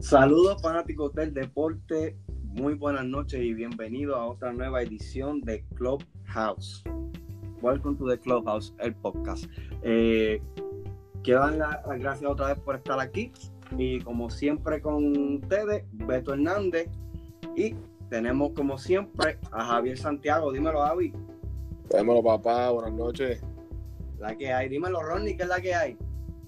Saludos 0.00 0.62
fanáticos 0.62 1.12
del 1.14 1.34
deporte, 1.34 2.16
muy 2.44 2.74
buenas 2.74 3.04
noches 3.04 3.42
y 3.42 3.52
bienvenidos 3.52 4.16
a 4.16 4.26
otra 4.26 4.52
nueva 4.52 4.80
edición 4.80 5.40
de 5.40 5.64
Clubhouse. 5.74 6.84
Welcome 7.60 7.98
to 7.98 8.06
the 8.06 8.16
Clubhouse, 8.16 8.72
el 8.78 8.94
podcast. 8.94 9.46
Eh, 9.82 10.40
quiero 11.24 11.40
dar 11.40 11.54
las 11.54 11.98
gracias 11.98 12.30
otra 12.30 12.46
vez 12.54 12.60
por 12.60 12.76
estar 12.76 13.00
aquí 13.00 13.32
y 13.76 14.00
como 14.02 14.30
siempre 14.30 14.80
con 14.80 15.34
ustedes, 15.42 15.82
Beto 15.90 16.32
Hernández 16.32 16.88
y 17.56 17.74
tenemos 18.08 18.52
como 18.52 18.78
siempre 18.78 19.40
a 19.50 19.64
Javier 19.64 19.98
Santiago. 19.98 20.52
Dímelo, 20.52 20.80
Javi. 20.80 21.12
Dímelo, 21.90 22.22
papá. 22.22 22.70
Buenas 22.70 22.92
noches. 22.92 23.42
La 24.20 24.36
que 24.36 24.52
hay. 24.52 24.68
Dímelo, 24.68 25.02
Ronnie, 25.02 25.36
¿qué 25.36 25.42
es 25.42 25.48
la 25.48 25.60
que 25.60 25.74
hay? 25.74 25.98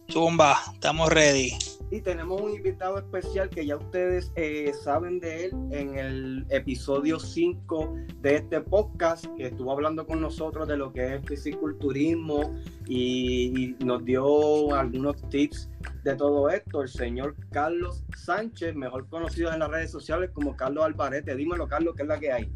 Zumba, 0.08 0.56
estamos 0.72 1.08
ready. 1.12 1.50
Y 1.92 2.00
tenemos 2.02 2.40
un 2.40 2.54
invitado 2.54 2.98
especial 2.98 3.50
que 3.50 3.66
ya 3.66 3.76
ustedes 3.76 4.30
eh, 4.36 4.72
saben 4.84 5.18
de 5.18 5.46
él 5.46 5.52
en 5.72 5.98
el 5.98 6.46
episodio 6.48 7.18
5 7.18 7.94
de 8.20 8.36
este 8.36 8.60
podcast, 8.60 9.26
que 9.36 9.46
estuvo 9.46 9.72
hablando 9.72 10.06
con 10.06 10.20
nosotros 10.20 10.68
de 10.68 10.76
lo 10.76 10.92
que 10.92 11.16
es 11.16 11.24
fisiculturismo 11.26 12.54
y, 12.86 13.74
y 13.80 13.84
nos 13.84 14.04
dio 14.04 14.72
algunos 14.72 15.16
tips 15.30 15.68
de 16.04 16.14
todo 16.14 16.48
esto. 16.48 16.82
El 16.82 16.88
señor 16.88 17.34
Carlos 17.50 18.04
Sánchez, 18.16 18.76
mejor 18.76 19.08
conocido 19.08 19.52
en 19.52 19.58
las 19.58 19.70
redes 19.70 19.90
sociales 19.90 20.30
como 20.32 20.56
Carlos 20.56 20.84
Alvarete. 20.84 21.34
Dímelo, 21.34 21.66
Carlos, 21.66 21.94
¿qué 21.96 22.02
es 22.02 22.08
la 22.08 22.20
que 22.20 22.32
hay? 22.32 22.52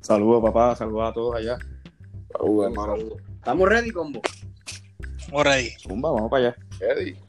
Saludos, 0.00 0.42
papá. 0.42 0.76
Saludos 0.76 1.08
a 1.08 1.12
todos 1.14 1.36
allá. 1.36 1.56
Saludos, 2.32 2.66
hermano. 2.66 2.94
¿Estamos 3.36 3.68
ready, 3.68 3.90
combo? 3.90 4.20
Por 5.30 5.48
ahí. 5.48 5.70
Zumba, 5.80 6.10
vamos 6.10 6.30
para 6.30 6.48
allá. 6.48 6.56
Eddie. 6.80 7.21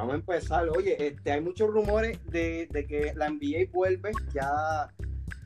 Vamos 0.00 0.14
a 0.14 0.16
empezar. 0.16 0.66
Oye, 0.70 0.96
este, 1.08 1.30
hay 1.30 1.42
muchos 1.42 1.68
rumores 1.68 2.18
de, 2.24 2.66
de 2.70 2.86
que 2.86 3.12
la 3.14 3.28
NBA 3.28 3.70
vuelve. 3.70 4.12
Ya 4.32 4.88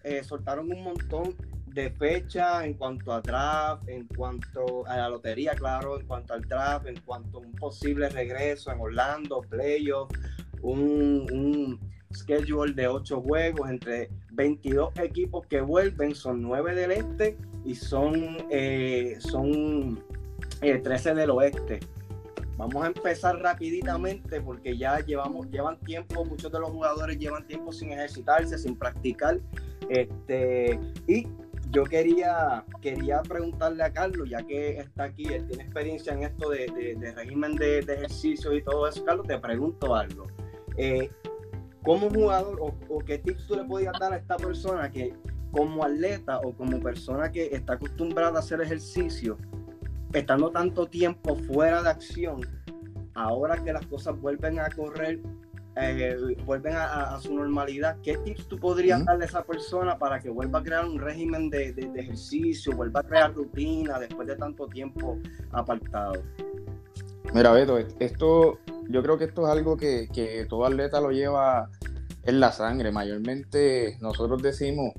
eh, 0.04 0.22
soltaron 0.22 0.70
un 0.70 0.84
montón 0.84 1.34
de 1.66 1.90
fechas 1.90 2.64
en 2.64 2.74
cuanto 2.74 3.12
a 3.12 3.20
draft, 3.20 3.88
en 3.88 4.06
cuanto 4.06 4.86
a 4.86 4.96
la 4.96 5.08
lotería, 5.08 5.54
claro, 5.56 5.98
en 5.98 6.06
cuanto 6.06 6.34
al 6.34 6.42
draft, 6.42 6.86
en 6.86 7.00
cuanto 7.00 7.38
a 7.38 7.40
un 7.40 7.50
posible 7.54 8.08
regreso 8.10 8.70
en 8.70 8.78
Orlando, 8.78 9.40
playoff, 9.40 10.08
un, 10.62 11.26
un 11.32 11.80
schedule 12.14 12.74
de 12.74 12.86
ocho 12.86 13.20
juegos 13.22 13.68
entre 13.68 14.08
22 14.34 14.96
equipos 15.00 15.48
que 15.48 15.62
vuelven, 15.62 16.14
son 16.14 16.40
nueve 16.40 16.76
del 16.76 16.92
este 16.92 17.36
y 17.64 17.74
son, 17.74 18.36
eh, 18.52 19.16
son 19.18 20.00
eh, 20.62 20.78
13 20.78 21.14
del 21.14 21.30
oeste. 21.30 21.80
Vamos 22.56 22.84
a 22.84 22.86
empezar 22.86 23.36
rapiditamente 23.40 24.40
porque 24.40 24.76
ya 24.76 25.00
llevamos, 25.00 25.50
llevan 25.50 25.78
tiempo, 25.80 26.24
muchos 26.24 26.52
de 26.52 26.60
los 26.60 26.70
jugadores 26.70 27.18
llevan 27.18 27.46
tiempo 27.46 27.72
sin 27.72 27.90
ejercitarse, 27.92 28.56
sin 28.58 28.76
practicar. 28.76 29.40
Este, 29.88 30.78
y 31.08 31.26
yo 31.70 31.82
quería, 31.84 32.64
quería 32.80 33.20
preguntarle 33.22 33.82
a 33.82 33.92
Carlos, 33.92 34.30
ya 34.30 34.42
que 34.42 34.78
está 34.78 35.04
aquí, 35.04 35.24
él 35.24 35.46
tiene 35.48 35.64
experiencia 35.64 36.12
en 36.12 36.22
esto 36.22 36.50
de, 36.50 36.96
de, 36.96 37.12
régimen 37.12 37.56
de, 37.56 37.82
de, 37.82 37.94
ejercicio 37.94 38.54
y 38.54 38.62
todo 38.62 38.86
eso. 38.86 39.04
Carlos, 39.04 39.26
te 39.26 39.36
pregunto 39.38 39.94
algo. 39.94 40.28
Eh, 40.76 41.10
como 41.82 42.08
jugador 42.08 42.58
o, 42.60 42.74
o, 42.88 42.98
qué 43.00 43.18
tips 43.18 43.46
tú 43.46 43.56
le 43.56 43.64
podías 43.64 43.92
dar 43.98 44.12
a 44.12 44.16
esta 44.16 44.36
persona 44.36 44.90
que 44.90 45.12
como 45.50 45.84
atleta 45.84 46.38
o 46.38 46.52
como 46.52 46.80
persona 46.80 47.30
que 47.30 47.46
está 47.54 47.74
acostumbrada 47.74 48.36
a 48.36 48.40
hacer 48.40 48.60
ejercicio, 48.60 49.38
estando 50.14 50.50
tanto 50.50 50.86
tiempo 50.86 51.36
fuera 51.36 51.82
de 51.82 51.90
acción, 51.90 52.40
ahora 53.14 53.62
que 53.62 53.72
las 53.72 53.86
cosas 53.86 54.18
vuelven 54.20 54.58
a 54.60 54.68
correr, 54.70 55.20
eh, 55.76 56.36
vuelven 56.44 56.74
a, 56.74 57.14
a, 57.14 57.20
su 57.20 57.34
normalidad, 57.34 57.96
¿qué 58.02 58.16
tips 58.18 58.46
tú 58.46 58.58
podrías 58.58 59.00
uh 59.00 59.02
-huh. 59.02 59.06
darle 59.06 59.24
a 59.24 59.26
esa 59.26 59.42
persona 59.42 59.98
para 59.98 60.20
que 60.20 60.30
vuelva 60.30 60.60
a 60.60 60.62
crear 60.62 60.84
un 60.84 60.98
régimen 60.98 61.50
de, 61.50 61.72
de, 61.72 61.88
de, 61.88 62.00
ejercicio, 62.00 62.76
vuelva 62.76 63.00
a 63.00 63.02
crear 63.02 63.34
rutina 63.34 63.98
después 63.98 64.28
de 64.28 64.36
tanto 64.36 64.68
tiempo 64.68 65.18
apartado? 65.50 66.22
Mira, 67.32 67.50
Beto, 67.50 67.78
esto, 67.98 68.58
yo 68.88 69.02
creo 69.02 69.18
que 69.18 69.24
esto 69.24 69.42
es 69.42 69.48
algo 69.48 69.76
que, 69.76 70.08
que 70.12 70.46
todo 70.48 70.64
atleta 70.66 71.00
lo 71.00 71.10
lleva 71.10 71.68
en 72.22 72.38
la 72.38 72.52
sangre. 72.52 72.92
Mayormente 72.92 73.98
nosotros 74.00 74.40
decimos 74.40 74.92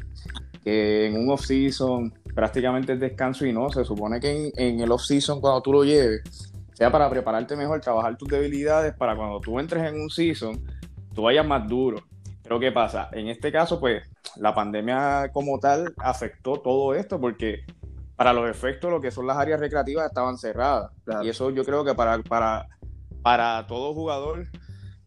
que 0.63 1.05
en 1.05 1.17
un 1.17 1.29
off-season 1.29 2.13
prácticamente 2.35 2.93
es 2.93 2.99
descanso 2.99 3.45
y 3.45 3.53
no. 3.53 3.71
Se 3.71 3.83
supone 3.83 4.19
que 4.19 4.29
en, 4.29 4.51
en 4.57 4.79
el 4.81 4.91
off-season, 4.91 5.41
cuando 5.41 5.61
tú 5.61 5.71
lo 5.71 5.83
lleves, 5.83 6.21
sea 6.73 6.91
para 6.91 7.09
prepararte 7.09 7.55
mejor, 7.55 7.79
trabajar 7.79 8.17
tus 8.17 8.27
debilidades, 8.27 8.93
para 8.93 9.15
cuando 9.15 9.39
tú 9.39 9.59
entres 9.59 9.83
en 9.83 9.99
un 9.99 10.09
season, 10.09 10.61
tú 11.13 11.23
vayas 11.23 11.47
más 11.47 11.67
duro. 11.67 12.03
Pero 12.43 12.59
¿qué 12.59 12.71
pasa? 12.71 13.09
En 13.13 13.27
este 13.27 13.51
caso, 13.51 13.79
pues, 13.79 14.03
la 14.35 14.53
pandemia 14.53 15.31
como 15.33 15.57
tal 15.57 15.93
afectó 15.97 16.59
todo 16.59 16.93
esto 16.93 17.19
porque 17.19 17.63
para 18.15 18.33
los 18.33 18.49
efectos 18.49 18.91
lo 18.91 19.01
que 19.01 19.09
son 19.09 19.25
las 19.25 19.37
áreas 19.37 19.59
recreativas 19.59 20.05
estaban 20.05 20.37
cerradas. 20.37 20.91
Claro. 21.05 21.23
Y 21.23 21.29
eso 21.29 21.49
yo 21.49 21.63
creo 21.63 21.83
que 21.83 21.95
para, 21.95 22.21
para, 22.21 22.67
para 23.21 23.65
todo 23.67 23.93
jugador, 23.93 24.47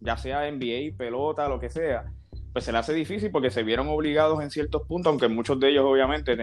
ya 0.00 0.16
sea 0.16 0.50
NBA, 0.50 0.96
pelota, 0.96 1.48
lo 1.48 1.60
que 1.60 1.70
sea, 1.70 2.06
pues 2.52 2.64
se 2.64 2.72
le 2.72 2.78
hace 2.78 2.92
difícil 2.92 3.30
porque 3.30 3.50
se 3.50 3.62
vieron 3.62 3.88
obligados 3.88 4.42
en 4.42 4.50
ciertos 4.50 4.82
puntos, 4.86 5.10
aunque 5.10 5.28
muchos 5.28 5.60
de 5.60 5.70
ellos 5.70 5.84
obviamente 5.86 6.36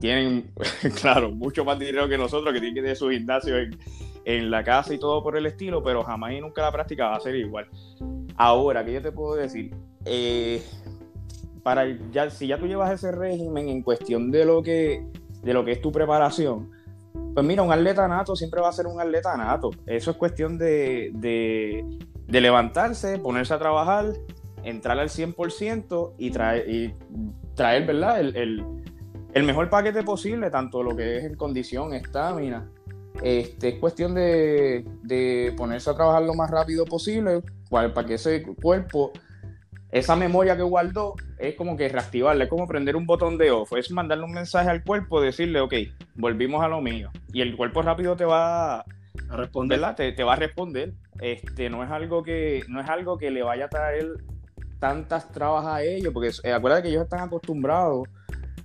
tienen, 0.00 0.50
claro, 1.00 1.30
mucho 1.30 1.64
más 1.64 1.78
dinero 1.78 2.08
que 2.08 2.18
nosotros, 2.18 2.52
que 2.52 2.58
tienen 2.58 2.74
que 2.74 2.80
tener 2.80 2.96
su 2.96 3.10
gimnasio 3.10 3.54
en, 4.24 4.50
la 4.50 4.64
casa 4.64 4.94
y 4.94 4.98
todo 4.98 5.22
por 5.22 5.36
el 5.36 5.46
estilo, 5.46 5.82
pero 5.82 6.02
jamás 6.02 6.32
y 6.32 6.40
nunca 6.40 6.62
la 6.62 6.72
práctica 6.72 7.08
va 7.08 7.16
a 7.16 7.20
ser 7.20 7.36
igual. 7.36 7.68
Ahora, 8.36 8.84
¿qué 8.84 8.94
yo 8.94 9.02
te 9.02 9.12
puedo 9.12 9.34
decir? 9.34 9.74
Eh, 10.04 10.62
para 11.62 11.86
ya, 12.10 12.30
si 12.30 12.46
ya 12.46 12.58
tú 12.58 12.66
llevas 12.66 12.92
ese 12.92 13.12
régimen 13.12 13.68
en 13.68 13.82
cuestión 13.82 14.30
de 14.30 14.44
lo 14.44 14.62
que, 14.62 15.04
de 15.42 15.52
lo 15.52 15.64
que 15.64 15.72
es 15.72 15.80
tu 15.80 15.92
preparación, 15.92 16.70
pues 17.34 17.46
mira, 17.46 17.62
un 17.62 17.72
atleta 17.72 18.08
nato 18.08 18.34
siempre 18.34 18.60
va 18.60 18.68
a 18.68 18.72
ser 18.72 18.86
un 18.86 19.00
atleta 19.00 19.36
nato. 19.36 19.70
Eso 19.86 20.12
es 20.12 20.16
cuestión 20.16 20.58
de, 20.58 21.10
de, 21.14 22.40
levantarse, 22.40 23.18
ponerse 23.18 23.52
a 23.52 23.58
trabajar, 23.58 24.06
entrar 24.62 24.98
al 24.98 25.08
100% 25.08 26.14
y 26.18 26.30
traer, 26.30 26.70
y 26.70 26.94
traer 27.54 27.86
¿verdad? 27.86 28.20
El, 28.20 28.64
el, 29.34 29.44
mejor 29.44 29.70
paquete 29.70 30.02
posible, 30.02 30.50
tanto 30.50 30.82
lo 30.82 30.96
que 30.96 31.18
es 31.18 31.24
en 31.24 31.34
condición, 31.34 31.92
estamina. 31.94 32.68
Este, 33.22 33.70
es 33.70 33.74
cuestión 33.78 34.14
de, 34.14 34.84
de, 35.02 35.52
ponerse 35.56 35.90
a 35.90 35.94
trabajar 35.94 36.22
lo 36.22 36.34
más 36.34 36.50
rápido 36.50 36.84
posible 36.84 37.42
para 37.68 37.92
que 38.06 38.14
ese 38.14 38.42
cuerpo, 38.42 39.12
esa 39.90 40.16
memoria 40.16 40.56
que 40.56 40.62
guardó, 40.62 41.14
es 41.38 41.54
como 41.54 41.76
que 41.76 41.88
reactivarle, 41.88 42.44
es 42.44 42.50
como 42.50 42.66
prender 42.66 42.96
un 42.96 43.06
botón 43.06 43.36
de 43.36 43.50
off, 43.50 43.72
es 43.76 43.90
mandarle 43.90 44.24
un 44.24 44.32
mensaje 44.32 44.70
al 44.70 44.84
cuerpo, 44.84 45.20
decirle, 45.20 45.60
ok, 45.60 45.74
volvimos 46.14 46.62
a 46.62 46.68
lo 46.68 46.80
mío. 46.80 47.10
Y 47.32 47.40
el 47.42 47.56
cuerpo 47.56 47.82
rápido 47.82 48.16
te 48.16 48.24
va 48.24 48.80
a 48.80 48.84
responder, 49.30 49.80
te, 49.96 50.12
te, 50.12 50.24
va 50.24 50.34
a 50.34 50.36
responder. 50.36 50.94
Este, 51.20 51.68
no 51.68 51.84
es 51.84 51.90
algo 51.90 52.22
que, 52.22 52.62
no 52.68 52.80
es 52.80 52.88
algo 52.88 53.18
que 53.18 53.30
le 53.30 53.42
vaya 53.42 53.66
a 53.66 53.68
traer 53.68 54.14
tantas 54.78 55.30
trabas 55.30 55.66
a 55.66 55.82
ellos, 55.82 56.12
porque 56.12 56.30
eh, 56.42 56.52
acuérdate 56.52 56.84
que 56.84 56.88
ellos 56.88 57.04
están 57.04 57.20
acostumbrados, 57.20 58.08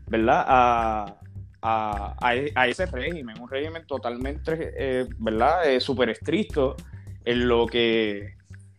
¿verdad? 0.07 0.45
A, 0.47 1.15
a, 1.61 2.15
a, 2.19 2.29
a 2.55 2.67
ese 2.67 2.85
régimen, 2.85 3.39
un 3.41 3.49
régimen 3.49 3.85
totalmente, 3.87 4.73
eh, 4.77 5.05
¿verdad? 5.17 5.69
Eh, 5.69 5.79
súper 5.79 6.09
estricto 6.09 6.75
en 7.23 7.47
lo 7.47 7.65
que... 7.65 8.35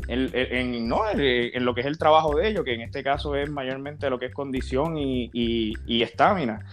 En, 0.08 0.30
en, 0.32 0.88
no, 0.88 1.00
en, 1.10 1.64
lo 1.64 1.74
que 1.74 1.80
es 1.80 1.86
el 1.86 1.98
trabajo 1.98 2.36
de 2.36 2.48
ellos, 2.48 2.64
que 2.64 2.74
en 2.74 2.82
este 2.82 3.02
caso 3.02 3.34
es 3.34 3.50
mayormente 3.50 4.08
lo 4.08 4.20
que 4.20 4.26
es 4.26 4.34
condición 4.34 4.94
y 4.96 6.02
estamina. 6.02 6.64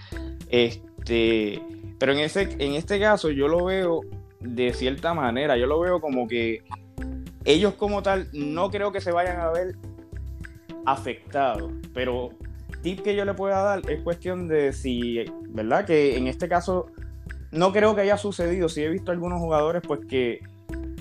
Este, 0.49 1.59
pero 1.97 2.13
en, 2.13 2.19
ese, 2.19 2.43
en 2.59 2.75
este 2.75 2.99
caso 2.99 3.31
yo 3.31 3.47
lo 3.47 3.65
veo 3.65 4.01
de 4.39 4.73
cierta 4.73 5.13
manera, 5.13 5.57
yo 5.57 5.65
lo 5.65 5.79
veo 5.79 5.99
como 5.99 6.27
que 6.27 6.63
ellos 7.45 7.73
como 7.73 8.03
tal 8.03 8.27
no 8.33 8.69
creo 8.69 8.91
que 8.91 9.01
se 9.01 9.11
vayan 9.11 9.39
a 9.39 9.49
ver 9.51 9.75
afectado. 10.85 11.71
Pero 11.93 12.29
tip 12.83 13.01
que 13.01 13.15
yo 13.15 13.25
le 13.25 13.33
pueda 13.33 13.63
dar 13.63 13.89
es 13.89 14.01
cuestión 14.01 14.47
de 14.47 14.73
si, 14.73 15.25
¿verdad? 15.49 15.85
Que 15.85 16.17
en 16.17 16.27
este 16.27 16.47
caso 16.47 16.87
no 17.51 17.71
creo 17.71 17.95
que 17.95 18.01
haya 18.01 18.17
sucedido. 18.17 18.69
Sí 18.69 18.83
he 18.83 18.89
visto 18.89 19.11
algunos 19.11 19.39
jugadores 19.39 19.81
pues 19.87 20.01
que, 20.07 20.41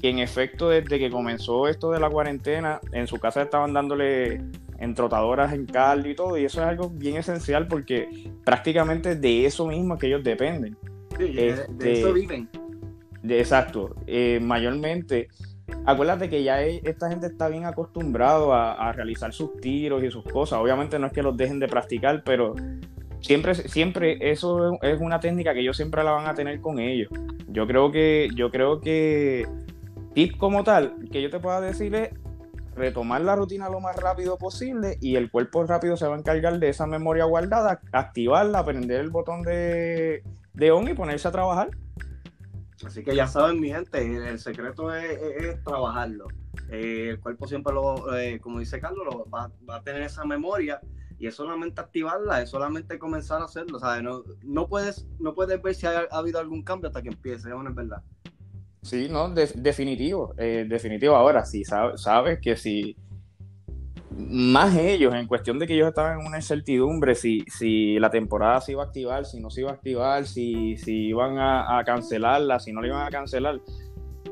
que 0.01 0.09
en 0.09 0.21
efecto 0.21 0.71
desde 0.71 0.99
que 0.99 1.11
comenzó 1.11 1.69
esto 1.69 1.91
de 1.91 2.01
la 2.01 2.09
cuarentena, 2.09 2.81
en 2.93 3.07
su 3.07 3.19
casa 3.19 3.43
estaban 3.43 3.75
dándole 3.75 4.41
entrotadoras 4.79 5.53
en 5.53 5.67
cardio 5.67 6.11
y 6.11 6.15
todo, 6.17 6.37
y 6.39 6.45
eso 6.45 6.61
es 6.61 6.67
algo 6.67 6.91
bien 6.91 7.17
esencial 7.17 7.69
porque 7.69 8.31
prácticamente 8.45 9.15
de 9.15 9.47
eso 9.47 9.67
mismo 9.67 9.95
es 9.95 10.01
que 10.01 10.07
ellos 10.09 10.25
dependen. 10.25 10.77
Sí, 11.19 11.35
este, 11.37 11.73
de 11.73 11.93
eso 11.93 12.13
viven. 12.13 12.49
De, 13.23 13.39
exacto. 13.39 13.95
Eh, 14.07 14.41
mayormente 14.43 15.29
acuérdate 15.87 16.29
que 16.29 16.43
ya 16.43 16.63
esta 16.63 17.09
gente 17.09 17.27
está 17.27 17.49
bien 17.49 17.65
acostumbrado 17.65 18.53
a, 18.53 18.73
a, 18.73 18.93
realizar 18.93 19.33
sus 19.33 19.57
tiros 19.61 20.03
y 20.03 20.11
sus 20.11 20.25
cosas. 20.25 20.59
Obviamente 20.59 20.99
no 20.99 21.07
es 21.07 21.13
que 21.13 21.23
los 21.23 21.37
dejen 21.37 21.59
de 21.59 21.69
practicar, 21.69 22.23
pero 22.25 22.55
siempre, 23.21 23.55
siempre 23.55 24.19
eso 24.21 24.79
es 24.83 25.01
una 25.01 25.21
técnica 25.21 25.55
que 25.55 25.61
ellos 25.61 25.77
siempre 25.77 26.05
la 26.05 26.13
van 26.13 26.27
a 26.27 26.35
tener 26.35 26.61
con 26.61 26.79
ellos. 26.79 27.09
Yo 27.49 27.67
creo 27.67 27.91
que, 27.91 28.29
yo 28.35 28.51
creo 28.51 28.81
que 28.81 29.47
tip 30.15 30.37
como 30.37 30.63
tal 30.65 30.95
que 31.11 31.23
yo 31.23 31.31
te 31.31 31.41
pueda 31.41 31.61
decir 31.61 31.95
es 31.95 32.11
retomar 32.75 33.21
la 33.21 33.37
rutina 33.37 33.69
lo 33.69 33.81
más 33.81 33.97
rápido 33.97 34.39
posible 34.39 34.97
y 35.01 35.17
el 35.17 35.31
cuerpo 35.31 35.65
rápido 35.65 35.97
se 35.97 36.07
va 36.07 36.17
a 36.17 36.19
encargar 36.19 36.59
de 36.59 36.69
esa 36.69 36.87
memoria 36.87 37.25
guardada, 37.25 37.81
activarla, 37.93 38.65
prender 38.65 39.01
el 39.01 39.11
botón 39.11 39.43
de, 39.43 40.23
de 40.55 40.71
on 40.71 40.89
y 40.89 40.95
ponerse 40.95 41.29
a 41.29 41.33
trabajar. 41.33 41.71
Así 42.85 43.03
que 43.05 43.15
ya 43.15 43.27
saben, 43.27 43.61
mi 43.61 43.69
gente, 43.71 44.01
el 44.29 44.39
secreto 44.39 44.93
es, 44.95 45.63
trabajarlo. 45.65 46.27
Eh, 46.69 47.11
el 47.11 47.21
cuerpo 47.21 47.47
siempre 47.47 47.73
lo, 47.73 48.15
eh, 48.17 48.41
como 48.41 48.59
dice 48.59 48.81
Carlos, 48.81 49.05
lo- 49.05 49.31
va, 49.31 49.51
va 49.69 49.77
a 49.77 49.83
tener 49.83 50.03
esa 50.03 50.25
memoria 50.25 50.81
y 51.19 51.27
es 51.27 51.35
solamente 51.35 51.81
activarla, 51.81 52.43
es 52.43 52.51
solamente 52.51 52.99
comenzar 52.99 53.41
a 53.41 53.45
hacerlo. 53.45 53.79
¿sabes? 53.79 54.03
No, 54.03 54.25
no, 54.43 54.69
puedes, 54.69 55.07
no 55.21 55.35
puedes 55.35 55.63
ver 55.63 55.75
si 55.75 55.87
ha, 55.87 56.01
ha 56.11 56.19
habido 56.19 56.41
algún 56.41 56.63
cambio 56.63 56.89
hasta 56.89 57.03
que 57.03 57.09
empiece, 57.11 57.49
¿no? 57.51 57.67
es 57.69 57.75
verdad. 57.75 58.03
Sí, 58.83 59.09
no, 59.09 59.29
de- 59.31 59.53
definitivo, 59.55 60.35
eh, 60.37 60.67
definitivo. 60.69 61.15
Ahora, 61.15 61.45
sí, 61.45 61.65
sabe- 61.65 61.97
sabes 61.97 62.41
que 62.41 62.57
si 62.57 62.97
más 64.17 64.77
ellos, 64.77 65.15
en 65.15 65.27
cuestión 65.27 65.59
de 65.59 65.67
que 65.67 65.75
ellos 65.75 65.89
estaban 65.89 66.21
en 66.21 66.27
una 66.27 66.39
incertidumbre, 66.39 67.15
si, 67.15 67.45
si 67.49 67.99
la 67.99 68.11
temporada 68.11 68.61
se 68.61 68.73
iba 68.73 68.83
a 68.83 68.87
activar, 68.87 69.25
si 69.25 69.41
no 69.41 69.51
se 69.51 69.63
iba 69.63 69.71
a 69.71 69.75
activar, 69.75 70.27
si, 70.27 70.77
si 70.77 71.09
iban 71.09 71.39
a, 71.39 71.83
cancelarla, 71.85 72.61
si 72.61 72.73
no 72.73 72.81
la 72.81 72.89
iban 72.89 73.07
a 73.07 73.11
cancelar, 73.11 73.61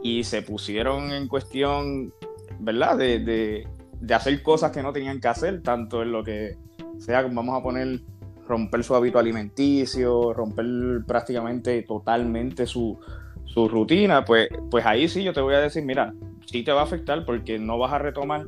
y 0.03 0.25
se 0.25 0.43
pusieron 0.43 1.11
en 1.12 1.29
cuestión, 1.29 2.12
¿verdad? 2.59 2.97
De, 2.97 3.21
de, 3.21 3.69
de 4.00 4.15
hacer 4.15 4.43
cosas 4.43 4.73
que 4.73 4.82
no 4.82 4.93
tenían 4.93 5.21
que 5.21 5.29
hacer, 5.29 5.62
tanto 5.62 6.03
en 6.03 6.12
lo 6.12 6.25
que 6.25 6.56
sea, 6.99 7.23
vamos 7.23 7.59
a 7.59 7.62
poner, 7.62 8.00
romper 8.47 8.82
su 8.82 8.94
hábito 8.97 9.19
alimenticio, 9.19 10.32
romper 10.32 10.67
prácticamente 11.06 11.82
totalmente 11.82 12.67
su, 12.67 12.99
su 13.44 13.69
rutina, 13.69 14.25
pues, 14.25 14.49
pues 14.71 14.85
ahí 14.85 15.09
sí 15.09 15.23
yo 15.23 15.32
te 15.32 15.41
voy 15.41 15.55
a 15.55 15.61
decir, 15.61 15.85
mira, 15.85 16.12
sí 16.47 16.65
te 16.65 16.73
va 16.73 16.81
a 16.81 16.85
afectar 16.85 17.25
porque 17.25 17.59
no 17.59 17.79
vas 17.79 17.93
a 17.93 17.99
retomar 17.99 18.47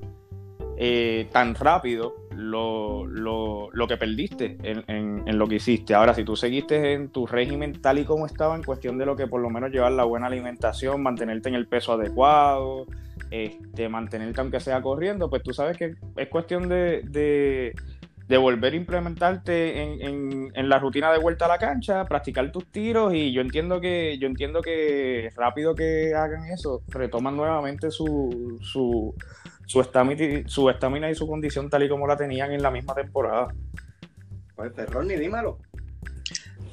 eh, 0.77 1.29
tan 1.33 1.55
rápido 1.55 2.15
lo, 2.37 3.07
lo- 3.07 3.69
lo 3.73 3.87
que 3.87 3.97
perdiste 3.97 4.57
en, 4.63 4.83
en- 4.89 5.23
en 5.27 5.39
lo 5.39 5.47
que 5.47 5.57
hiciste. 5.57 5.95
Ahora, 5.95 6.15
si 6.15 6.25
tú 6.25 6.35
seguiste 6.37 6.95
en 6.95 7.09
tu 7.11 7.27
régimen 7.27 7.81
tal 7.81 7.99
y 7.99 8.05
como 8.05 8.27
estaba, 8.27 8.57
en 8.57 8.63
cuestión 8.63 8.99
de 8.99 9.07
lo 9.07 9.15
que 9.17 9.27
por 9.27 9.41
lo 9.41 9.51
menos 9.51 9.71
llevar 9.71 9.93
la 9.93 10.05
buena 10.05 10.27
alimentación, 10.29 11.03
mantenerte 11.03 11.49
en 11.49 11.55
el 11.55 11.67
peso 11.67 11.93
adecuado, 11.93 12.87
este, 13.31 13.89
mantenerte 13.89 14.41
aunque 14.41 14.61
sea 14.61 14.81
corriendo, 14.83 15.29
pues 15.31 15.43
tú 15.43 15.53
sabes 15.53 15.77
que 15.77 15.95
es 16.17 16.29
cuestión 16.29 16.69
de, 16.69 17.03
de- 17.05 17.75
de 18.29 18.37
volver 18.39 18.73
a 18.73 18.77
implementarte 18.77 19.83
en, 19.83 20.01
en- 20.03 20.53
en 20.55 20.69
la 20.69 20.79
rutina 20.79 21.11
de 21.13 21.19
vuelta 21.19 21.45
a 21.47 21.49
la 21.49 21.59
cancha, 21.59 22.05
practicar 22.05 22.51
tus 22.53 22.67
tiros 22.71 23.13
y 23.15 23.33
yo 23.33 23.41
entiendo 23.41 23.81
que 23.81 24.17
yo 24.19 24.27
entiendo 24.27 24.63
que 24.63 25.31
rápido 25.37 25.75
que 25.75 26.15
hagan 26.15 26.47
eso, 26.47 26.83
retoman 26.89 27.37
nuevamente 27.37 27.91
su 27.91 28.59
su 28.63 29.15
su 29.67 29.81
estamina, 29.81 30.43
su 30.47 30.69
estamina 30.71 31.11
y 31.11 31.15
su 31.15 31.27
condición 31.27 31.69
tal 31.71 31.83
y 31.83 31.89
como 31.89 32.07
la 32.07 32.17
tenían 32.17 32.53
en 32.53 32.63
la 32.63 32.71
misma 32.71 32.95
temporada. 32.95 33.49
Pues 34.57 34.73
Ferroni, 34.75 35.17
dímelo. 35.17 35.59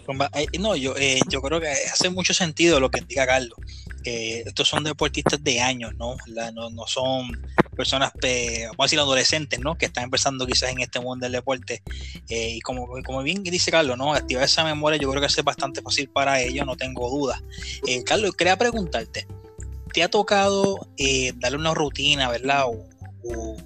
Comba- 0.06 0.30
eh, 0.34 0.46
No, 0.60 0.76
yo, 0.76 0.96
eh, 0.98 1.20
yo 1.30 1.42
creo 1.42 1.60
que 1.62 1.68
hace 1.70 2.10
mucho 2.10 2.34
sentido 2.34 2.80
lo 2.80 2.90
que 2.90 3.00
indica 3.00 3.26
Carlos. 3.26 3.58
Que 4.00 4.42
estos 4.42 4.68
son 4.68 4.84
deportistas 4.84 5.44
de 5.44 5.62
años, 5.62 5.94
¿no? 5.96 6.16
No, 6.54 6.88
son 6.88 7.30
personas, 7.76 8.12
pe- 8.20 8.66
vamos 8.66 8.80
a 8.80 8.84
decir, 8.84 9.00
adolescentes, 9.00 9.60
¿no? 9.60 9.78
Que 9.78 9.86
están 9.88 10.06
empezando 10.06 10.46
quizás 10.46 10.72
en 10.72 10.82
este 10.82 11.00
mundo 11.00 11.26
del 11.26 11.34
deporte. 11.34 11.82
Eh, 12.30 12.56
y 12.56 12.62
como, 12.62 12.88
como 13.06 13.24
bien 13.24 13.44
dice 13.44 13.72
Carlos, 13.72 13.98
¿no? 13.98 14.14
Activar 14.14 14.44
esa 14.44 14.64
memoria 14.64 15.00
yo 15.00 15.10
creo 15.10 15.22
que 15.22 15.28
es 15.28 15.44
bastante 15.44 15.82
fácil 15.82 16.10
para 16.10 16.42
ellos, 16.42 16.66
no 16.66 16.76
tengo 16.76 17.10
duda. 17.10 17.42
Eh, 17.88 18.04
Carlos, 18.04 18.36
quería 18.36 18.58
preguntarte, 18.58 19.28
¿te 19.94 20.04
ha 20.04 20.10
tocado 20.10 20.88
eh, 20.98 21.34
darle 21.38 21.58
una 21.58 21.74
rutina, 21.74 22.30
¿verdad? 22.30 22.66
O, 22.68 22.88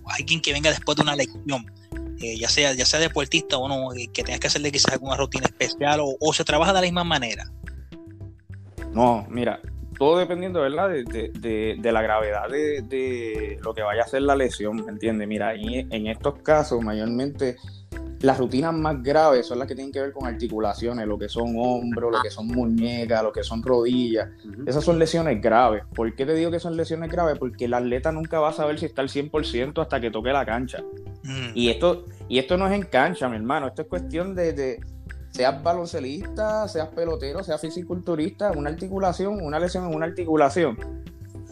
alguien 0.08 0.42
que 0.42 0.52
venga 0.52 0.72
después 0.72 0.96
de 0.96 1.04
una 1.04 1.16
lección, 1.16 1.72
eh, 2.20 2.38
ya 2.38 2.50
sea 2.50 2.74
ya 2.74 2.86
sea 2.86 3.00
deportista 3.00 3.58
o 3.58 3.68
no, 3.68 3.94
eh, 3.94 4.10
que 4.12 4.24
tengas 4.24 4.40
que 4.40 4.48
hacerle 4.48 4.72
quizás 4.72 4.94
alguna 4.94 5.16
rutina 5.16 5.46
especial 5.46 6.02
o 6.02 6.34
se 6.34 6.44
trabaja 6.44 6.74
de 6.74 6.80
la 6.80 6.82
misma 6.82 7.04
manera. 7.04 7.46
No, 8.94 9.26
mira, 9.30 9.60
todo 9.98 10.18
dependiendo, 10.18 10.62
¿verdad? 10.62 10.90
De, 10.90 11.04
de- 11.04 11.32
de- 11.40 11.76
de 11.80 11.92
la 11.92 12.02
gravedad 12.02 12.50
de, 12.50 12.82
de 12.82 13.60
lo 13.64 13.74
que 13.74 13.82
vaya 13.82 14.04
a 14.04 14.08
ser 14.08 14.22
la 14.24 14.36
lesión, 14.36 14.84
¿me 14.86 14.92
entiendes? 14.92 15.28
Mira, 15.28 15.54
en, 15.56 15.92
en 15.92 16.08
estos 16.08 16.36
casos, 16.40 16.82
mayormente, 16.84 17.58
las 18.22 18.38
rutinas 18.38 18.74
más 18.74 19.04
graves 19.04 19.46
son 19.48 19.60
las 19.60 19.68
que 19.68 19.76
tienen 19.76 19.92
que 19.92 20.00
ver 20.00 20.14
con 20.14 20.26
articulaciones, 20.28 21.06
lo 21.08 21.18
que 21.20 21.28
son 21.28 21.56
hombros, 21.58 22.12
lo 22.12 22.22
que 22.22 22.30
son 22.32 22.48
muñecas, 22.48 23.22
lo 23.22 23.32
que 23.34 23.44
son 23.44 23.62
rodillas. 23.62 24.30
Esas 24.66 24.84
son 24.84 24.98
lesiones 24.98 25.42
graves. 25.42 25.84
¿Por 25.94 26.16
qué 26.16 26.26
te 26.26 26.34
digo 26.34 26.50
que 26.50 26.60
son 26.60 26.78
lesiones 26.78 27.12
graves? 27.12 27.38
Porque 27.38 27.66
el 27.66 27.74
atleta 27.74 28.12
nunca 28.14 28.40
va 28.40 28.50
a 28.50 28.54
saber 28.54 28.80
si 28.80 28.86
está 28.86 29.02
al 29.02 29.10
100% 29.10 29.82
hasta 29.82 30.00
que 30.00 30.10
toque 30.10 30.32
la 30.32 30.46
cancha. 30.46 30.82
Mm, 31.24 31.52
Y 31.54 31.70
esto, 31.70 32.06
y 32.30 32.40
esto 32.40 32.58
no 32.58 32.66
es 32.68 32.74
en 32.74 32.84
cancha, 32.84 33.28
mi 33.28 33.36
hermano. 33.36 33.68
Esto 33.68 33.82
es 33.82 33.88
cuestión 33.90 34.34
de, 34.36 34.54
de- 34.54 34.80
seas 35.34 35.64
baloncelista, 35.64 36.68
seas 36.68 36.90
pelotero, 36.90 37.44
seas 37.44 37.60
fisiculturista, 37.60 38.52
una 38.52 38.70
articulación, 38.70 39.42
una 39.42 39.60
lesión 39.60 39.90
en 39.90 39.96
una 39.96 40.06
articulación. 40.06 40.78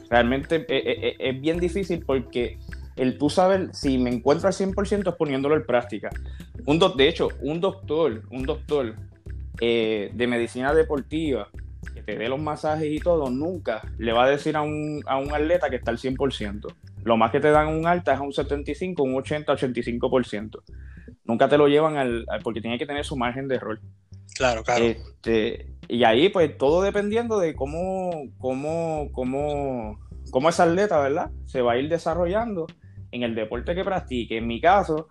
Realmente 0.09 0.57
eh, 0.57 0.65
eh, 0.69 0.97
eh, 1.01 1.15
es 1.19 1.41
bien 1.41 1.59
difícil 1.59 2.03
porque 2.05 2.59
el 2.95 3.17
tú 3.17 3.29
saber 3.29 3.69
si 3.73 3.97
me 3.97 4.11
encuentro 4.11 4.47
al 4.47 4.53
100% 4.53 5.09
es 5.09 5.15
poniéndolo 5.15 5.55
en 5.55 5.65
práctica. 5.65 6.09
Un 6.67 6.77
doc- 6.77 6.95
de 6.95 7.07
hecho, 7.07 7.29
un 7.41 7.59
doctor, 7.59 8.21
un 8.29 8.43
doctor 8.43 8.95
de 9.59 10.25
medicina 10.27 10.73
deportiva 10.73 11.47
que 11.93 12.01
te 12.01 12.17
dé 12.17 12.29
los 12.29 12.39
masajes 12.41 12.87
y 12.91 12.99
todo, 12.99 13.29
nunca 13.29 13.81
le 13.97 14.11
va 14.11 14.23
a 14.25 14.29
decir 14.29 14.55
a 14.55 14.61
un, 14.61 15.03
a 15.05 15.17
un 15.17 15.33
atleta 15.33 15.69
que 15.69 15.75
está 15.77 15.91
al 15.91 15.97
100%. 15.97 16.67
Lo 17.03 17.17
más 17.17 17.31
que 17.31 17.39
te 17.39 17.49
dan 17.51 17.67
un 17.67 17.85
alta 17.87 18.13
es 18.13 18.19
a 18.19 18.21
un 18.21 18.33
75, 18.33 19.01
un 19.03 19.15
80, 19.15 19.53
85%. 19.53 20.61
Nunca 21.25 21.47
te 21.49 21.57
lo 21.57 21.67
llevan 21.67 21.97
al, 21.97 22.25
al- 22.29 22.41
porque 22.41 22.61
tiene 22.61 22.77
que 22.77 22.85
tener 22.85 23.05
su 23.05 23.15
margen 23.15 23.47
de 23.47 23.55
error. 23.55 23.79
claro, 24.35 24.63
claro. 24.63 24.83
Este, 24.85 25.67
y 25.87 26.03
ahí, 26.03 26.29
pues, 26.29 26.57
todo 26.57 26.81
dependiendo 26.81 27.39
de 27.39 27.53
cómo, 27.53 28.09
cómo, 28.37 29.09
cómo, 29.11 29.99
cómo 30.31 30.49
ese 30.49 30.63
atleta, 30.63 30.99
¿verdad? 30.99 31.31
Se 31.45 31.61
va 31.61 31.73
a 31.73 31.77
ir 31.77 31.89
desarrollando 31.89 32.65
en 33.11 33.23
el 33.23 33.35
deporte 33.35 33.75
que 33.75 33.83
practique. 33.83 34.37
En 34.37 34.47
mi 34.47 34.61
caso, 34.61 35.07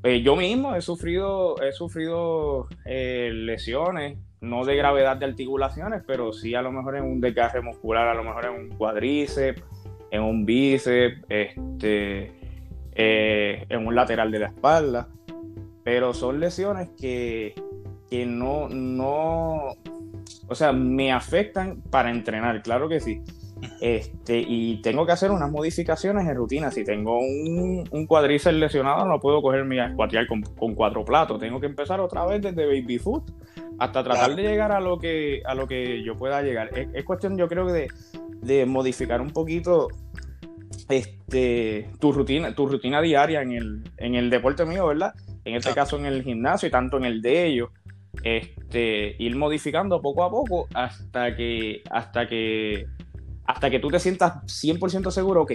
pues, 0.00 0.22
yo 0.22 0.36
mismo 0.36 0.74
he 0.76 0.80
sufrido, 0.80 1.60
he 1.62 1.72
sufrido 1.72 2.68
eh, 2.84 3.30
lesiones, 3.32 4.18
no 4.40 4.64
de 4.64 4.74
gravedad 4.76 5.16
de 5.16 5.26
articulaciones, 5.26 6.02
pero 6.06 6.32
sí 6.32 6.54
a 6.54 6.62
lo 6.62 6.72
mejor 6.72 6.96
en 6.96 7.04
un 7.04 7.20
desgarre 7.20 7.60
muscular, 7.62 8.08
a 8.08 8.14
lo 8.14 8.24
mejor 8.24 8.46
en 8.46 8.52
un 8.52 8.68
cuádriceps, 8.76 9.62
en 10.10 10.22
un 10.22 10.44
bíceps, 10.44 11.20
este, 11.28 12.32
eh, 12.94 13.66
en 13.68 13.86
un 13.86 13.94
lateral 13.94 14.30
de 14.30 14.38
la 14.40 14.46
espalda. 14.48 15.08
Pero 15.84 16.14
son 16.14 16.40
lesiones 16.40 16.90
que, 16.98 17.54
que 18.08 18.26
no, 18.26 18.68
no, 18.68 19.74
o 20.48 20.54
sea, 20.54 20.72
me 20.72 21.12
afectan 21.12 21.82
para 21.90 22.10
entrenar, 22.10 22.62
claro 22.62 22.88
que 22.88 23.00
sí. 23.00 23.20
Este, 23.80 24.44
y 24.46 24.82
tengo 24.82 25.06
que 25.06 25.12
hacer 25.12 25.30
unas 25.30 25.50
modificaciones 25.50 26.26
en 26.26 26.34
rutina. 26.34 26.70
Si 26.70 26.84
tengo 26.84 27.18
un, 27.18 27.88
un 27.90 28.06
cuádriceps 28.06 28.56
lesionado, 28.56 29.06
no 29.06 29.20
puedo 29.20 29.40
cogerme 29.40 29.80
a 29.80 29.92
squatear 29.92 30.26
con, 30.26 30.42
con 30.42 30.74
cuatro 30.74 31.04
platos. 31.04 31.38
Tengo 31.38 31.60
que 31.60 31.66
empezar 31.66 32.00
otra 32.00 32.26
vez 32.26 32.42
desde 32.42 32.66
baby 32.66 32.98
foot 32.98 33.30
hasta 33.78 34.02
tratar 34.02 34.34
de 34.34 34.42
llegar 34.42 34.72
a 34.72 34.80
lo 34.80 34.98
que 34.98 35.42
a 35.44 35.54
lo 35.54 35.66
que 35.66 36.02
yo 36.02 36.16
pueda 36.16 36.42
llegar. 36.42 36.76
Es, 36.76 36.88
es 36.92 37.04
cuestión, 37.04 37.36
yo 37.38 37.48
creo, 37.48 37.66
de, 37.66 37.88
de 38.40 38.66
modificar 38.66 39.20
un 39.20 39.30
poquito 39.30 39.88
este 40.88 41.88
tu 42.00 42.12
rutina, 42.12 42.54
tu 42.54 42.66
rutina 42.66 43.00
diaria 43.00 43.42
en 43.42 43.52
el, 43.52 43.82
en 43.96 44.14
el 44.16 44.28
deporte 44.28 44.64
mío, 44.64 44.86
¿verdad? 44.86 45.14
En 45.44 45.54
este 45.56 45.74
caso 45.74 45.98
en 45.98 46.06
el 46.06 46.22
gimnasio 46.22 46.68
y 46.68 46.70
tanto 46.70 46.96
en 46.96 47.04
el 47.04 47.20
de 47.22 47.46
ellos. 47.46 47.70
Este, 48.22 49.16
ir 49.18 49.36
modificando 49.36 50.00
poco 50.02 50.22
a 50.24 50.30
poco 50.30 50.68
hasta 50.74 51.34
que, 51.34 51.82
hasta 51.90 52.28
que, 52.28 52.86
hasta 53.46 53.70
que 53.70 53.78
tú 53.80 53.88
te 53.88 53.98
sientas 53.98 54.34
100% 54.46 55.10
seguro, 55.10 55.42
ok, 55.42 55.52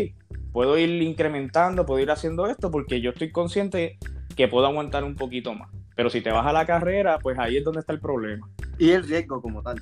puedo 0.51 0.77
ir 0.77 1.01
incrementando, 1.03 1.85
puedo 1.85 1.99
ir 2.01 2.09
haciendo 2.11 2.47
esto 2.47 2.71
porque 2.71 2.99
yo 2.99 3.11
estoy 3.11 3.31
consciente 3.31 3.97
que 4.35 4.47
puedo 4.47 4.65
aguantar 4.65 5.03
un 5.03 5.15
poquito 5.15 5.53
más. 5.53 5.69
Pero 5.95 6.09
si 6.09 6.21
te 6.21 6.31
vas 6.31 6.45
a 6.45 6.51
la 6.53 6.65
carrera, 6.65 7.19
pues 7.19 7.37
ahí 7.39 7.57
es 7.57 7.63
donde 7.63 7.79
está 7.81 7.93
el 7.93 7.99
problema. 7.99 8.47
Y 8.77 8.89
el 8.91 9.07
riesgo 9.07 9.41
como 9.41 9.61
tal. 9.63 9.81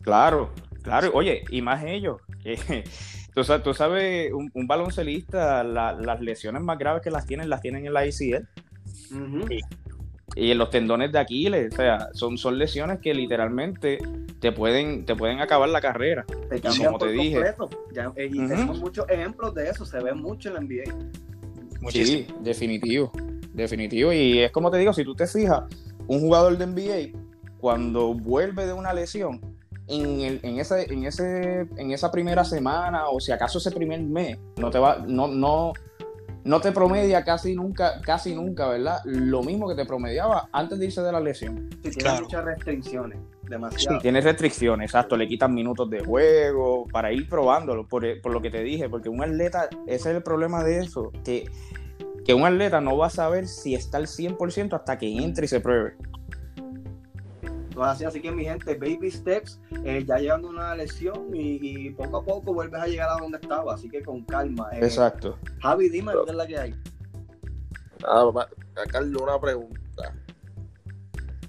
Claro, 0.00 0.52
claro. 0.82 1.10
Oye, 1.14 1.42
y 1.50 1.62
más 1.62 1.84
ellos. 1.84 2.20
que 2.42 2.56
tú, 3.34 3.44
sa- 3.44 3.62
tú 3.62 3.74
sabes, 3.74 4.32
un, 4.32 4.50
un 4.54 4.66
baloncelista, 4.66 5.62
la- 5.64 5.92
las 5.92 6.20
lesiones 6.20 6.62
más 6.62 6.78
graves 6.78 7.02
que 7.02 7.10
las 7.10 7.26
tienen, 7.26 7.50
las 7.50 7.60
tienen 7.60 7.86
en 7.86 7.92
la 7.92 8.00
ACL 9.12 9.22
Ujú. 9.22 9.46
y 10.36 10.50
en 10.50 10.58
los 10.58 10.70
tendones 10.70 11.10
de 11.12 11.18
Aquiles. 11.18 11.72
O 11.72 11.76
sea, 11.76 12.08
son, 12.12 12.38
son 12.38 12.58
lesiones 12.58 12.98
que 13.00 13.14
literalmente 13.14 13.98
te 14.40 14.52
pueden, 14.52 15.04
te 15.04 15.16
pueden 15.16 15.40
acabar 15.40 15.68
la 15.68 15.80
carrera. 15.80 16.24
Te 16.48 16.60
como 16.60 16.98
por 16.98 17.08
te 17.08 17.12
dije. 17.14 17.42
Ya, 17.92 18.12
eh, 18.16 18.28
y 18.32 18.46
tenemos 18.46 18.78
muchos 18.78 19.04
ejemplos 19.08 19.54
de 19.54 19.68
eso, 19.70 19.84
se 19.84 19.98
ve 20.00 20.14
mucho 20.14 20.48
en 20.50 20.54
la 20.54 20.60
NBA. 20.60 20.94
Muchísimo. 21.80 22.26
Sí, 22.28 22.34
definitivo, 22.40 23.12
definitivo. 23.52 24.12
Y 24.12 24.40
es 24.40 24.50
como 24.52 24.70
te 24.70 24.78
digo, 24.78 24.92
si 24.92 25.04
tú 25.04 25.14
te 25.14 25.26
fijas, 25.26 25.62
un 26.06 26.20
jugador 26.20 26.56
de 26.56 26.66
NBA, 26.66 27.18
cuando 27.60 28.14
vuelve 28.14 28.66
de 28.66 28.72
una 28.72 28.92
lesión, 28.92 29.40
en, 29.88 30.20
el- 30.20 30.40
en, 30.42 30.58
ese, 30.60 30.92
en, 30.92 31.04
ese, 31.04 31.60
en 31.76 31.90
esa 31.92 32.10
primera 32.10 32.44
semana 32.44 33.08
o 33.08 33.20
si 33.20 33.32
acaso 33.32 33.58
ese 33.58 33.70
primer 33.70 34.00
mes, 34.02 34.38
no 34.56 34.70
te 34.70 34.78
va, 34.78 35.02
no, 35.06 35.28
no, 35.28 35.72
no 36.48 36.60
te 36.62 36.72
promedia 36.72 37.22
casi 37.24 37.54
nunca, 37.54 38.00
casi 38.00 38.34
nunca, 38.34 38.68
¿verdad? 38.68 39.00
Lo 39.04 39.42
mismo 39.42 39.68
que 39.68 39.74
te 39.74 39.84
promediaba 39.84 40.48
antes 40.50 40.78
de 40.78 40.86
irse 40.86 41.02
de 41.02 41.12
la 41.12 41.20
lesión. 41.20 41.68
Sí, 41.70 41.90
tiene 41.90 41.96
Claro. 41.98 42.22
muchas 42.24 42.44
restricciones, 42.44 43.18
Sí, 43.18 43.48
demasiado. 43.50 43.98
tiene 44.00 44.20
restricciones, 44.22 44.86
exacto, 44.90 45.14
le 45.18 45.28
quitan 45.28 45.52
minutos 45.52 45.90
de 45.90 46.00
juego 46.00 46.86
para 46.90 47.12
ir 47.12 47.28
probándolo, 47.28 47.86
por, 47.86 48.02
por 48.22 48.32
lo 48.32 48.40
que 48.40 48.50
te 48.50 48.62
dije, 48.62 48.88
porque 48.88 49.10
un 49.10 49.22
atleta, 49.22 49.68
ese 49.86 50.10
es 50.10 50.16
el 50.16 50.22
problema 50.22 50.64
de 50.64 50.78
eso, 50.78 51.12
que, 51.22 51.50
que 52.24 52.32
un 52.32 52.44
atleta 52.46 52.80
no 52.80 52.96
va 52.96 53.08
a 53.08 53.10
saber 53.10 53.46
si 53.46 53.74
está 53.74 53.98
al 53.98 54.06
100% 54.06 54.72
hasta 54.74 54.96
que 54.96 55.06
entre 55.18 55.44
y 55.44 55.48
se 55.48 55.60
pruebe. 55.60 55.96
Así, 57.84 58.04
así 58.04 58.20
que 58.20 58.30
mi 58.30 58.44
gente, 58.44 58.74
baby 58.74 59.10
steps, 59.10 59.60
eh, 59.84 60.04
ya 60.06 60.18
llegando 60.18 60.48
a 60.48 60.50
una 60.50 60.74
lesión 60.74 61.34
y, 61.34 61.86
y 61.86 61.90
poco 61.90 62.18
a 62.18 62.24
poco 62.24 62.54
vuelves 62.54 62.80
a 62.80 62.86
llegar 62.86 63.08
a 63.10 63.20
donde 63.20 63.38
estaba, 63.38 63.74
así 63.74 63.88
que 63.88 64.02
con 64.02 64.24
calma. 64.24 64.68
Eh, 64.72 64.80
Exacto. 64.82 65.38
Javi, 65.60 65.88
dime, 65.88 66.12
¿qué 66.24 66.30
es 66.30 66.36
la 66.36 66.46
que 66.46 66.58
hay? 66.58 66.74
Nada, 68.02 68.32
papá, 68.32 68.48
Carlos 68.90 69.22
una 69.22 69.40
pregunta. 69.40 69.80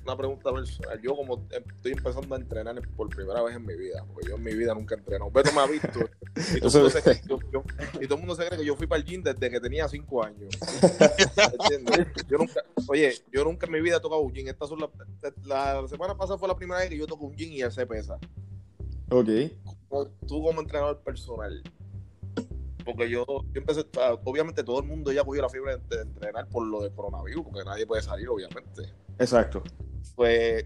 Una 0.09 0.17
pregunta 0.17 0.51
personal. 0.51 0.99
Yo 1.03 1.15
como 1.15 1.45
estoy 1.51 1.91
empezando 1.91 2.33
a 2.33 2.39
entrenar 2.39 2.81
por 2.97 3.09
primera 3.09 3.43
vez 3.43 3.55
en 3.55 3.63
mi 3.63 3.75
vida, 3.75 4.03
porque 4.11 4.29
yo 4.29 4.37
en 4.37 4.43
mi 4.43 4.55
vida 4.55 4.73
nunca 4.73 4.95
he 4.95 4.97
entrenado. 4.97 5.29
Beto 5.29 5.51
me 5.53 5.61
ha 5.61 5.67
visto. 5.67 5.99
Y 6.55 6.59
todo, 6.61 6.69
el 6.77 6.83
mundo 6.83 6.89
se, 6.89 7.01
cree 7.03 7.21
que 7.21 7.27
yo- 7.27 7.39
yo- 7.51 7.63
y 8.01 8.05
todo 8.05 8.15
el 8.15 8.19
mundo 8.21 8.35
se 8.35 8.47
cree 8.47 8.59
que 8.59 8.65
yo 8.65 8.75
fui 8.75 8.87
para 8.87 9.01
el 9.01 9.05
gym 9.05 9.21
desde 9.21 9.49
que 9.51 9.59
tenía 9.59 9.87
cinco 9.89 10.23
años. 10.23 10.49
¿Entiendes? 11.59 12.07
Yo 12.29 12.37
nunca, 12.37 12.61
oye, 12.87 13.13
yo 13.31 13.43
nunca 13.43 13.65
en 13.65 13.73
mi 13.73 13.81
vida 13.81 13.97
he 13.97 13.99
tocado 13.99 14.21
un 14.21 14.33
gym. 14.33 14.47
Esta 14.47 14.65
son 14.65 14.79
la, 14.79 14.89
la 15.81 15.87
semana 15.87 16.15
pasada 16.15 16.39
fue 16.39 16.47
la 16.47 16.55
primera 16.55 16.79
vez 16.79 16.89
que 16.89 16.97
yo 16.97 17.05
toco 17.07 17.25
un 17.25 17.35
gym 17.35 17.51
y 17.51 17.61
él 17.61 17.71
se 17.71 17.85
pesa. 17.85 18.17
Ok. 19.11 19.27
como- 19.89 20.05
tú 20.27 20.41
como 20.43 20.61
entrenador 20.61 20.99
personal, 21.01 21.61
porque 22.85 23.09
yo, 23.09 23.25
yo 23.27 23.43
empecé, 23.61 23.85
a- 24.01 24.13
obviamente 24.23 24.63
todo 24.63 24.79
el 24.79 24.85
mundo 24.85 25.11
ya 25.11 25.23
cogió 25.23 25.41
la 25.41 25.49
fiebre 25.49 25.77
de, 25.77 25.95
de 25.97 26.01
entrenar 26.03 26.47
por 26.47 26.65
lo 26.65 26.81
del 26.81 26.91
coronavirus, 26.93 27.43
porque 27.43 27.63
nadie 27.65 27.85
puede 27.85 28.01
salir, 28.01 28.27
obviamente. 28.29 28.93
Exacto. 29.17 29.63
Pues 30.15 30.65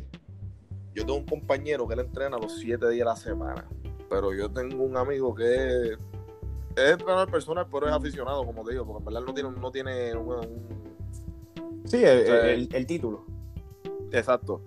yo 0.94 1.06
tengo 1.06 1.16
un 1.16 1.26
compañero 1.26 1.88
que 1.88 1.94
él 1.96 2.02
entrena 2.02 2.38
los 2.38 2.58
siete 2.60 2.90
días 2.90 3.08
a 3.08 3.12
la 3.12 3.16
semana, 3.16 3.68
pero 4.10 4.34
yo 4.34 4.50
tengo 4.52 4.84
un 4.84 4.96
amigo 4.98 5.34
que 5.34 5.44
es, 5.56 5.98
es 6.76 6.92
entrenador 6.92 7.30
personal, 7.32 7.68
pero 7.72 7.88
es 7.88 7.94
aficionado, 7.94 8.46
como 8.46 8.64
te 8.64 8.72
digo, 8.72 8.86
porque 8.86 9.00
en 9.00 9.06
verdad 9.06 9.22
no 9.22 9.34
tiene, 9.34 9.52
no 9.52 9.72
tiene 9.72 10.16
un- 10.16 10.84
Sí, 11.86 11.98
el, 12.04 12.26
sea, 12.26 12.50
el- 12.52 12.70
el 12.74 12.86
título. 12.86 13.26
Exacto. 14.12 14.62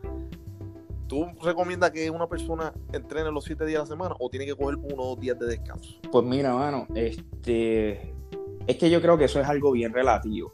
¿Tú 1.07 1.27
recomiendas 1.43 1.93
que 1.93 2.11
una 2.11 2.27
persona 2.27 2.73
entrene 2.93 3.31
los 3.31 3.45
siete 3.45 3.65
días 3.65 3.81
a 3.81 3.83
la 3.83 3.87
semana 3.87 4.17
o 4.19 4.29
tiene 4.29 4.45
que 4.45 4.57
coger 4.57 4.77
uno 4.77 5.03
o 5.03 5.07
dos 5.11 5.21
días 5.21 5.39
de 5.39 5.47
descanso? 5.47 6.01
Pues 6.11 6.25
mira, 6.25 6.53
mano, 6.53 6.87
este, 6.95 8.13
es 8.67 8.77
que 8.77 8.91
yo 8.91 9.01
creo 9.01 9.17
que 9.17 9.25
eso 9.25 9.41
es 9.41 9.49
algo 9.49 9.73
bien 9.73 9.93
relativo. 9.93 10.53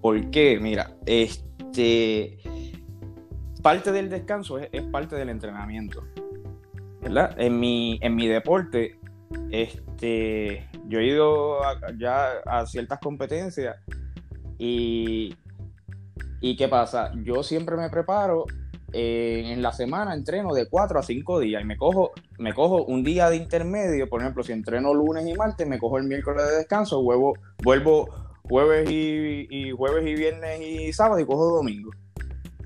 Porque, 0.00 0.58
mira, 0.60 0.96
este, 1.04 2.38
parte 3.62 3.92
del 3.92 4.08
descanso 4.08 4.58
es, 4.58 4.82
parte 4.90 5.16
del 5.16 5.28
entrenamiento, 5.28 6.04
¿verdad? 7.02 7.34
En 7.38 7.60
mi, 7.60 7.98
en 8.00 8.14
mi 8.14 8.28
deporte, 8.28 8.98
este, 9.50 10.68
yo 10.86 11.00
he 11.00 11.06
ido 11.06 11.58
ya 11.98 12.38
a 12.46 12.64
ciertas 12.64 12.98
competencias 13.00 13.76
y, 14.58 15.36
y 16.40 16.56
¿qué 16.56 16.68
pasa? 16.68 17.12
Yo 17.22 17.42
siempre 17.42 17.76
me 17.76 17.90
preparo 17.90 18.46
eh, 18.98 19.52
en 19.52 19.60
la 19.60 19.72
semana 19.72 20.14
entreno 20.14 20.54
de 20.54 20.70
4 20.70 20.98
a 20.98 21.02
5 21.02 21.40
días 21.40 21.60
y 21.60 21.66
me 21.66 21.76
cojo, 21.76 22.12
me 22.38 22.54
cojo 22.54 22.82
un 22.82 23.04
día 23.04 23.28
de 23.28 23.36
intermedio, 23.36 24.08
por 24.08 24.22
ejemplo, 24.22 24.42
si 24.42 24.52
entreno 24.52 24.94
lunes 24.94 25.26
y 25.26 25.34
martes, 25.34 25.68
me 25.68 25.78
cojo 25.78 25.98
el 25.98 26.04
miércoles 26.04 26.48
de 26.48 26.56
descanso, 26.56 27.02
vuelvo, 27.02 27.34
vuelvo 27.62 28.08
jueves 28.44 28.90
y, 28.90 29.48
y 29.50 29.70
jueves 29.72 30.06
y 30.06 30.14
viernes 30.14 30.62
y 30.62 30.92
sábado 30.94 31.20
y 31.20 31.26
cojo 31.26 31.44
domingo. 31.44 31.90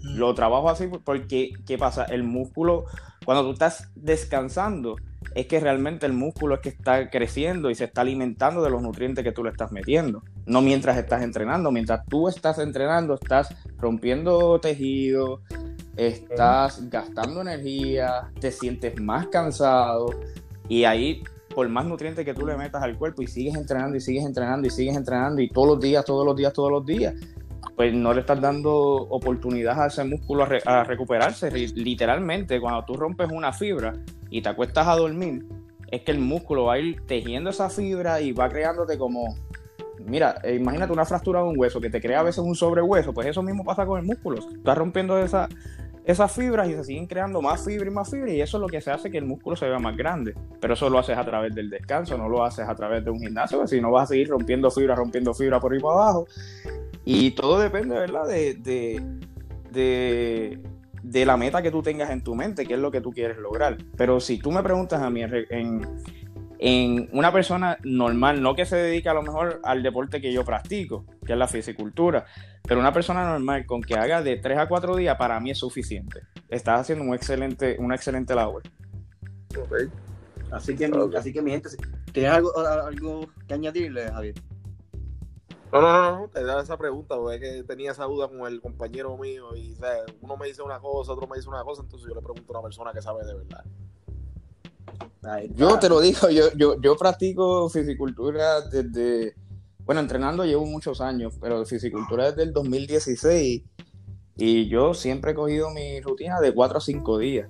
Mm. 0.02 0.18
Lo 0.18 0.32
trabajo 0.34 0.70
así 0.70 0.86
porque, 1.04 1.50
¿qué 1.66 1.76
pasa? 1.76 2.04
El 2.04 2.22
músculo, 2.22 2.84
cuando 3.24 3.42
tú 3.42 3.50
estás 3.50 3.90
descansando, 3.96 4.94
es 5.34 5.46
que 5.46 5.58
realmente 5.58 6.06
el 6.06 6.12
músculo 6.12 6.54
es 6.54 6.60
que 6.60 6.68
está 6.68 7.10
creciendo 7.10 7.70
y 7.70 7.74
se 7.74 7.86
está 7.86 8.02
alimentando 8.02 8.62
de 8.62 8.70
los 8.70 8.82
nutrientes 8.82 9.24
que 9.24 9.32
tú 9.32 9.42
le 9.42 9.50
estás 9.50 9.72
metiendo. 9.72 10.22
No 10.46 10.62
mientras 10.62 10.96
estás 10.96 11.22
entrenando. 11.22 11.72
Mientras 11.72 12.06
tú 12.06 12.28
estás 12.28 12.60
entrenando, 12.60 13.14
estás 13.14 13.52
rompiendo 13.78 14.60
tejido, 14.60 15.42
estás 15.96 16.88
gastando 16.88 17.40
energía, 17.42 18.30
te 18.40 18.50
sientes 18.50 19.00
más 19.00 19.26
cansado 19.28 20.10
y 20.68 20.84
ahí, 20.84 21.22
por 21.54 21.68
más 21.68 21.84
nutrientes 21.84 22.24
que 22.24 22.34
tú 22.34 22.46
le 22.46 22.56
metas 22.56 22.82
al 22.82 22.96
cuerpo 22.96 23.22
y 23.22 23.26
sigues 23.26 23.54
entrenando 23.56 23.96
y 23.96 24.00
sigues 24.00 24.24
entrenando 24.24 24.66
y 24.66 24.70
sigues 24.70 24.96
entrenando 24.96 25.40
y 25.42 25.48
todos 25.48 25.68
los 25.68 25.80
días, 25.80 26.04
todos 26.04 26.24
los 26.24 26.36
días, 26.36 26.52
todos 26.52 26.70
los 26.70 26.86
días, 26.86 27.14
pues 27.76 27.92
no 27.92 28.14
le 28.14 28.20
estás 28.20 28.40
dando 28.40 28.72
oportunidad 28.72 29.82
a 29.82 29.86
ese 29.88 30.04
músculo 30.04 30.44
a, 30.44 30.46
re- 30.46 30.62
a 30.64 30.84
recuperarse. 30.84 31.50
Literalmente, 31.50 32.60
cuando 32.60 32.84
tú 32.84 32.94
rompes 32.94 33.28
una 33.30 33.52
fibra 33.52 33.92
y 34.30 34.42
te 34.42 34.48
acuestas 34.48 34.86
a 34.86 34.96
dormir, 34.96 35.44
es 35.90 36.02
que 36.02 36.12
el 36.12 36.20
músculo 36.20 36.66
va 36.66 36.74
a 36.74 36.78
ir 36.78 37.04
tejiendo 37.06 37.50
esa 37.50 37.68
fibra 37.68 38.20
y 38.20 38.32
va 38.32 38.48
creándote 38.48 38.96
como... 38.96 39.34
Mira, 40.06 40.36
eh, 40.44 40.54
imagínate 40.54 40.92
una 40.92 41.04
fractura 41.04 41.42
de 41.42 41.48
un 41.48 41.58
hueso 41.58 41.80
que 41.80 41.90
te 41.90 42.00
crea 42.00 42.20
a 42.20 42.22
veces 42.22 42.38
un 42.38 42.54
sobrehueso, 42.54 43.12
pues 43.12 43.26
eso 43.26 43.42
mismo 43.42 43.64
pasa 43.64 43.84
con 43.84 44.00
el 44.00 44.06
músculo. 44.06 44.38
Estás 44.38 44.78
rompiendo 44.78 45.18
esa, 45.18 45.48
esas 46.10 46.32
fibras 46.32 46.68
y 46.68 46.74
se 46.74 46.84
siguen 46.84 47.06
creando 47.06 47.42
más 47.42 47.64
fibra 47.64 47.88
y 47.88 47.90
más 47.90 48.10
fibra 48.10 48.32
y 48.32 48.40
eso 48.40 48.56
es 48.56 48.60
lo 48.60 48.66
que 48.66 48.80
se 48.80 48.90
hace 48.90 49.10
que 49.10 49.18
el 49.18 49.24
músculo 49.24 49.56
se 49.56 49.68
vea 49.68 49.78
más 49.78 49.96
grande. 49.96 50.34
Pero 50.60 50.74
eso 50.74 50.90
lo 50.90 50.98
haces 50.98 51.16
a 51.16 51.24
través 51.24 51.54
del 51.54 51.70
descanso, 51.70 52.16
no 52.16 52.28
lo 52.28 52.44
haces 52.44 52.68
a 52.68 52.74
través 52.74 53.04
de 53.04 53.10
un 53.10 53.20
gimnasio, 53.20 53.66
si 53.66 53.80
no 53.80 53.90
vas 53.90 54.04
a 54.04 54.06
seguir 54.08 54.28
rompiendo 54.28 54.70
fibra, 54.70 54.94
rompiendo 54.94 55.34
fibra 55.34 55.60
por 55.60 55.72
ahí 55.72 55.80
para 55.80 55.94
abajo. 55.94 56.26
Y 57.04 57.32
todo 57.32 57.58
depende, 57.58 57.98
¿verdad? 57.98 58.26
De, 58.26 58.54
de, 58.54 60.58
de, 61.02 61.26
la 61.26 61.36
meta 61.36 61.62
que 61.62 61.70
tú 61.70 61.82
tengas 61.82 62.10
en 62.10 62.22
tu 62.22 62.34
mente, 62.34 62.66
que 62.66 62.74
es 62.74 62.80
lo 62.80 62.90
que 62.90 63.00
tú 63.00 63.12
quieres 63.12 63.38
lograr. 63.38 63.78
Pero 63.96 64.20
si 64.20 64.38
tú 64.38 64.50
me 64.50 64.62
preguntas 64.62 65.00
a 65.00 65.10
mí 65.10 65.22
en, 65.22 65.80
en 66.62 67.08
una 67.12 67.32
persona 67.32 67.78
normal, 67.84 68.42
no 68.42 68.54
que 68.54 68.66
se 68.66 68.76
dedique 68.76 69.08
a 69.08 69.14
lo 69.14 69.22
mejor 69.22 69.60
al 69.64 69.82
deporte 69.82 70.20
que 70.20 70.30
yo 70.30 70.44
practico, 70.44 71.06
que 71.24 71.32
es 71.32 71.38
la 71.38 71.48
fisicultura, 71.48 72.26
pero 72.62 72.78
una 72.78 72.92
persona 72.92 73.24
normal 73.24 73.64
con 73.64 73.80
que 73.80 73.94
haga 73.94 74.20
de 74.20 74.36
3 74.36 74.58
a 74.58 74.68
4 74.68 74.94
días, 74.96 75.16
para 75.16 75.40
mí 75.40 75.50
es 75.50 75.58
suficiente. 75.58 76.20
Estás 76.50 76.82
haciendo 76.82 77.04
un 77.06 77.14
excelente, 77.14 77.76
una 77.78 77.94
excelente 77.94 78.34
labor. 78.34 78.62
Ok. 79.58 79.90
Así 80.52 80.76
que, 80.76 80.90
así 81.16 81.32
que 81.32 81.40
mi 81.40 81.52
gente, 81.52 81.70
¿tienes 82.12 82.30
algo, 82.30 82.52
algo 82.58 83.26
que 83.48 83.54
añadirle, 83.54 84.10
Javier? 84.10 84.34
No, 85.72 85.80
no, 85.80 85.92
no, 85.92 86.18
no, 86.18 86.28
te 86.28 86.44
da 86.44 86.60
esa 86.60 86.76
pregunta, 86.76 87.16
porque 87.16 87.36
es 87.36 87.40
que 87.40 87.62
tenía 87.62 87.92
esa 87.92 88.04
duda 88.04 88.28
con 88.28 88.46
el 88.46 88.60
compañero 88.60 89.16
mío 89.16 89.56
y 89.56 89.72
o 89.72 89.76
sea, 89.76 89.94
uno 90.20 90.36
me 90.36 90.48
dice 90.48 90.60
una 90.60 90.78
cosa, 90.78 91.12
otro 91.12 91.26
me 91.26 91.36
dice 91.36 91.48
una 91.48 91.62
cosa, 91.62 91.82
entonces 91.82 92.06
yo 92.06 92.14
le 92.14 92.20
pregunto 92.20 92.52
a 92.52 92.58
una 92.58 92.64
persona 92.64 92.92
que 92.92 93.00
sabe 93.00 93.24
de 93.24 93.34
verdad. 93.34 93.64
Yo 95.54 95.78
te 95.78 95.88
lo 95.88 96.00
digo, 96.00 96.28
yo, 96.30 96.52
yo, 96.56 96.80
yo 96.80 96.96
practico 96.96 97.68
fisicultura 97.68 98.60
desde, 98.62 99.34
bueno, 99.84 100.00
entrenando 100.00 100.44
llevo 100.44 100.64
muchos 100.66 101.00
años, 101.00 101.36
pero 101.40 101.64
fisicultura 101.64 102.30
desde 102.30 102.42
el 102.44 102.52
2016 102.52 103.62
y 104.36 104.68
yo 104.68 104.94
siempre 104.94 105.32
he 105.32 105.34
cogido 105.34 105.70
mi 105.70 106.00
rutina 106.00 106.40
de 106.40 106.52
4 106.54 106.78
a 106.78 106.80
5 106.80 107.18
días. 107.18 107.48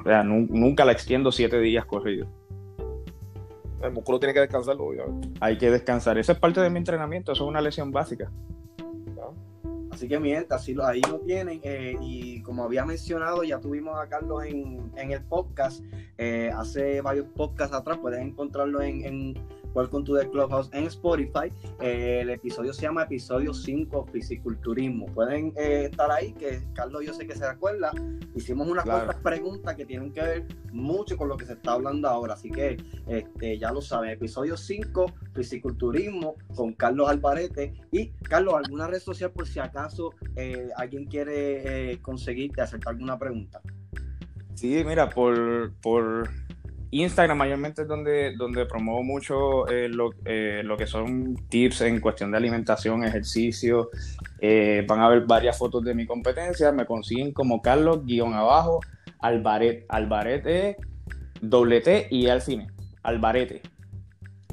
O 0.00 0.02
sea, 0.04 0.22
nu- 0.22 0.46
nunca 0.50 0.84
la 0.84 0.92
extiendo 0.92 1.30
7 1.32 1.58
días 1.60 1.84
corridos. 1.84 2.28
El 3.82 3.92
músculo 3.92 4.18
tiene 4.18 4.34
que 4.34 4.40
descansarlo, 4.40 4.86
obviamente. 4.86 5.28
Hay 5.40 5.56
que 5.58 5.70
descansar. 5.70 6.18
Eso 6.18 6.32
es 6.32 6.38
parte 6.38 6.60
de 6.60 6.68
mi 6.70 6.78
entrenamiento, 6.78 7.32
eso 7.32 7.44
es 7.44 7.48
una 7.48 7.60
lesión 7.60 7.90
básica. 7.92 8.30
Así 9.98 10.06
que 10.06 10.20
mi 10.20 10.32
ahí 10.86 11.00
lo 11.00 11.18
tienen. 11.18 11.58
eh, 11.64 11.96
y 12.00 12.40
como 12.42 12.62
había 12.62 12.84
mencionado, 12.84 13.42
ya 13.42 13.58
tuvimos 13.58 13.98
a 13.98 14.08
Carlos 14.08 14.44
en, 14.44 14.92
en 14.94 15.10
el 15.10 15.22
podcast. 15.24 15.82
eh, 16.16 16.52
hace 16.56 17.00
varios 17.00 17.26
podcasts 17.34 17.74
atrás, 17.74 17.98
puedes 17.98 18.20
encontrarlo 18.20 18.80
en, 18.80 19.04
en 19.04 19.34
Welcome 19.78 20.04
to 20.06 20.18
the 20.18 20.28
Clubhouse 20.28 20.68
en 20.72 20.86
Spotify. 20.86 21.52
Eh, 21.80 22.22
el 22.22 22.30
episodio 22.30 22.72
se 22.72 22.82
llama 22.82 23.04
Episodio 23.04 23.54
5 23.54 24.06
Fisiculturismo. 24.10 25.06
Pueden 25.06 25.52
eh, 25.56 25.86
estar 25.88 26.10
ahí, 26.10 26.32
que 26.32 26.64
Carlos 26.74 27.06
yo 27.06 27.14
sé 27.14 27.28
que 27.28 27.36
se 27.36 27.44
acuerda. 27.44 27.92
Hicimos 28.34 28.66
unas 28.66 28.82
Claro. 28.82 29.04
cuantas 29.04 29.22
preguntas 29.22 29.76
que 29.76 29.86
tienen 29.86 30.12
que 30.12 30.20
ver 30.20 30.46
mucho 30.72 31.16
con 31.16 31.28
lo 31.28 31.36
que 31.36 31.46
se 31.46 31.52
está 31.52 31.74
hablando 31.74 32.08
ahora. 32.08 32.34
Así 32.34 32.50
que 32.50 32.76
este, 33.06 33.56
ya 33.56 33.70
lo 33.70 33.80
saben. 33.80 34.10
Episodio 34.10 34.56
5 34.56 35.12
Fisiculturismo 35.32 36.34
con 36.56 36.72
Carlos 36.72 37.08
Alvarete. 37.08 37.74
Y 37.92 38.08
Carlos, 38.28 38.54
¿alguna 38.56 38.88
red 38.88 38.98
social 38.98 39.30
por 39.30 39.46
si 39.46 39.60
acaso 39.60 40.12
eh, 40.34 40.70
alguien 40.76 41.04
quiere 41.04 42.00
conseguirte 42.02 42.62
hacerte 42.62 42.88
alguna 42.88 43.16
pregunta? 43.16 43.60
Sí, 44.54 44.82
mira, 44.84 45.08
por, 45.08 45.72
por 45.80 46.28
Instagram 46.90 47.36
mayormente 47.36 47.82
es 47.82 47.88
donde, 47.88 48.34
donde 48.36 48.64
promuevo 48.64 49.02
mucho 49.02 49.68
eh, 49.68 49.88
lo, 49.88 50.10
eh, 50.24 50.62
lo 50.64 50.76
que 50.76 50.86
son 50.86 51.36
tips 51.48 51.82
en 51.82 52.00
cuestión 52.00 52.30
de 52.30 52.38
alimentación, 52.38 53.04
ejercicio. 53.04 53.90
Eh, 54.40 54.84
van 54.88 55.00
a 55.00 55.08
ver 55.08 55.26
varias 55.26 55.58
fotos 55.58 55.84
de 55.84 55.94
mi 55.94 56.06
competencia. 56.06 56.72
Me 56.72 56.86
consiguen 56.86 57.32
como 57.32 57.60
Carlos 57.60 58.04
guion 58.04 58.32
abajo, 58.34 58.80
Albaret. 59.20 59.84
Albaret 59.88 60.46
es 60.46 60.76
doble 61.40 61.80
T 61.80 62.08
y 62.10 62.28
al 62.28 62.40
fin. 62.40 62.66
Albarete. 63.02 63.62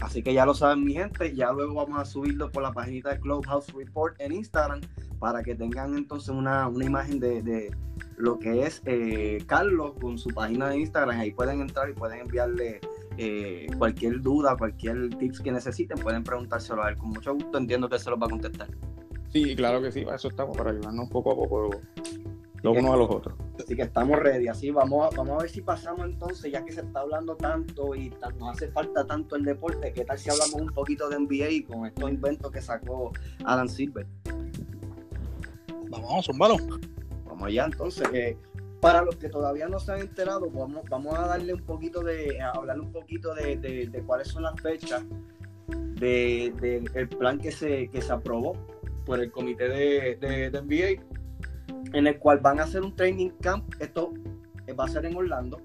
Así 0.01 0.21
que 0.21 0.33
ya 0.33 0.45
lo 0.45 0.53
saben 0.53 0.83
mi 0.83 0.93
gente, 0.93 1.33
ya 1.33 1.51
luego 1.51 1.75
vamos 1.75 1.99
a 1.99 2.05
subirlo 2.05 2.51
por 2.51 2.63
la 2.63 2.73
página 2.73 3.11
de 3.11 3.19
Clubhouse 3.19 3.73
Report 3.73 4.19
en 4.19 4.33
Instagram 4.33 4.81
para 5.19 5.41
que 5.41 5.55
tengan 5.55 5.95
entonces 5.95 6.29
una, 6.29 6.67
una 6.67 6.85
imagen 6.85 7.19
de, 7.19 7.41
de, 7.41 7.71
lo 8.17 8.37
que 8.37 8.65
es 8.65 8.81
eh, 8.85 9.43
Carlos 9.47 9.93
con 9.99 10.17
su 10.17 10.29
página 10.29 10.69
de 10.69 10.79
Instagram. 10.79 11.19
Ahí 11.19 11.31
pueden 11.31 11.61
entrar 11.61 11.89
y 11.89 11.93
pueden 11.93 12.19
enviarle 12.19 12.81
eh, 13.17 13.67
cualquier 13.77 14.21
duda, 14.21 14.57
cualquier 14.57 15.09
tips 15.17 15.39
que 15.39 15.51
necesiten, 15.51 15.97
pueden 15.97 16.23
preguntárselo 16.23 16.83
a 16.83 16.89
él. 16.89 16.97
Con 16.97 17.09
mucho 17.09 17.33
gusto 17.33 17.57
entiendo 17.57 17.89
que 17.89 17.97
se 17.97 18.09
los 18.09 18.21
va 18.21 18.27
a 18.27 18.29
contestar. 18.29 18.67
Sí, 19.31 19.55
claro 19.55 19.81
que 19.81 19.91
sí, 19.91 20.05
eso 20.13 20.27
estamos, 20.27 20.55
para 20.55 20.71
ayudarnos 20.71 21.09
poco 21.09 21.31
a 21.31 21.35
poco 21.35 21.81
los 22.61 22.77
unos 22.77 22.93
a 22.93 22.97
los 22.97 23.09
otros. 23.09 23.35
Así 23.59 23.75
que 23.75 23.83
estamos 23.83 24.19
ready, 24.19 24.47
así 24.47 24.71
vamos 24.71 25.05
a, 25.05 25.15
vamos 25.15 25.35
a 25.35 25.41
ver 25.43 25.49
si 25.49 25.61
pasamos 25.61 26.05
entonces, 26.05 26.51
ya 26.51 26.63
que 26.63 26.71
se 26.71 26.81
está 26.81 27.01
hablando 27.01 27.35
tanto 27.35 27.95
y 27.95 28.11
nos 28.37 28.55
hace 28.55 28.69
falta 28.69 29.05
tanto 29.05 29.35
el 29.35 29.43
deporte, 29.43 29.93
¿qué 29.93 30.05
tal 30.05 30.17
si 30.17 30.29
hablamos 30.29 30.55
un 30.55 30.69
poquito 30.69 31.09
de 31.09 31.19
NBA 31.19 31.67
con 31.67 31.85
estos 31.85 32.09
inventos 32.09 32.51
que 32.51 32.61
sacó 32.61 33.11
Alan 33.43 33.69
Silver? 33.69 34.05
Vamos, 35.89 36.27
un 36.29 36.37
balón. 36.37 36.81
Vamos 37.25 37.43
allá 37.43 37.65
entonces. 37.65 38.07
Eh, 38.13 38.37
para 38.81 39.01
los 39.01 39.15
que 39.15 39.29
todavía 39.29 39.67
no 39.67 39.79
se 39.79 39.93
han 39.93 39.99
enterado, 39.99 40.49
vamos, 40.51 40.83
vamos 40.89 41.17
a 41.17 41.27
darle 41.27 41.53
un 41.53 41.61
poquito 41.61 42.01
de, 42.01 42.39
a 42.39 42.51
hablar 42.51 42.79
un 42.79 42.91
poquito 42.91 43.33
de, 43.33 43.57
de, 43.57 43.87
de 43.87 44.03
cuáles 44.03 44.27
son 44.27 44.43
las 44.43 44.59
fechas 44.61 45.03
del 45.67 46.55
de, 46.57 46.83
el 46.93 47.09
plan 47.09 47.39
que 47.39 47.51
se, 47.51 47.87
que 47.87 48.01
se 48.01 48.11
aprobó 48.11 48.53
por 49.05 49.19
el 49.19 49.31
comité 49.31 49.69
de, 49.69 50.15
de, 50.15 50.61
NBA, 50.61 51.03
en 51.93 52.07
el 52.07 52.19
cual 52.19 52.39
van 52.39 52.59
a 52.59 52.63
hacer 52.63 52.81
un 52.81 52.95
training 52.95 53.31
camp. 53.41 53.73
Esto 53.79 54.13
va 54.77 54.85
a 54.85 54.87
ser 54.87 55.05
en 55.05 55.15
Orlando. 55.15 55.61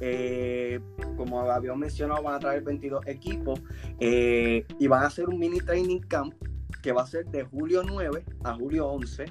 Eh, 0.00 0.80
como 1.16 1.40
habíamos 1.40 1.78
mencionado, 1.78 2.22
van 2.22 2.34
a 2.34 2.38
traer 2.38 2.62
22 2.62 3.06
equipos 3.06 3.60
eh, 4.00 4.64
y 4.78 4.86
van 4.86 5.04
a 5.04 5.06
hacer 5.06 5.28
un 5.28 5.38
mini 5.38 5.60
training 5.60 6.00
camp 6.00 6.34
que 6.82 6.92
va 6.92 7.02
a 7.02 7.06
ser 7.06 7.26
de 7.26 7.44
julio 7.44 7.82
9 7.84 8.24
a 8.42 8.54
julio 8.54 8.88
11 8.88 9.26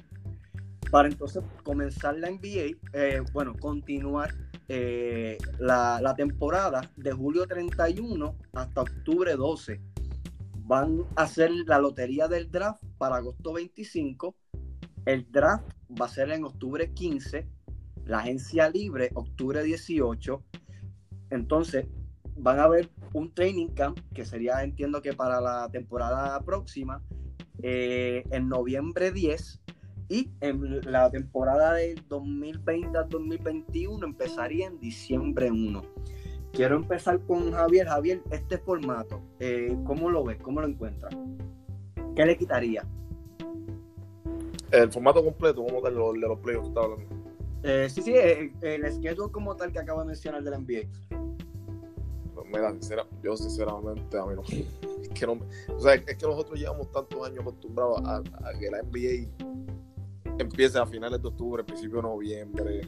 para 0.92 1.08
entonces 1.08 1.42
comenzar 1.62 2.18
la 2.18 2.30
NBA, 2.30 2.76
eh, 2.92 3.22
bueno, 3.32 3.54
continuar 3.58 4.34
eh, 4.68 5.38
la, 5.58 6.00
la, 6.02 6.14
temporada 6.14 6.82
de 6.96 7.12
julio 7.12 7.46
31 7.46 8.36
hasta 8.52 8.82
octubre 8.82 9.34
12. 9.34 9.80
Van 10.64 11.02
a 11.16 11.22
hacer 11.22 11.50
la 11.66 11.78
lotería 11.78 12.28
del 12.28 12.50
draft 12.50 12.82
para 12.98 13.16
agosto 13.16 13.54
25. 13.54 14.36
El 15.04 15.30
draft 15.30 15.68
va 16.00 16.06
a 16.06 16.08
ser 16.08 16.30
en 16.30 16.44
octubre 16.44 16.92
15. 16.92 17.46
La 18.06 18.18
agencia 18.18 18.68
libre 18.68 19.10
octubre 19.14 19.62
18. 19.62 20.42
Entonces, 21.30 21.86
van 22.36 22.60
a 22.60 22.68
ver 22.68 22.90
un 23.12 23.32
training 23.32 23.68
camp 23.68 23.98
que 24.14 24.24
sería, 24.24 24.62
entiendo 24.62 25.02
que 25.02 25.12
para 25.12 25.40
la 25.40 25.68
temporada 25.70 26.40
próxima, 26.40 27.02
eh, 27.62 28.24
en 28.30 28.48
noviembre 28.48 29.12
10 29.12 29.60
y 30.08 30.30
en 30.40 30.80
la 30.90 31.10
temporada 31.10 31.74
del 31.74 32.02
2020 32.08 32.98
al 32.98 33.08
2021 33.08 34.04
empezaría 34.04 34.66
en 34.66 34.78
diciembre 34.78 35.50
1. 35.50 35.82
Quiero 36.52 36.76
empezar 36.76 37.20
con 37.26 37.52
Javier. 37.52 37.86
Javier, 37.86 38.22
este 38.30 38.58
formato, 38.58 39.22
eh, 39.40 39.74
¿cómo 39.84 40.10
lo 40.10 40.24
ves? 40.24 40.38
¿Cómo 40.42 40.60
lo 40.60 40.66
encuentras? 40.66 41.14
¿Qué 42.14 42.26
le 42.26 42.36
quitaría? 42.36 42.86
El 44.72 44.90
formato 44.90 45.22
completo, 45.22 45.64
como 45.64 45.80
tal, 45.82 45.94
de 45.94 46.28
los 46.28 46.38
playoffs 46.40 46.64
que 46.64 46.68
estaba 46.68 46.86
hablando. 46.86 47.22
Eh, 47.62 47.88
sí, 47.88 48.02
sí, 48.02 48.14
el, 48.14 48.52
el 48.62 48.92
schedule 48.92 49.30
como 49.30 49.54
tal 49.54 49.70
que 49.70 49.78
acabo 49.78 50.00
de 50.00 50.06
mencionar 50.06 50.42
del 50.42 50.54
NBA. 50.54 50.88
Pues 52.34 52.46
mira, 52.46 52.72
sincera, 52.72 53.06
yo 53.22 53.36
sinceramente 53.36 54.18
a 54.18 54.26
mí 54.26 54.34
no. 54.34 54.42
Es 54.42 55.08
que, 55.10 55.26
no, 55.26 55.38
o 55.68 55.80
sea, 55.80 55.94
es 55.94 56.16
que 56.16 56.26
nosotros 56.26 56.58
llevamos 56.58 56.90
tantos 56.90 57.24
años 57.26 57.40
acostumbrados 57.40 58.00
a, 58.04 58.16
a 58.16 58.58
que 58.58 58.70
la 58.70 58.82
NBA 58.82 59.28
empiece 60.38 60.78
a 60.78 60.86
finales 60.86 61.20
de 61.22 61.28
octubre, 61.28 61.62
principio 61.62 61.96
de 61.98 62.02
noviembre, 62.02 62.80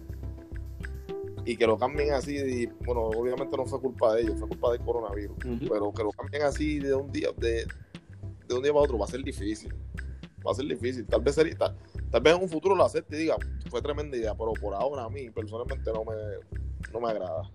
y 1.45 1.57
que 1.57 1.67
lo 1.67 1.77
cambien 1.79 2.13
así, 2.13 2.37
y, 2.37 2.67
bueno, 2.85 3.03
obviamente 3.03 3.57
no 3.57 3.67
fue 3.67 3.81
culpa 3.81 4.15
de 4.15 4.23
ellos, 4.23 4.39
fue 4.39 4.49
culpa 4.49 4.73
del 4.73 4.81
coronavirus, 4.81 5.37
uh 5.45 5.49
-huh. 5.49 5.69
pero 5.69 5.93
que 5.93 6.03
lo 6.03 6.11
cambien 6.13 6.43
así 6.43 6.79
de 6.79 6.95
un 6.95 7.13
día, 7.13 7.29
de, 7.37 7.67
de, 8.49 8.55
un 8.55 8.63
día 8.63 8.73
para 8.73 8.85
otro 8.85 8.99
va 8.99 9.05
a 9.05 9.09
ser 9.09 9.23
difícil, 9.23 9.75
va 10.47 10.53
a 10.53 10.55
ser 10.55 10.67
difícil, 10.67 11.07
tal 11.07 11.23
vez 11.23 11.35
sería, 11.35 11.57
tal, 11.57 11.77
tal 12.11 12.21
vez 12.21 12.35
en 12.35 12.43
un 12.43 12.49
futuro 12.49 12.75
lo 12.75 12.85
acepte 12.85 13.17
y 13.17 13.21
diga, 13.21 13.37
fue 13.71 13.81
tremenda 13.83 14.17
idea, 14.17 14.35
pero 14.35 14.53
por 14.53 14.75
ahora 14.75 15.05
a 15.05 15.09
mí 15.09 15.31
personalmente 15.31 15.91
no 15.93 16.05
me, 16.05 16.15
no 16.93 17.01
me 17.01 17.09
agrada. 17.11 17.51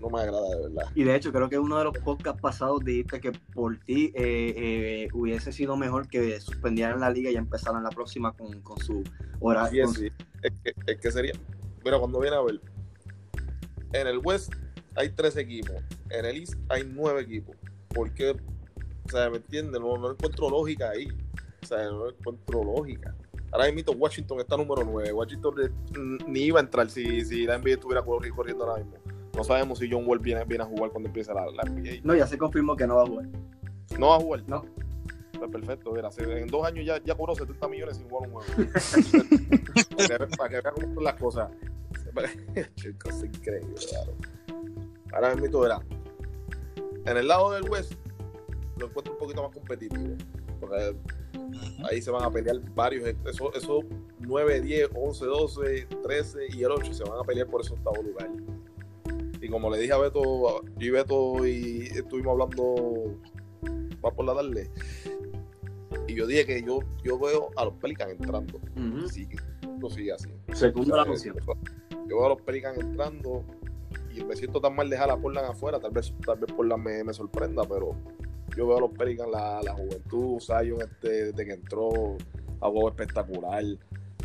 No 0.00 0.10
me 0.10 0.20
agrada 0.20 0.48
de 0.56 0.62
verdad. 0.62 0.90
Y 0.96 1.04
de 1.04 1.14
hecho, 1.14 1.30
creo 1.30 1.48
que 1.48 1.60
uno 1.60 1.78
de 1.78 1.84
los 1.84 1.96
podcasts 1.98 2.40
pasados 2.40 2.84
dijiste 2.84 3.20
que 3.20 3.30
por 3.54 3.78
ti 3.78 4.06
eh, 4.16 4.54
eh, 4.56 5.08
hubiese 5.14 5.52
sido 5.52 5.76
mejor 5.76 6.08
que 6.08 6.40
suspendieran 6.40 6.98
la 6.98 7.08
liga 7.08 7.30
y 7.30 7.36
empezaran 7.36 7.84
la 7.84 7.90
próxima 7.90 8.32
con, 8.32 8.62
con 8.62 8.80
su 8.80 9.04
horario. 9.38 9.86
Sí, 9.86 10.08
sí. 10.08 10.12
Es, 10.42 10.52
que, 10.64 10.74
es 10.92 10.98
que 10.98 11.12
sería. 11.12 11.34
Mira, 11.84 12.00
cuando 12.00 12.18
viene 12.18 12.34
a 12.34 12.40
ver, 12.40 12.60
en 13.92 14.08
el 14.08 14.18
West 14.18 14.52
hay 14.96 15.10
tres 15.10 15.36
equipos, 15.36 15.76
en 16.10 16.24
el 16.24 16.36
East 16.36 16.54
hay 16.68 16.82
nueve 16.84 17.20
equipos. 17.20 17.54
¿Por 17.94 18.12
qué? 18.12 18.34
O 19.04 19.08
sea, 19.08 19.30
¿me 19.30 19.36
entiendes? 19.36 19.80
No, 19.80 19.96
no 19.98 20.10
encuentro 20.10 20.50
lógica 20.50 20.90
ahí. 20.90 21.06
O 21.62 21.66
sea, 21.66 21.84
no 21.84 22.10
encuentro 22.10 22.64
lógica. 22.64 23.14
Ahora 23.52 23.70
mismo 23.70 23.92
Washington 23.92 24.40
está 24.40 24.56
número 24.56 24.82
9. 24.84 25.12
Washington 25.12 25.54
ni 26.26 26.40
iba 26.40 26.58
a 26.58 26.62
entrar 26.62 26.88
si, 26.90 27.24
si 27.24 27.44
la 27.44 27.58
NBA 27.58 27.70
estuviera 27.70 28.02
corriendo 28.02 28.64
ahora 28.64 28.82
mismo. 28.82 28.98
No 29.36 29.44
sabemos 29.44 29.78
si 29.78 29.90
John 29.90 30.04
Wall 30.06 30.18
viene, 30.18 30.44
viene 30.44 30.64
a 30.64 30.66
jugar 30.66 30.90
cuando 30.90 31.08
empiece 31.08 31.32
la, 31.32 31.46
la, 31.46 31.62
NBA. 31.64 32.00
No, 32.02 32.14
ya 32.14 32.26
se 32.26 32.36
confirmó 32.36 32.76
que 32.76 32.86
no 32.86 32.96
va 32.96 33.02
a 33.02 33.06
jugar. 33.06 33.26
¿No 33.98 34.08
va 34.08 34.16
a 34.16 34.20
jugar? 34.20 34.42
No. 34.46 34.64
Pues 35.38 35.50
perfecto, 35.50 35.92
mira, 35.92 36.08
en 36.18 36.46
dos 36.46 36.64
años 36.64 36.86
ya, 36.86 37.02
ya 37.02 37.14
cobró 37.14 37.34
70 37.34 37.68
millones 37.68 37.96
sin 37.96 38.08
jugar 38.08 38.28
un 38.28 38.34
juego. 38.34 38.50
para 40.38 40.48
que 40.48 40.60
vean 40.60 40.74
cómo 40.74 40.94
son 40.94 41.04
las 41.04 41.14
cosas. 41.14 41.50
Chicos, 42.76 43.24
increíble, 43.24 43.74
claro. 43.88 44.14
Ahora 45.12 45.34
mismo 45.34 45.60
verá. 45.60 45.80
En 47.06 47.16
el 47.16 47.26
lado 47.26 47.52
del 47.52 47.68
West 47.68 47.94
lo 48.78 48.86
encuentro 48.86 49.14
un 49.14 49.18
poquito 49.18 49.42
más 49.42 49.52
competitivo. 49.52 50.16
Porque 50.60 50.94
ahí 51.90 52.00
se 52.00 52.10
van 52.10 52.24
a 52.24 52.30
pelear 52.30 52.60
varios. 52.74 53.14
Esos 53.26 53.54
eso 53.54 53.80
9, 54.20 54.60
10, 54.60 54.90
11, 54.94 55.24
12, 55.24 55.86
13 56.02 56.38
y 56.56 56.62
el 56.62 56.70
8 56.70 56.92
se 56.94 57.04
van 57.04 57.18
a 57.18 57.22
pelear 57.22 57.46
por 57.48 57.60
ese 57.60 57.74
octavo 57.74 58.02
lugar. 58.02 58.30
Y 59.40 59.48
como 59.48 59.70
le 59.70 59.78
dije 59.78 59.92
a 59.92 59.98
Beto, 59.98 60.62
yo 60.78 60.86
y 60.86 60.90
Beto 60.90 61.46
y 61.46 61.88
estuvimos 61.94 62.32
hablando 62.32 63.18
va 64.04 64.10
por 64.10 64.24
la 64.24 64.34
tarde. 64.34 64.70
Y 66.06 66.14
yo 66.14 66.26
dije 66.26 66.46
que 66.46 66.62
yo, 66.62 66.80
yo 67.02 67.18
veo 67.18 67.50
a 67.56 67.64
los 67.64 67.74
Pelicans 67.74 68.12
entrando. 68.12 68.58
Uh 68.58 68.80
-huh. 68.80 69.40
No 69.80 69.90
sigue 69.90 70.12
así. 70.12 70.28
Segunda 70.52 70.98
la 70.98 71.04
moción. 71.04 71.36
Yo 72.08 72.16
veo 72.16 72.26
a 72.26 72.28
los 72.30 72.42
Pelicans 72.42 72.78
entrando 72.78 73.44
y 74.14 74.22
me 74.22 74.36
siento 74.36 74.60
tan 74.60 74.76
mal 74.76 74.88
dejar 74.88 75.10
a 75.10 75.16
Portland 75.16 75.50
afuera. 75.50 75.80
Tal 75.80 75.90
vez, 75.90 76.12
tal 76.24 76.38
vez 76.38 76.52
Portland 76.52 76.84
me, 76.84 77.04
me 77.04 77.12
sorprenda, 77.12 77.64
pero 77.64 77.96
yo 78.56 78.66
veo 78.66 78.78
a 78.78 78.80
los 78.80 78.90
Pelicans, 78.90 79.30
la, 79.30 79.62
la 79.62 79.74
juventud, 79.74 80.40
Zion, 80.40 80.80
este, 80.82 81.32
desde 81.32 81.44
que 81.44 81.52
entró, 81.52 82.16
a 82.60 82.68
juego 82.68 82.88
espectacular. 82.88 83.64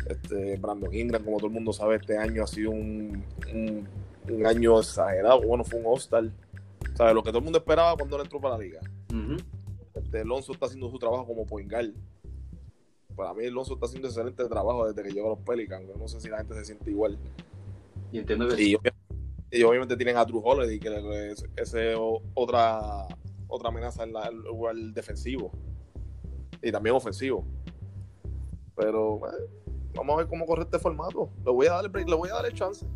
Este, 0.08 0.56
Brandon 0.56 0.94
Ingram, 0.94 1.24
como 1.24 1.38
todo 1.38 1.48
el 1.48 1.52
mundo 1.52 1.72
sabe, 1.72 1.96
este 1.96 2.16
año 2.16 2.44
ha 2.44 2.46
sido 2.46 2.70
un, 2.70 3.24
un, 3.52 3.88
un 4.30 4.46
año 4.46 4.78
exagerado. 4.78 5.42
Bueno, 5.42 5.64
fue 5.64 5.80
un 5.80 5.86
All-Star. 5.86 6.30
¿Sabes? 6.94 7.14
Lo 7.14 7.22
que 7.22 7.30
todo 7.30 7.38
el 7.38 7.44
mundo 7.44 7.58
esperaba 7.58 7.96
cuando 7.96 8.16
él 8.16 8.22
entró 8.22 8.40
para 8.40 8.56
la 8.56 8.64
liga. 8.64 8.80
Uh 9.12 9.14
-huh. 9.14 9.44
este, 9.94 10.20
Alonso 10.20 10.52
está 10.52 10.66
haciendo 10.66 10.90
su 10.90 10.98
trabajo 10.98 11.26
como 11.26 11.44
Poingal. 11.44 11.94
Para 13.14 13.34
mí, 13.34 13.46
Alonso 13.46 13.74
está 13.74 13.86
haciendo 13.86 14.08
excelente 14.08 14.44
trabajo 14.46 14.86
desde 14.86 15.02
que 15.02 15.14
llegó 15.14 15.26
a 15.26 15.36
los 15.36 15.44
Pelicans. 15.44 15.86
Yo 15.86 15.94
no 15.96 16.08
sé 16.08 16.20
si 16.20 16.28
la 16.28 16.38
gente 16.38 16.54
se 16.54 16.64
siente 16.64 16.90
igual. 16.90 17.18
Y 18.12 18.18
entiendo 18.18 18.48
que 18.48 18.62
y, 18.62 18.76
y 19.50 19.62
obviamente 19.64 19.96
tienen 19.96 20.16
a 20.16 20.24
Drew 20.24 20.40
Holiday, 20.44 20.78
que 20.78 21.32
es, 21.32 21.44
ese 21.56 21.94
otra 22.34 23.06
otra 23.48 23.70
amenaza 23.70 24.04
en 24.04 24.12
la, 24.12 24.26
el 24.26 24.36
lugar 24.36 24.76
defensivo 24.76 25.50
y 26.62 26.70
también 26.70 26.94
ofensivo. 26.94 27.44
Pero 28.76 29.16
eh, 29.16 29.48
vamos 29.94 30.14
a 30.14 30.18
ver 30.18 30.28
cómo 30.28 30.46
corre 30.46 30.62
este 30.62 30.78
formato. 30.78 31.30
Le 31.44 31.50
voy 31.50 31.66
a 31.66 31.72
dar 31.72 31.84
el, 31.84 31.92
le 31.92 32.14
voy 32.14 32.28
a 32.28 32.34
dar 32.34 32.46
el 32.46 32.52
chance. 32.52 32.86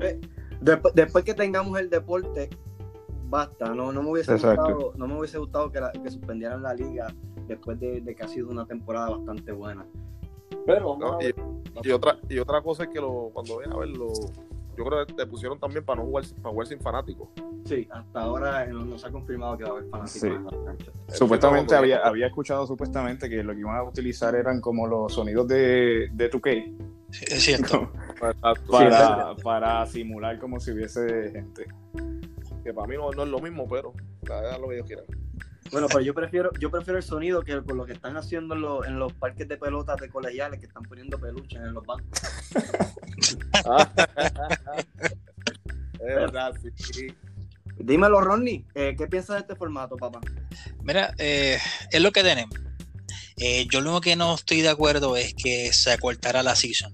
Eh, 0.00 0.20
después, 0.60 0.94
después, 0.94 1.24
que 1.24 1.34
tengamos 1.34 1.78
el 1.78 1.90
deporte, 1.90 2.48
basta. 3.28 3.74
No, 3.74 3.92
no 3.92 4.02
me 4.02 4.10
hubiese 4.10 4.32
gustado, 4.32 4.92
no 4.96 5.06
me 5.06 5.18
hubiese 5.18 5.38
gustado 5.38 5.70
que, 5.70 5.80
la, 5.80 5.92
que 5.92 6.10
suspendieran 6.10 6.62
la 6.62 6.74
liga 6.74 7.14
después 7.46 7.78
de, 7.80 8.00
de, 8.00 8.14
que 8.14 8.22
ha 8.22 8.28
sido 8.28 8.48
una 8.48 8.66
temporada 8.66 9.10
bastante 9.10 9.52
buena. 9.52 9.86
Pero 10.64 10.96
no, 10.98 11.18
y, 11.20 11.34
y, 11.82 11.90
otra 11.90 12.18
y 12.28 12.38
otra 12.38 12.62
cosa 12.62 12.84
es 12.84 12.90
que 12.90 13.00
lo, 13.00 13.30
cuando 13.32 13.58
ven 13.58 13.72
a 13.72 13.76
verlo 13.76 14.12
yo 14.78 14.84
creo 14.84 15.04
que 15.04 15.12
te 15.12 15.26
pusieron 15.26 15.58
también 15.58 15.84
para 15.84 16.00
no 16.00 16.06
jugar, 16.06 16.24
para 16.40 16.50
jugar 16.50 16.66
sin 16.68 16.80
fanáticos. 16.80 17.28
Sí, 17.64 17.88
hasta 17.90 18.20
ahora 18.20 18.64
no, 18.66 18.84
no, 18.84 18.96
se 18.96 19.08
ha 19.08 19.10
confirmado 19.10 19.58
que 19.58 19.64
va 19.64 19.70
a 19.70 19.72
haber 19.72 19.90
fanáticos 19.90 20.20
sí. 20.20 20.26
en 20.28 20.44
la 20.44 20.50
cancha. 20.64 20.92
Supuestamente 21.08 21.74
había, 21.74 21.98
había 21.98 22.28
escuchado 22.28 22.64
supuestamente 22.64 23.28
que 23.28 23.42
lo 23.42 23.52
que 23.54 23.60
iban 23.60 23.76
a 23.76 23.82
utilizar 23.82 24.36
eran 24.36 24.60
como 24.60 24.86
los 24.86 25.12
sonidos 25.12 25.48
de, 25.48 26.08
de 26.12 26.30
2K. 26.30 26.76
Sí, 27.10 27.24
es 27.28 27.42
cierto. 27.42 27.90
para, 28.70 29.34
para, 29.42 29.86
simular 29.86 30.38
como 30.38 30.60
si 30.60 30.70
hubiese 30.70 31.32
gente. 31.32 31.66
Que 32.62 32.72
para 32.72 32.86
mí 32.86 32.96
no, 32.96 33.10
no 33.10 33.24
es 33.24 33.28
lo 33.28 33.40
mismo, 33.40 33.66
pero 33.68 33.92
hagan 34.30 34.60
lo 34.60 34.68
que 34.68 34.76
ellos 34.76 34.86
quieran. 34.86 35.06
Bueno, 35.72 35.88
pero 35.88 36.00
yo 36.00 36.14
prefiero, 36.14 36.50
yo 36.58 36.70
prefiero 36.70 36.96
el 36.98 37.02
sonido 37.02 37.42
que 37.42 37.62
con 37.62 37.76
lo 37.76 37.84
que 37.84 37.92
están 37.92 38.16
haciendo 38.16 38.54
en, 38.54 38.62
los- 38.62 38.86
en 38.86 38.98
los 38.98 39.12
parques 39.12 39.48
de 39.48 39.56
pelotas 39.56 40.00
de 40.00 40.08
colegiales 40.08 40.60
que 40.60 40.66
están 40.66 40.84
poniendo 40.84 41.18
peluches 41.18 41.60
en 41.60 41.74
los 41.74 41.84
bancos. 41.84 42.08
es 45.94 46.00
verdad, 46.00 46.54
sí, 46.62 46.70
sí. 46.92 47.06
Dímelo, 47.78 48.20
Ronnie, 48.20 48.64
eh, 48.74 48.94
¿qué 48.98 49.06
piensas 49.06 49.36
de 49.36 49.40
este 49.42 49.54
formato, 49.56 49.96
papá? 49.96 50.20
Mira, 50.82 51.14
eh, 51.18 51.58
es 51.90 52.00
lo 52.00 52.10
que 52.12 52.22
tenemos. 52.22 52.58
Eh, 53.36 53.66
yo 53.70 53.80
lo 53.80 53.90
único 53.90 54.00
que 54.00 54.16
no 54.16 54.34
estoy 54.34 54.62
de 54.62 54.68
acuerdo 54.68 55.16
es 55.16 55.34
que 55.34 55.72
se 55.72 55.92
acortara 55.92 56.42
la 56.42 56.56
season. 56.56 56.92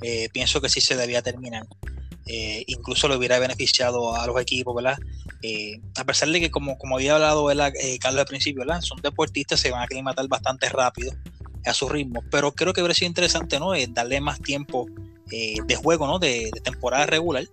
Eh, 0.00 0.28
pienso 0.32 0.60
que 0.60 0.68
sí 0.68 0.80
se 0.80 0.96
debía 0.96 1.22
terminar. 1.22 1.66
Eh, 2.26 2.64
incluso 2.68 3.06
le 3.06 3.16
hubiera 3.16 3.38
beneficiado 3.38 4.16
a 4.16 4.26
los 4.26 4.40
equipos, 4.40 4.74
¿verdad? 4.74 4.98
Eh, 5.42 5.78
a 5.96 6.04
pesar 6.04 6.30
de 6.30 6.40
que, 6.40 6.50
como, 6.50 6.78
como 6.78 6.96
había 6.96 7.14
hablado. 7.14 7.50
Eh, 7.50 7.98
Carlos 8.00 8.20
al 8.20 8.26
principio, 8.26 8.60
¿verdad? 8.60 8.80
Son 8.80 9.00
deportistas, 9.02 9.60
se 9.60 9.70
van 9.70 9.80
a 9.80 9.84
aclimatar 9.84 10.26
bastante 10.28 10.68
rápido 10.70 11.12
a 11.66 11.74
su 11.74 11.88
ritmo. 11.88 12.22
Pero 12.30 12.52
creo 12.52 12.72
que 12.72 12.80
hubiera 12.80 12.94
sido 12.94 13.08
interesante, 13.08 13.58
¿no? 13.58 13.74
Eh, 13.74 13.86
darle 13.90 14.20
más 14.20 14.40
tiempo 14.40 14.86
eh, 15.30 15.56
de 15.64 15.76
juego, 15.76 16.06
¿no? 16.06 16.18
De, 16.18 16.50
temporada 16.62 17.06
regular, 17.06 17.44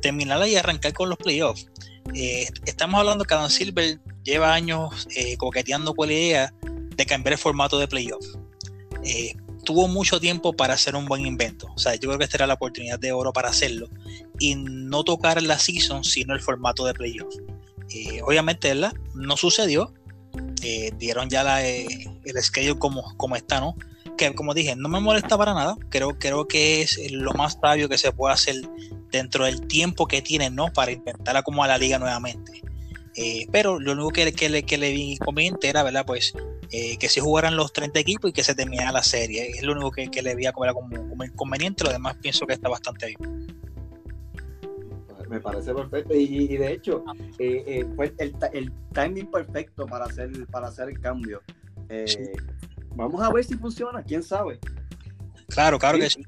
terminarla 0.00 0.48
y 0.48 0.56
arrancar 0.56 0.92
con 0.92 1.08
los 1.08 1.18
playoffs. 1.18 1.66
Eh, 2.14 2.48
estamos 2.64 2.98
hablando 3.00 3.24
que 3.24 3.34
Adam 3.34 3.50
Silver 3.50 4.00
lleva 4.24 4.54
años 4.54 5.08
eh, 5.14 5.36
coqueteando 5.36 5.94
con 5.94 6.08
la 6.08 6.14
idea 6.14 6.54
de 6.62 7.06
cambiar 7.06 7.32
el 7.32 7.38
formato 7.38 7.78
de 7.78 7.88
playoff. 7.88 8.24
Eh, 9.04 9.34
tuvo 9.64 9.88
mucho 9.88 10.20
tiempo 10.20 10.52
para 10.52 10.74
hacer 10.74 10.96
un 10.96 11.06
buen 11.06 11.26
invento. 11.26 11.68
O 11.74 11.78
sea, 11.78 11.94
yo 11.94 12.08
creo 12.08 12.18
que 12.18 12.24
esta 12.24 12.46
la 12.46 12.54
oportunidad 12.54 12.98
de 12.98 13.12
oro 13.12 13.32
para 13.32 13.48
hacerlo 13.48 13.88
y 14.38 14.54
no 14.54 15.04
tocar 15.04 15.42
la 15.42 15.58
season, 15.58 16.04
sino 16.04 16.34
el 16.34 16.40
formato 16.40 16.84
de 16.86 16.94
playoff. 16.94 17.34
Eh, 17.90 18.20
obviamente, 18.22 18.68
¿verdad? 18.68 18.92
No 19.14 19.36
sucedió. 19.36 19.92
Dieron 20.98 21.30
ya 21.30 21.42
la, 21.42 21.64
el 21.66 22.42
schedule 22.42 22.78
como, 22.78 23.16
como 23.16 23.36
está, 23.36 23.60
¿no? 23.60 23.76
Que 24.18 24.34
como 24.34 24.52
dije, 24.52 24.76
no 24.76 24.88
me 24.88 25.00
molesta 25.00 25.38
para 25.38 25.54
nada. 25.54 25.76
Creo, 25.88 26.18
creo 26.18 26.46
que 26.46 26.82
es 26.82 26.98
lo 27.12 27.32
más 27.32 27.56
sabio 27.62 27.88
que 27.88 27.96
se 27.96 28.12
puede 28.12 28.34
hacer 28.34 28.56
dentro 29.10 29.44
del 29.44 29.66
tiempo 29.66 30.06
que 30.06 30.20
tienen, 30.20 30.54
¿no? 30.54 30.72
Para 30.72 30.90
intentar 30.90 31.36
acomodar 31.36 31.70
la 31.70 31.78
liga 31.78 31.98
nuevamente. 31.98 32.60
Eh, 33.16 33.46
pero 33.50 33.80
lo 33.80 33.92
único 33.92 34.10
que, 34.10 34.32
que, 34.32 34.48
le, 34.48 34.62
que 34.64 34.76
le 34.76 34.92
vi 34.92 35.12
inconveniente 35.12 35.68
era, 35.68 35.82
¿verdad? 35.82 36.04
Pues 36.04 36.34
eh, 36.70 36.98
que 36.98 37.08
se 37.08 37.20
jugaran 37.20 37.56
los 37.56 37.72
30 37.72 37.98
equipos 37.98 38.30
y 38.30 38.32
que 38.32 38.42
se 38.42 38.54
terminara 38.54 38.92
la 38.92 39.02
serie. 39.02 39.50
Es 39.50 39.62
lo 39.62 39.72
único 39.72 39.90
que, 39.90 40.10
que 40.10 40.20
le 40.20 40.34
veía 40.34 40.52
como, 40.52 40.72
como, 40.74 41.08
como, 41.08 41.24
inconveniente. 41.24 41.84
Lo 41.84 41.90
demás 41.90 42.16
pienso 42.20 42.46
que 42.46 42.52
está 42.52 42.68
bastante 42.68 43.06
bien. 43.06 43.46
Me 45.28 45.40
parece 45.40 45.74
perfecto. 45.74 46.14
Y, 46.14 46.52
y 46.52 46.56
de 46.56 46.72
hecho, 46.72 47.04
eh, 47.38 47.64
eh, 47.66 47.86
fue 47.96 48.12
el, 48.18 48.34
el, 48.52 48.72
timing 48.92 49.30
perfecto 49.30 49.86
para 49.86 50.06
hacer, 50.06 50.30
para 50.46 50.68
hacer 50.68 50.88
el 50.88 51.00
cambio. 51.00 51.42
Sí. 52.06 52.18
Vamos 52.98 53.22
a 53.22 53.32
ver 53.32 53.44
si 53.44 53.54
funciona, 53.54 54.02
quién 54.02 54.24
sabe. 54.24 54.58
Claro, 55.46 55.78
claro 55.78 55.98
¿Sí? 55.98 56.02
que 56.02 56.10
sí. 56.10 56.22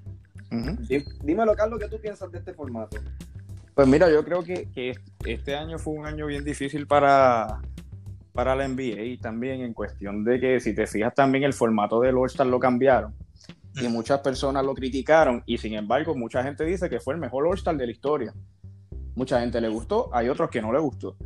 Uh 0.53 0.57
-huh. 0.57 1.25
Dímelo, 1.25 1.53
Carlos, 1.57 1.81
¿qué 1.81 1.89
tú 1.89 2.01
piensas 2.01 2.31
de 2.31 2.39
este 2.39 2.55
formato? 2.55 2.97
Pues 3.75 3.89
mira, 3.89 4.09
yo 4.09 4.25
creo 4.25 4.45
que, 4.45 4.69
que, 4.71 4.95
este 5.25 5.57
año 5.57 5.81
fue 5.81 5.95
un 5.95 6.07
año 6.07 6.27
bien 6.27 6.45
difícil 6.45 6.87
para, 6.87 7.61
para 8.33 8.55
la 8.55 8.69
NBA 8.69 9.21
también 9.21 9.63
en 9.63 9.75
cuestión 9.75 10.23
de 10.23 10.39
que 10.39 10.61
si 10.61 10.73
te 10.73 10.87
fijas 10.87 11.13
también 11.13 11.43
el 11.43 11.55
formato 11.55 12.01
del 12.01 12.17
All-Star 12.17 12.47
lo 12.47 12.61
cambiaron 12.61 13.15
y 13.75 13.89
muchas 13.89 14.21
personas 14.21 14.65
lo 14.65 14.73
criticaron 14.75 15.43
y 15.47 15.59
sin 15.59 15.75
embargo 15.75 16.15
mucha 16.15 16.43
gente 16.43 16.65
dice 16.65 16.89
que 16.89 17.01
fue 17.01 17.15
el 17.15 17.21
mejor 17.21 17.49
All-Star 17.49 17.77
de 17.77 17.87
la 17.87 17.93
historia. 17.93 18.33
Mucha 19.17 19.41
gente 19.41 19.61
le 19.61 19.69
gustó, 19.69 20.09
hay 20.13 20.29
otros 20.29 20.51
que 20.51 20.63
no 20.63 20.73
le 20.73 20.79
gustó. 20.79 21.17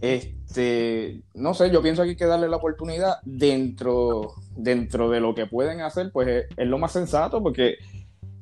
Este, 0.00 1.22
no 1.34 1.54
sé, 1.54 1.70
yo 1.70 1.82
pienso 1.82 2.02
que 2.02 2.10
hay 2.10 2.16
que 2.16 2.26
darle 2.26 2.48
la 2.48 2.56
oportunidad 2.56 3.16
dentro, 3.24 4.34
dentro 4.56 5.10
de 5.10 5.20
lo 5.20 5.34
que 5.34 5.46
pueden 5.46 5.80
hacer, 5.80 6.10
pues 6.12 6.28
es, 6.28 6.46
es 6.56 6.66
lo 6.66 6.78
más 6.78 6.92
sensato 6.92 7.42
porque 7.42 7.76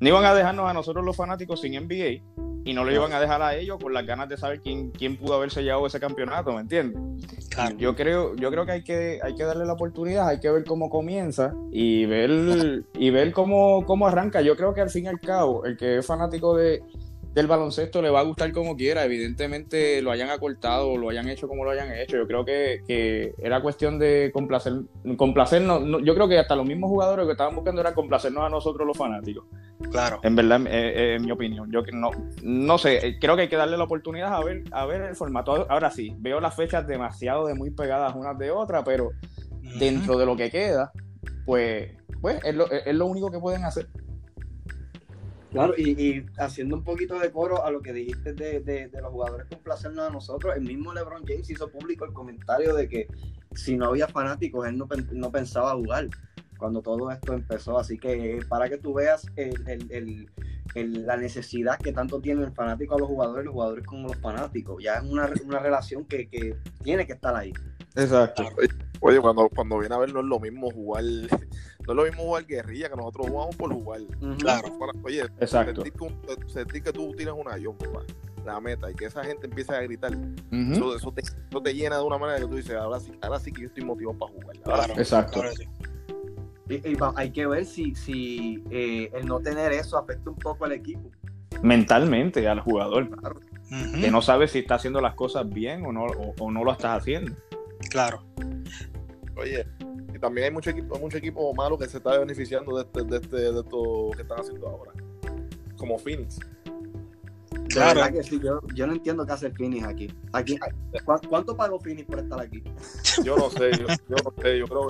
no 0.00 0.08
iban 0.08 0.24
a 0.24 0.34
dejarnos 0.34 0.68
a 0.68 0.74
nosotros 0.74 1.04
los 1.04 1.16
fanáticos 1.16 1.60
sin 1.60 1.72
NBA 1.74 2.22
y 2.64 2.72
no 2.72 2.84
lo 2.84 2.92
iban 2.92 3.12
a 3.12 3.20
dejar 3.20 3.42
a 3.42 3.54
ellos 3.54 3.78
con 3.80 3.92
las 3.92 4.06
ganas 4.06 4.28
de 4.28 4.38
saber 4.38 4.60
quién, 4.60 4.90
quién 4.90 5.16
pudo 5.16 5.34
haber 5.34 5.50
sellado 5.50 5.86
ese 5.86 6.00
campeonato, 6.00 6.52
¿me 6.52 6.60
entiendes? 6.60 6.98
Claro. 7.50 7.76
Yo 7.76 7.94
creo, 7.94 8.34
yo 8.36 8.50
creo 8.50 8.64
que 8.64 8.72
hay 8.72 8.84
que, 8.84 9.20
hay 9.22 9.34
que 9.34 9.44
darle 9.44 9.66
la 9.66 9.74
oportunidad, 9.74 10.28
hay 10.28 10.40
que 10.40 10.50
ver 10.50 10.64
cómo 10.64 10.88
comienza 10.88 11.54
y 11.70 12.06
ver, 12.06 12.84
y 12.94 13.10
ver 13.10 13.32
cómo, 13.32 13.84
cómo 13.84 14.06
arranca. 14.06 14.40
Yo 14.40 14.56
creo 14.56 14.72
que 14.72 14.80
al 14.80 14.90
fin 14.90 15.04
y 15.04 15.08
al 15.08 15.20
cabo, 15.20 15.64
el 15.66 15.76
que 15.76 15.98
es 15.98 16.06
fanático 16.06 16.56
de, 16.56 16.82
del 17.34 17.48
baloncesto 17.48 18.00
le 18.00 18.10
va 18.10 18.20
a 18.20 18.22
gustar 18.22 18.52
como 18.52 18.76
quiera. 18.76 19.04
Evidentemente 19.04 20.00
lo 20.02 20.12
hayan 20.12 20.30
acortado 20.30 20.90
o 20.92 20.96
lo 20.96 21.10
hayan 21.10 21.28
hecho 21.28 21.48
como 21.48 21.64
lo 21.64 21.70
hayan 21.70 21.92
hecho. 21.92 22.16
Yo 22.16 22.26
creo 22.26 22.44
que, 22.44 22.82
que 22.86 23.34
era 23.38 23.60
cuestión 23.60 23.98
de 23.98 24.30
complacer, 24.32 24.74
complacernos. 25.16 25.82
No, 25.82 25.98
yo 25.98 26.14
creo 26.14 26.28
que 26.28 26.38
hasta 26.38 26.54
los 26.54 26.64
mismos 26.64 26.88
jugadores 26.90 27.26
que 27.26 27.32
estaban 27.32 27.56
buscando 27.56 27.80
era 27.80 27.92
complacernos 27.92 28.44
a 28.44 28.48
nosotros 28.48 28.86
los 28.86 28.96
fanáticos. 28.96 29.44
Claro. 29.90 30.20
En 30.22 30.36
verdad, 30.36 30.60
eh, 30.66 30.92
eh, 30.94 31.14
en 31.16 31.24
mi 31.24 31.32
opinión. 31.32 31.70
Yo 31.72 31.82
no, 31.92 32.10
no 32.42 32.78
sé, 32.78 33.16
creo 33.20 33.34
que 33.34 33.42
hay 33.42 33.48
que 33.48 33.56
darle 33.56 33.76
la 33.76 33.84
oportunidad 33.84 34.32
a 34.32 34.44
ver, 34.44 34.62
a 34.70 34.86
ver 34.86 35.02
el 35.02 35.16
formato. 35.16 35.66
Ahora 35.68 35.90
sí, 35.90 36.14
veo 36.18 36.40
las 36.40 36.54
fechas 36.54 36.86
demasiado 36.86 37.46
de 37.46 37.54
muy 37.54 37.70
pegadas 37.70 38.14
unas 38.14 38.38
de 38.38 38.52
otras, 38.52 38.84
pero 38.84 39.06
uh 39.06 39.10
-huh. 39.10 39.78
dentro 39.78 40.16
de 40.16 40.26
lo 40.26 40.36
que 40.36 40.50
queda, 40.50 40.92
pues, 41.44 41.90
pues 42.20 42.38
es, 42.44 42.54
lo, 42.54 42.70
es 42.70 42.94
lo 42.94 43.06
único 43.06 43.30
que 43.30 43.40
pueden 43.40 43.64
hacer. 43.64 43.88
Claro, 45.54 45.74
y, 45.76 45.90
y, 45.90 46.26
haciendo 46.36 46.74
un 46.74 46.82
poquito 46.82 47.16
de 47.20 47.30
coro 47.30 47.64
a 47.64 47.70
lo 47.70 47.80
que 47.80 47.92
dijiste 47.92 48.32
de, 48.32 48.58
de, 48.58 48.88
de, 48.88 49.00
los 49.00 49.12
jugadores 49.12 49.46
complacernos 49.48 50.08
a 50.08 50.10
nosotros, 50.10 50.56
el 50.56 50.62
mismo 50.62 50.92
LeBron 50.92 51.24
James 51.24 51.48
hizo 51.48 51.68
público 51.68 52.04
el 52.04 52.12
comentario 52.12 52.74
de 52.74 52.88
que 52.88 53.06
si 53.54 53.76
no 53.76 53.86
había 53.86 54.08
fanáticos, 54.08 54.66
él 54.66 54.76
no, 54.76 54.88
no 55.12 55.30
pensaba 55.30 55.72
jugar 55.74 56.08
cuando 56.58 56.82
todo 56.82 57.08
esto 57.12 57.34
empezó. 57.34 57.78
Así 57.78 57.98
que 57.98 58.40
para 58.48 58.68
que 58.68 58.78
tú 58.78 58.94
veas 58.94 59.30
el, 59.36 59.62
el, 59.68 60.28
el, 60.74 61.06
la 61.06 61.16
necesidad 61.16 61.78
que 61.78 61.92
tanto 61.92 62.20
tiene 62.20 62.42
el 62.42 62.50
fanático 62.50 62.96
a 62.96 62.98
los 62.98 63.06
jugadores, 63.06 63.44
los 63.44 63.54
jugadores 63.54 63.86
como 63.86 64.08
los 64.08 64.16
fanáticos, 64.16 64.82
ya 64.82 64.94
es 64.96 65.04
una, 65.04 65.30
una 65.44 65.60
relación 65.60 66.04
que, 66.04 66.28
que 66.28 66.56
tiene 66.82 67.06
que 67.06 67.12
estar 67.12 67.36
ahí. 67.36 67.52
Exacto. 67.94 68.44
Oye, 69.00 69.20
cuando, 69.20 69.48
cuando 69.50 69.78
viene 69.78 69.94
a 69.94 69.98
ver, 69.98 70.12
no 70.12 70.20
es 70.20 70.26
lo 70.26 70.40
mismo 70.40 70.70
jugar, 70.70 71.04
no 71.86 71.92
es 71.92 71.96
lo 71.96 72.02
mismo 72.04 72.22
jugar 72.24 72.46
guerrilla 72.46 72.88
que 72.88 72.96
nosotros 72.96 73.26
jugamos 73.28 73.56
por 73.56 73.72
jugar. 73.72 74.00
Uh 74.00 74.06
-huh. 74.06 74.36
Claro. 74.38 74.68
Oye, 75.02 75.22
Exacto. 75.40 75.82
Sentir, 75.82 75.92
que, 75.92 76.48
sentir 76.52 76.82
que 76.82 76.92
tú 76.92 77.12
tienes 77.16 77.34
una 77.36 77.56
yo, 77.58 77.74
la 78.44 78.60
meta, 78.60 78.90
y 78.90 78.94
que 78.94 79.06
esa 79.06 79.24
gente 79.24 79.46
empiece 79.46 79.74
a 79.74 79.80
gritar, 79.82 80.14
Uh 80.14 80.16
-huh. 80.50 80.72
eso, 80.72 80.96
eso, 80.96 81.12
te, 81.12 81.22
eso, 81.22 81.62
te, 81.62 81.74
llena 81.74 81.96
de 81.98 82.02
una 82.04 82.18
manera 82.18 82.40
que 82.40 82.46
tú 82.46 82.56
dices, 82.56 82.74
ahora 82.76 83.00
sí, 83.00 83.12
ahora 83.22 83.38
sí 83.40 83.52
que 83.52 83.62
yo 83.62 83.68
estoy 83.68 83.84
motivado 83.84 84.18
para 84.18 84.32
jugar. 84.32 84.56
Ahora 84.64 84.84
claro. 84.84 85.00
Exacto. 85.00 85.40
Claro, 85.40 85.56
sí. 85.56 85.68
y, 86.68 86.74
y, 86.92 86.96
hay 87.16 87.30
que 87.30 87.46
ver 87.46 87.64
si, 87.66 87.94
si 87.94 88.62
eh, 88.70 89.10
el 89.14 89.26
no 89.26 89.40
tener 89.40 89.72
eso 89.72 89.98
afecta 89.98 90.30
un 90.30 90.36
poco 90.36 90.64
al 90.64 90.72
equipo. 90.72 91.10
Mentalmente 91.62 92.46
al 92.48 92.60
jugador, 92.60 93.04
Uh 93.70 93.76
-huh. 93.76 94.00
que 94.02 94.10
no 94.10 94.20
sabe 94.20 94.46
si 94.46 94.58
está 94.58 94.74
haciendo 94.74 95.00
las 95.00 95.14
cosas 95.14 95.48
bien 95.48 95.84
o 95.86 95.92
no, 95.92 96.04
o, 96.04 96.34
o 96.38 96.50
no 96.50 96.64
lo 96.64 96.72
estás 96.72 97.00
haciendo. 97.00 97.32
Claro. 97.90 98.22
Oye, 99.36 99.66
y 100.14 100.18
también 100.18 100.46
hay 100.46 100.50
mucho 100.50 100.70
equipo, 100.70 100.98
mucho 100.98 101.18
equipo 101.18 101.52
malo 101.54 101.76
que 101.76 101.88
se 101.88 101.98
está 101.98 102.18
beneficiando 102.18 102.76
de, 102.76 102.82
este, 102.82 103.02
de, 103.02 103.16
este, 103.16 103.36
de 103.36 103.60
esto 103.60 104.10
que 104.14 104.22
están 104.22 104.40
haciendo 104.40 104.68
ahora. 104.68 104.92
Como 105.76 105.98
Phoenix. 105.98 106.38
Claro. 107.68 108.00
Que 108.12 108.22
sí, 108.22 108.40
yo, 108.42 108.60
yo, 108.74 108.86
no 108.86 108.92
entiendo 108.92 109.26
qué 109.26 109.32
hace 109.32 109.50
Phoenix 109.50 109.84
aquí. 109.84 110.14
aquí 110.32 110.58
¿Cuánto 111.28 111.56
pagó 111.56 111.80
Phoenix 111.80 112.06
por 112.06 112.20
estar 112.20 112.40
aquí? 112.40 112.62
Yo 113.24 113.36
no 113.36 113.50
sé, 113.50 113.72
yo, 113.72 113.86
yo 114.08 114.16
no 114.24 114.32
sé, 114.42 114.58
yo 114.58 114.66
creo 114.66 114.86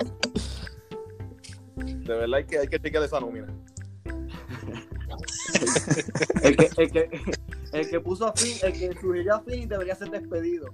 De 1.75 2.13
verdad 2.13 2.35
hay 2.35 2.45
que, 2.45 2.59
hay 2.59 2.67
que 2.67 2.79
chequear 2.79 3.03
esa 3.03 3.19
nómina. 3.19 3.47
el, 6.43 6.57
que, 6.57 6.69
el, 6.77 6.91
que, 6.91 7.09
el 7.73 7.89
que 7.89 7.99
puso 7.99 8.27
a 8.27 8.33
Phoenix, 8.33 8.63
el 8.63 8.73
que 8.73 8.93
sugirió 8.99 9.35
a 9.35 9.41
Phoenix 9.41 9.69
debería 9.69 9.95
ser 9.95 10.11
despedido. 10.11 10.71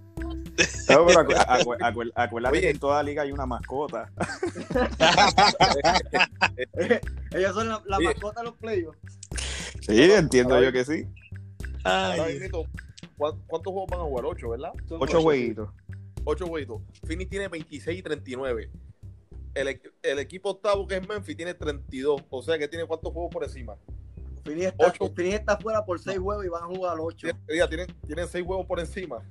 No, 0.89 1.05
pero 1.05 1.19
acu 1.19 1.33
acu 1.47 1.73
acu 1.73 2.01
acuérdate 2.15 2.57
Oye. 2.57 2.61
que 2.61 2.69
en 2.69 2.79
toda 2.79 3.03
liga 3.03 3.23
hay 3.23 3.31
una 3.31 3.45
mascota. 3.45 4.09
Ellos 7.31 7.53
son 7.53 7.69
la, 7.69 7.81
la 7.85 7.99
mascota 7.99 8.41
de 8.41 8.47
los 8.47 8.57
playoffs. 8.57 8.99
Sí, 9.81 10.11
entiendo 10.11 10.61
yo 10.61 10.71
que 10.71 10.85
sí. 10.85 11.07
Ay. 11.83 12.49
¿Cuántos 13.17 13.71
juegos 13.71 13.89
van 13.89 14.01
a 14.01 14.03
jugar? 14.03 14.25
Ocho, 14.25 14.49
¿verdad? 14.49 14.71
Son 14.87 15.01
ocho 15.01 15.21
jueguitos. 15.21 15.69
Ocho 16.23 16.47
jueguitos. 16.47 16.81
Phoenix 17.03 17.29
tiene 17.29 17.47
26 17.47 17.99
y 17.99 18.03
39. 18.03 18.69
El, 19.53 19.81
el, 20.01 20.19
equipo 20.19 20.51
octavo, 20.51 20.87
que 20.87 20.97
es 20.97 21.07
Memphis, 21.07 21.35
tiene 21.35 21.53
32. 21.53 22.23
O 22.29 22.41
sea 22.41 22.57
que 22.57 22.67
tiene 22.67 22.85
cuántos 22.85 23.11
juegos 23.11 23.31
por 23.31 23.43
encima. 23.43 23.75
Phoenix 24.43 24.67
está, 24.67 24.87
ocho. 24.87 25.11
Phoenix 25.13 25.39
está 25.39 25.57
fuera 25.57 25.85
por 25.85 25.99
seis 25.99 26.17
juegos 26.17 26.45
y 26.45 26.49
van 26.49 26.63
a 26.63 26.67
jugar 26.67 26.97
ocho. 26.99 27.27
Tienen, 27.47 27.87
tienen 28.07 28.27
seis 28.27 28.45
juegos 28.45 28.65
por 28.65 28.79
encima 28.79 29.23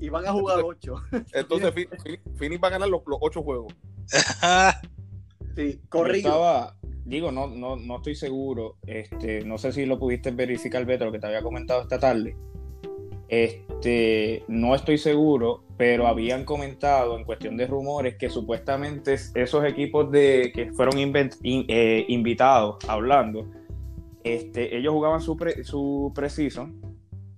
y 0.00 0.08
van 0.08 0.26
a 0.26 0.32
jugar 0.32 0.60
ocho. 0.64 0.96
Entonces, 1.32 1.72
Phoenix 2.36 2.62
va 2.62 2.68
a 2.68 2.72
ganar 2.72 2.88
los, 2.88 3.02
los 3.06 3.18
ocho 3.20 3.42
juegos. 3.42 3.74
sí, 5.56 5.80
corrido. 5.88 6.30
Estaba, 6.30 6.76
digo, 7.04 7.30
no, 7.30 7.46
no, 7.46 7.76
no 7.76 7.96
estoy 7.96 8.14
seguro. 8.14 8.76
Este, 8.86 9.44
no 9.44 9.58
sé 9.58 9.72
si 9.72 9.86
lo 9.86 9.98
pudiste 9.98 10.30
verificar, 10.30 10.84
Beto, 10.84 11.04
lo 11.04 11.12
que 11.12 11.18
te 11.18 11.26
había 11.26 11.42
comentado 11.42 11.82
esta 11.82 11.98
tarde. 11.98 12.34
Este, 13.28 14.42
no 14.48 14.74
estoy 14.74 14.98
seguro, 14.98 15.62
pero 15.76 16.08
habían 16.08 16.44
comentado 16.44 17.16
en 17.16 17.24
cuestión 17.24 17.56
de 17.56 17.68
rumores 17.68 18.16
que 18.16 18.28
supuestamente 18.28 19.14
esos 19.34 19.64
equipos 19.64 20.10
de 20.10 20.50
que 20.52 20.72
fueron 20.72 20.94
eh, 20.98 22.04
invitados 22.08 22.76
hablando, 22.88 23.48
este, 24.24 24.76
ellos 24.76 24.92
jugaban 24.92 25.20
su, 25.20 25.36
pre 25.36 25.62
su 25.62 26.10
precision 26.12 26.89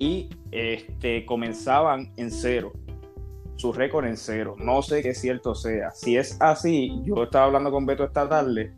y 0.02 0.28
este, 0.50 1.24
comenzaban 1.24 2.12
en 2.16 2.32
cero, 2.32 2.72
su 3.54 3.72
récord 3.72 4.04
en 4.06 4.16
cero. 4.16 4.56
No 4.58 4.82
sé 4.82 5.00
qué 5.00 5.14
cierto 5.14 5.54
sea. 5.54 5.92
Si 5.92 6.16
es 6.16 6.36
así, 6.40 7.00
yo 7.04 7.22
estaba 7.22 7.44
hablando 7.44 7.70
con 7.70 7.86
Beto 7.86 8.02
esta 8.02 8.28
tarde, 8.28 8.74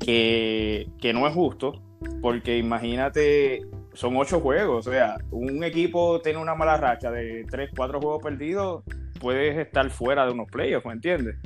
que, 0.00 0.88
que 1.00 1.12
no 1.12 1.28
es 1.28 1.34
justo, 1.34 1.80
porque 2.20 2.58
imagínate, 2.58 3.68
son 3.92 4.16
ocho 4.16 4.40
juegos, 4.40 4.84
o 4.88 4.90
sea, 4.90 5.18
un 5.30 5.62
equipo 5.62 6.20
tiene 6.22 6.40
una 6.40 6.56
mala 6.56 6.76
racha 6.76 7.12
de 7.12 7.46
tres, 7.48 7.70
cuatro 7.76 8.00
juegos 8.00 8.20
perdidos, 8.20 8.82
puedes 9.20 9.56
estar 9.58 9.88
fuera 9.90 10.26
de 10.26 10.32
unos 10.32 10.48
playoffs, 10.50 10.86
¿me 10.86 10.94
entiendes? 10.94 11.36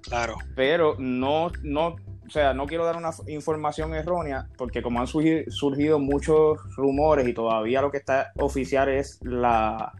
Claro. 0.00 0.36
Pero 0.56 0.96
no, 0.98 1.50
no, 1.62 1.96
o 2.26 2.30
sea, 2.30 2.54
no 2.54 2.66
quiero 2.66 2.84
dar 2.84 2.96
una 2.96 3.10
información 3.26 3.94
errónea 3.94 4.48
porque 4.56 4.82
como 4.82 5.00
han 5.00 5.06
surgido, 5.06 5.98
muchos 5.98 6.58
rumores 6.76 7.28
y 7.28 7.34
todavía 7.34 7.82
lo 7.82 7.90
que 7.90 7.98
está 7.98 8.32
oficial 8.36 8.88
es 8.88 9.18
la, 9.22 9.92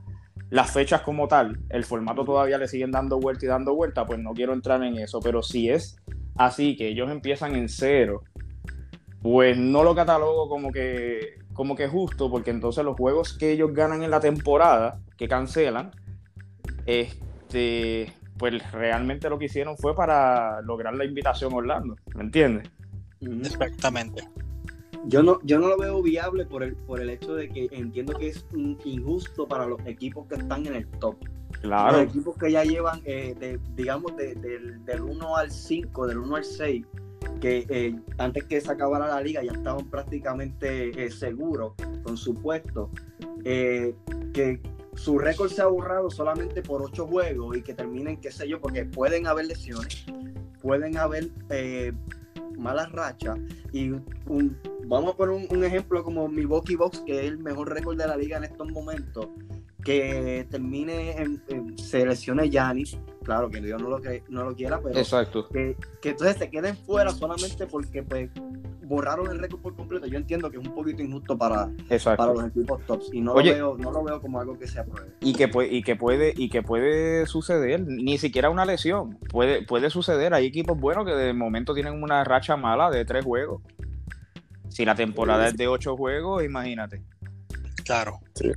las 0.51 0.71
fechas 0.73 1.03
como 1.03 1.29
tal, 1.29 1.61
el 1.71 1.85
formato 1.85 2.25
todavía 2.25 2.59
le 2.59 2.69
siguen 2.69 2.91
dando 2.91 3.19
vuelta 3.19 3.45
y 3.45 3.49
dando 3.49 3.75
vuelta, 3.75 4.07
pues 4.07 4.19
no 4.19 4.33
quiero 4.33 4.53
entrar 4.53 4.83
en 4.83 4.97
eso, 4.97 5.21
pero 5.21 5.43
si 5.43 5.69
es 5.69 5.97
así 6.37 6.77
que 6.77 6.89
ellos 6.89 7.11
empiezan 7.11 7.55
en 7.57 7.69
cero, 7.69 8.23
pues 9.23 9.57
no 9.57 9.83
lo 9.83 9.95
catalogo 9.95 10.49
como 10.49 10.73
que 10.73 11.39
como 11.55 11.77
que 11.77 11.87
justo, 11.87 12.31
porque 12.31 12.51
entonces 12.51 12.85
los 12.85 12.97
juegos 12.97 13.33
que 13.39 13.53
ellos 13.53 13.73
ganan 13.73 14.03
en 14.03 14.11
la 14.11 14.19
temporada, 14.19 15.01
que 15.17 15.29
cancelan, 15.29 15.93
este 16.85 18.13
pues 18.39 18.71
realmente 18.73 19.29
lo 19.29 19.39
que 19.39 19.47
hicieron 19.47 19.77
fue 19.77 19.95
para 19.95 20.61
lograr 20.63 20.95
la 20.95 21.05
invitación 21.05 21.53
a 21.53 21.57
Orlando, 21.57 21.97
¿me 22.15 22.23
entiendes? 22.23 22.69
Exactamente. 23.21 24.29
Yo 25.07 25.23
no, 25.23 25.39
yo 25.43 25.59
no 25.59 25.69
lo 25.69 25.77
veo 25.77 26.03
viable 26.03 26.47
por 26.47 26.63
el, 26.63 26.75
por 26.77 27.01
el 27.01 27.11
hecho 27.11 27.35
de 27.35 27.49
que 27.49 27.69
entiendo 27.73 28.15
que 28.15 28.29
es 28.29 28.47
injusto 28.85 29.47
para 29.47 29.67
los 29.67 29.85
equipos 29.87 30.27
que 30.29 30.37
están 30.37 30.67
en 30.67 30.77
el 30.77 30.87
top. 30.99 31.17
Claro. 31.61 31.99
Los 31.99 32.11
equipos 32.11 32.37
que 32.39 32.51
ya 32.51 32.65
llevan, 32.65 33.03
eh, 33.05 33.59
digamos, 33.75 34.17
del, 34.17 34.81
1 35.01 35.37
al 35.37 35.51
5, 35.51 36.07
del 36.07 36.19
1 36.19 36.37
al 36.37 36.45
6, 36.45 36.87
que 37.41 37.67
eh, 37.69 37.95
antes 38.19 38.45
que 38.45 38.61
se 38.61 38.73
acabara 38.73 39.09
la 39.09 39.21
liga 39.21 39.43
ya 39.43 39.53
estaban 39.53 39.89
prácticamente 39.91 41.05
eh, 41.05 41.11
seguros 41.11 41.75
con 42.03 42.17
su 42.17 42.35
puesto, 42.35 42.91
que 43.45 43.95
su 44.97 45.19
récord 45.19 45.51
se 45.51 45.63
ha 45.63 45.67
borrado 45.67 46.11
solamente 46.11 46.63
por 46.63 46.83
ocho 46.83 47.07
juegos 47.07 47.57
y 47.57 47.63
que 47.63 47.75
terminen, 47.75 48.19
qué 48.19 48.31
sé 48.31 48.49
yo, 48.49 48.61
porque 48.61 48.85
pueden 48.85 49.27
haber 49.27 49.47
lesiones, 49.47 50.05
pueden 50.61 50.97
haber 50.97 51.29
eh, 51.51 51.93
malas 52.57 52.91
rachas 52.93 53.39
y 53.73 53.91
vamos 54.87 55.15
a 55.15 55.17
poner 55.17 55.47
un, 55.51 55.65
ejemplo 55.65 56.03
como 56.05 56.29
mi 56.29 56.45
Bucky 56.45 56.77
Box, 56.77 57.01
que 57.01 57.21
es 57.21 57.27
el 57.27 57.39
mejor 57.39 57.73
récord 57.73 57.97
de 57.97 58.07
la 58.07 58.17
liga 58.17 58.37
en 58.37 58.45
estos 58.45 58.71
momentos, 58.71 59.29
que 59.85 60.47
termine 60.51 61.17
en, 61.21 61.79
se 61.79 62.07
lesione 62.07 62.49
Yanis, 62.49 62.99
claro 63.23 63.51
que 63.51 63.61
Dios 63.61 63.83
no 63.83 63.91
lo, 63.91 64.01
que, 64.01 64.23
no 64.29 64.45
lo 64.45 64.55
quiera, 64.55 64.81
pero 64.81 64.99
Exacto. 64.99 65.49
Que, 65.49 65.77
que 66.01 66.11
entonces 66.11 66.39
se 66.39 66.51
queden 66.51 66.77
fuera 66.77 67.11
solamente 67.11 67.67
porque 67.67 68.03
pues 68.03 68.31
borraron 68.85 69.31
el 69.31 69.39
récord 69.39 69.61
por 69.61 69.75
completo, 69.77 70.07
yo 70.07 70.19
entiendo 70.19 70.51
que 70.51 70.59
es 70.59 70.67
un 70.67 70.75
poquito 70.75 71.03
injusto 71.03 71.37
para, 71.37 71.71
para 72.17 72.33
los 72.33 72.47
equipos 72.47 72.85
tops 72.87 73.11
y 73.13 73.21
no, 73.21 73.35
lo 73.35 73.43
veo, 73.43 73.77
no 73.79 73.91
lo 73.91 74.05
veo 74.05 74.21
como 74.21 74.41
algo 74.41 74.59
que 74.59 74.67
se 74.67 74.81
apruebe. 74.81 75.13
Y 75.21 75.35
que, 75.35 75.49
puede, 75.49 75.73
y, 75.73 75.83
que 75.83 75.97
puede, 75.97 76.33
y 76.37 76.49
que 76.49 76.63
puede 76.63 77.27
suceder, 77.27 77.81
ni 77.87 78.19
siquiera 78.19 78.51
una 78.51 78.65
lesión, 78.65 79.19
puede, 79.31 79.63
puede 79.63 79.91
suceder. 79.91 80.35
Hay 80.35 80.47
equipos 80.47 80.79
buenos 80.79 81.05
que 81.05 81.13
de 81.13 81.33
momento 81.33 81.75
tienen 81.75 82.03
una 82.03 82.25
racha 82.25 82.57
mala 82.57 82.91
de 82.91 83.05
tres 83.05 83.25
juegos. 83.25 83.63
Si 84.69 84.85
la 84.85 84.95
temporada 84.95 85.49
es 85.49 85.57
de 85.57 85.69
ocho 85.69 85.97
juegos, 85.97 86.43
imagínate. 86.45 87.03
Claro. 87.85 88.21
Eh, 88.41 88.55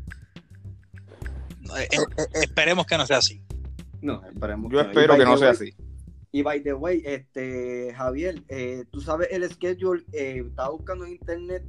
eh, 1.91 2.25
esperemos 2.33 2.85
que 2.85 2.97
no 2.97 3.05
sea 3.05 3.17
así. 3.17 3.41
No, 4.01 4.23
esperemos. 4.25 4.71
Yo 4.71 4.79
espero 4.79 5.15
que 5.17 5.25
no 5.25 5.37
sea 5.37 5.51
así. 5.51 5.73
Y 6.31 6.41
by 6.43 6.61
the 6.61 6.73
way, 6.73 7.01
este, 7.05 7.93
Javier, 7.95 8.43
eh, 8.49 8.85
tú 8.91 8.99
sabes 9.01 9.29
el 9.31 9.49
schedule, 9.49 10.03
eh, 10.11 10.43
estaba 10.45 10.71
buscando 10.71 11.05
en 11.05 11.13
internet 11.13 11.63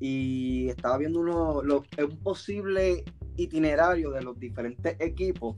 y 0.00 0.68
estaba 0.68 0.98
viendo 0.98 1.20
uno, 1.20 1.60
un 1.60 2.18
posible 2.22 3.04
itinerario 3.36 4.10
de 4.10 4.22
los 4.22 4.38
diferentes 4.38 4.96
equipos. 5.00 5.56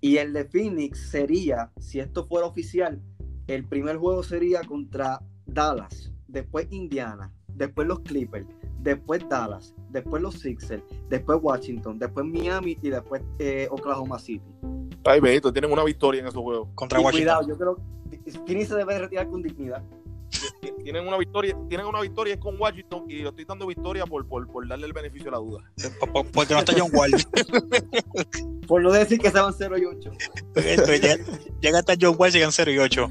Y 0.00 0.16
el 0.16 0.32
de 0.32 0.44
Phoenix 0.44 1.10
sería, 1.10 1.72
si 1.78 2.00
esto 2.00 2.24
fuera 2.26 2.46
oficial, 2.46 3.02
el 3.48 3.64
primer 3.64 3.96
juego 3.96 4.22
sería 4.22 4.62
contra 4.62 5.20
Dallas, 5.44 6.12
después 6.28 6.68
Indiana, 6.70 7.34
después 7.58 7.86
los 7.86 8.00
Clippers, 8.00 8.46
después 8.80 9.28
Dallas, 9.28 9.74
después 9.90 10.22
los 10.22 10.34
Sixers, 10.34 10.82
después 11.08 11.38
Washington, 11.42 11.98
después 11.98 12.24
Miami 12.24 12.78
y 12.80 12.88
después 12.88 13.22
eh, 13.38 13.68
Oklahoma 13.70 14.18
City. 14.18 14.50
Ay, 15.04 15.20
Benito, 15.20 15.52
tienen 15.52 15.72
una 15.72 15.84
victoria 15.84 16.20
en 16.20 16.28
esos 16.28 16.42
juegos. 16.42 16.68
Contra 16.74 17.00
Washington. 17.00 17.20
Cuidado, 17.20 17.48
yo 17.48 17.58
creo 17.58 17.76
que 18.10 18.30
Phoenix 18.46 18.68
se 18.68 18.76
debe 18.76 18.98
retirar 18.98 19.28
con 19.28 19.42
dignidad. 19.42 19.82
Tienen 20.82 21.06
una 21.06 21.16
victoria, 21.16 21.56
tienen 21.68 21.86
una 21.86 22.00
victoria 22.00 22.38
con 22.38 22.60
Washington 22.60 23.04
y 23.08 23.22
yo 23.22 23.30
estoy 23.30 23.44
dando 23.44 23.66
victoria 23.66 24.04
por, 24.04 24.26
por, 24.26 24.46
por 24.46 24.68
darle 24.68 24.86
el 24.86 24.92
beneficio 24.92 25.26
de 25.26 25.30
la 25.30 25.38
duda. 25.38 25.64
Porque 26.32 26.54
no 26.54 26.60
está 26.60 26.74
John 26.76 26.90
Wall. 26.92 27.12
por 28.68 28.82
no 28.82 28.92
decir 28.92 29.18
que 29.18 29.28
estaban 29.28 29.54
0 29.56 29.78
y 29.78 29.84
8. 29.86 30.10
llega, 31.60 31.78
hasta 31.78 31.94
John 32.00 32.16
Wall, 32.18 32.30
llegan 32.30 32.52
0 32.52 32.70
y 32.70 32.78
8. 32.78 33.08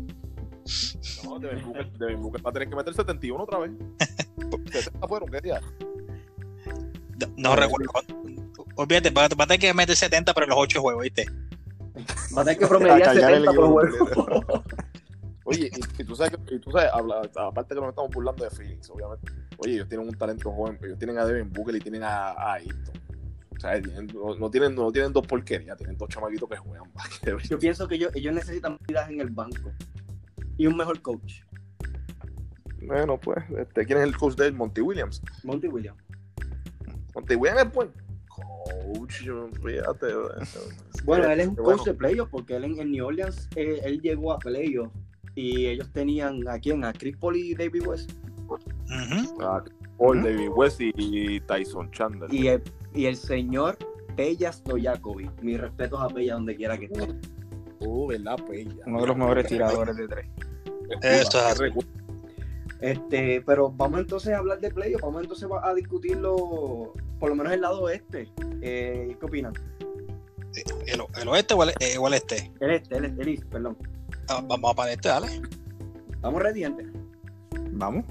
No, 1.56 1.74
Devin 1.98 2.22
Booker, 2.22 2.46
va 2.46 2.50
a 2.50 2.54
tener 2.54 2.70
que 2.70 2.76
meter 2.76 2.94
71 2.94 3.44
otra 3.44 3.60
vez. 3.60 3.72
70 4.72 5.08
fueron, 5.08 5.30
¿qué 5.30 5.42
día? 5.42 5.62
No, 7.20 7.28
no 7.38 7.56
recuerdo. 7.56 7.92
Olvídate, 8.76 9.10
va 9.10 9.26
a 9.26 9.30
tener 9.30 9.60
que 9.60 9.74
meter 9.74 9.96
70 9.96 10.34
para 10.34 10.46
los 10.46 10.58
8 10.60 10.82
juegos, 10.82 11.04
¿viste? 11.04 11.26
Va 12.36 12.42
a 12.42 12.46
tener 12.46 12.60
que 12.60 12.68
promediar 12.68 13.16
70 13.16 13.54
por 13.54 13.68
juego. 13.68 14.64
Oye, 15.46 15.72
y, 15.98 16.04
tú 16.04 16.14
sabes, 16.14 16.34
que, 16.46 16.56
y 16.56 16.60
tú 16.60 16.72
sabes 16.72 16.92
aparte 17.38 17.74
que 17.74 17.80
nos 17.80 17.92
estamos 17.92 18.12
burlando 18.12 18.44
de 18.44 18.50
Phoenix, 18.50 18.90
obviamente. 18.90 19.32
Oye, 19.58 19.76
ellos 19.76 19.88
tienen 19.88 20.10
un 20.10 20.14
talento 20.14 20.52
joven, 20.52 20.78
ellos 20.84 21.00
tienen 21.00 21.18
a 21.18 21.26
Devin 21.26 21.52
Booker 21.54 21.74
y 21.74 21.80
tienen 21.80 22.04
a, 22.04 22.32
a 22.32 22.54
Ayrton. 22.56 23.02
O 23.56 23.60
sea, 23.60 23.80
no, 23.80 24.52
tienen, 24.52 24.76
no 24.76 24.92
tienen 24.92 25.14
dos 25.14 25.26
porquerías, 25.26 25.78
tienen 25.78 25.98
dos 25.98 26.10
chamaquitos 26.10 26.50
que 26.50 26.58
juegan. 26.58 26.92
Yo 27.50 27.58
pienso 27.58 27.88
que 27.88 27.96
ellos, 27.96 28.12
ellos 28.14 28.36
necesitan 28.36 28.78
vidas 28.88 29.10
en 29.10 29.22
el 29.22 29.30
banco 29.30 29.72
y 30.58 30.68
un 30.68 30.78
mejor 30.78 31.02
coach. 31.02 31.42
Bueno, 32.86 33.20
pues, 33.20 33.44
este, 33.58 33.86
¿quién 33.86 34.00
es 34.00 34.06
el 34.06 34.18
coach 34.18 34.36
de 34.36 34.48
él? 34.48 34.54
Monty 34.54 34.82
Williams. 34.82 35.22
Monty 35.44 35.68
Williams. 35.68 36.02
Monty 37.14 37.36
Williams 37.36 37.62
es 37.64 37.74
buen 37.74 37.92
coach, 38.28 39.24
fíjate. 39.64 40.08
Bueno, 41.06 41.30
él 41.30 41.40
es 41.40 41.48
un 41.48 41.56
coach 41.56 41.86
de 41.86 41.94
playoffs 41.94 42.32
porque 42.32 42.56
él 42.56 42.66
en, 42.66 42.92
New 42.92 43.06
Orleans, 43.06 43.48
eh, 43.56 43.80
él 43.84 44.02
llegó 44.02 44.34
a 44.34 44.40
playoffs 44.40 44.92
y 45.36 45.68
ellos 45.68 45.90
tenían 45.94 46.46
a 46.50 46.60
quién, 46.60 46.84
a 46.84 46.92
Chris 46.92 47.16
Paul 47.16 47.38
y 47.38 47.54
David 47.54 47.88
West. 47.88 48.12
A 49.40 49.64
Paul, 49.98 50.24
David 50.24 50.50
West 50.50 50.82
y, 50.82 51.40
Tyson 51.42 51.90
Chandler. 51.92 52.34
Y 52.34 52.48
el, 52.48 52.64
y 52.94 53.06
el 53.06 53.16
señor 53.16 53.78
Pellas 54.18 54.64
Noyakovic. 54.66 55.32
Mis 55.42 55.62
respetos 55.62 56.02
a 56.02 56.08
Pella 56.10 56.34
donde 56.34 56.56
quiera 56.56 56.78
que 56.78 56.86
esté. 56.86 57.08
Uh, 57.80 58.08
¿verdad, 58.08 58.38
Pella? 58.48 58.84
Uno 58.86 59.02
de 59.02 59.08
los 59.08 59.18
mejores 59.18 59.48
tiradores 59.48 59.96
de 59.96 60.08
tres. 60.08 60.26
Esto 61.02 61.40
es 61.50 61.60
este, 62.82 63.42
pero 63.42 63.72
vamos 63.72 64.02
entonces 64.02 64.34
a 64.34 64.38
hablar 64.38 64.60
de 64.60 64.70
playoffs, 64.70 65.02
vamos 65.02 65.24
entonces 65.24 65.50
a 65.64 65.74
discutirlo, 65.74 66.94
por 67.20 67.30
lo 67.30 67.36
menos 67.36 67.54
el 67.54 67.62
lado 67.62 67.82
oeste. 67.82 68.32
Eh, 68.62 69.16
¿Qué 69.20 69.26
opinan? 69.26 69.54
¿El, 70.86 71.28
oeste 71.28 71.54
o 71.54 71.64
el, 71.64 71.70
eh, 71.80 71.98
o 71.98 72.08
el, 72.08 72.14
este? 72.14 72.52
El 72.60 72.72
este, 72.72 72.98
el 72.98 73.06
este, 73.06 73.22
el 73.22 73.28
este, 73.30 73.46
perdón. 73.48 73.78
Ah, 74.30 74.44
vamos 74.48 74.72
a 74.72 74.76
para 74.76 74.92
este, 74.92 75.10
dale. 75.10 75.28
¿Estamos 76.14 76.42
ready, 76.42 76.62
gente? 76.62 76.86
Vamos. 77.72 78.06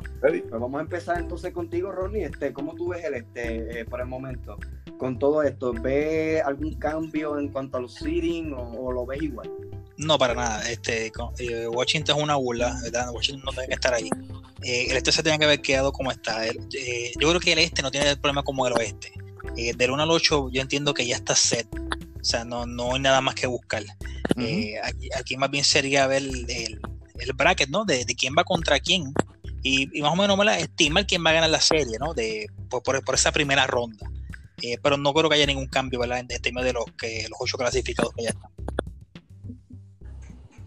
Pues 0.00 0.42
vamos 0.50 0.78
a 0.78 0.82
empezar 0.82 1.18
entonces 1.18 1.52
contigo, 1.52 1.92
Ronnie. 1.92 2.24
Este, 2.24 2.52
¿Cómo 2.52 2.74
tú 2.74 2.88
ves 2.88 3.04
el 3.04 3.14
este 3.14 3.80
eh, 3.80 3.84
por 3.84 4.00
el 4.00 4.06
momento? 4.06 4.56
Con 4.96 5.18
todo 5.18 5.42
esto, 5.42 5.72
¿ves 5.72 6.42
algún 6.42 6.74
cambio 6.74 7.38
en 7.38 7.48
cuanto 7.48 7.76
a 7.76 7.80
los 7.80 7.94
seeding 7.94 8.54
o, 8.54 8.90
lo 8.92 9.04
ves 9.04 9.22
igual? 9.22 9.50
No, 9.98 10.16
para 10.16 10.34
nada. 10.34 10.70
Este, 10.70 11.12
eh, 11.38 11.66
Washington 11.66 12.16
es 12.16 12.22
una 12.22 12.36
burla, 12.36 12.78
¿verdad? 12.82 13.10
Washington 13.12 13.44
no 13.44 13.52
tiene 13.52 13.68
que 13.68 13.74
estar 13.74 13.92
ahí. 13.92 14.08
Eh, 14.62 14.86
el 14.90 14.96
este 14.96 15.12
se 15.12 15.22
tiene 15.22 15.38
que 15.38 15.44
haber 15.44 15.60
quedado 15.60 15.92
como 15.92 16.10
está. 16.10 16.46
yo 16.46 17.28
creo 17.28 17.40
que 17.40 17.52
el 17.52 17.58
este 17.58 17.82
no 17.82 17.90
tiene 17.90 18.10
el 18.10 18.18
problema 18.18 18.42
como 18.42 18.66
el 18.66 18.72
oeste. 18.74 19.12
del 19.76 19.90
1 19.90 20.02
al 20.02 20.10
8 20.10 20.50
yo 20.50 20.62
entiendo 20.62 20.94
que 20.94 21.06
ya 21.06 21.16
está 21.16 21.34
set. 21.34 21.66
O 22.20 22.24
sea, 22.24 22.44
no, 22.44 22.64
no 22.64 22.94
hay 22.94 23.00
nada 23.00 23.20
más 23.20 23.34
que 23.34 23.46
buscar. 23.46 23.82
aquí, 25.18 25.36
más 25.36 25.50
bien 25.50 25.64
sería 25.64 26.06
ver 26.06 26.22
el, 26.22 26.48
el, 26.48 27.32
bracket, 27.34 27.68
¿no? 27.68 27.84
De, 27.84 28.04
de, 28.04 28.14
quién 28.14 28.34
va 28.38 28.44
contra 28.44 28.78
quién 28.78 29.12
y, 29.62 30.00
más 30.00 30.12
o 30.12 30.16
menos 30.16 30.36
me 30.36 30.44
la 30.44 30.58
estima 30.58 31.04
quién 31.04 31.24
va 31.24 31.30
a 31.30 31.34
ganar 31.34 31.50
la 31.50 31.60
serie, 31.60 31.98
¿no? 31.98 32.14
De, 32.14 32.46
por, 32.68 33.14
esa 33.14 33.32
primera 33.32 33.66
ronda. 33.66 34.10
Eh, 34.62 34.78
pero 34.82 34.96
no 34.96 35.12
creo 35.12 35.28
que 35.28 35.36
haya 35.36 35.46
ningún 35.46 35.66
cambio 35.66 35.98
¿verdad? 35.98 36.20
en 36.20 36.28
tema 36.28 36.62
de 36.62 36.72
los, 36.72 36.84
que, 36.96 37.26
los 37.28 37.38
ocho 37.40 37.56
clasificados 37.56 38.12
que 38.14 38.24
ya 38.24 38.30
están. 38.30 38.50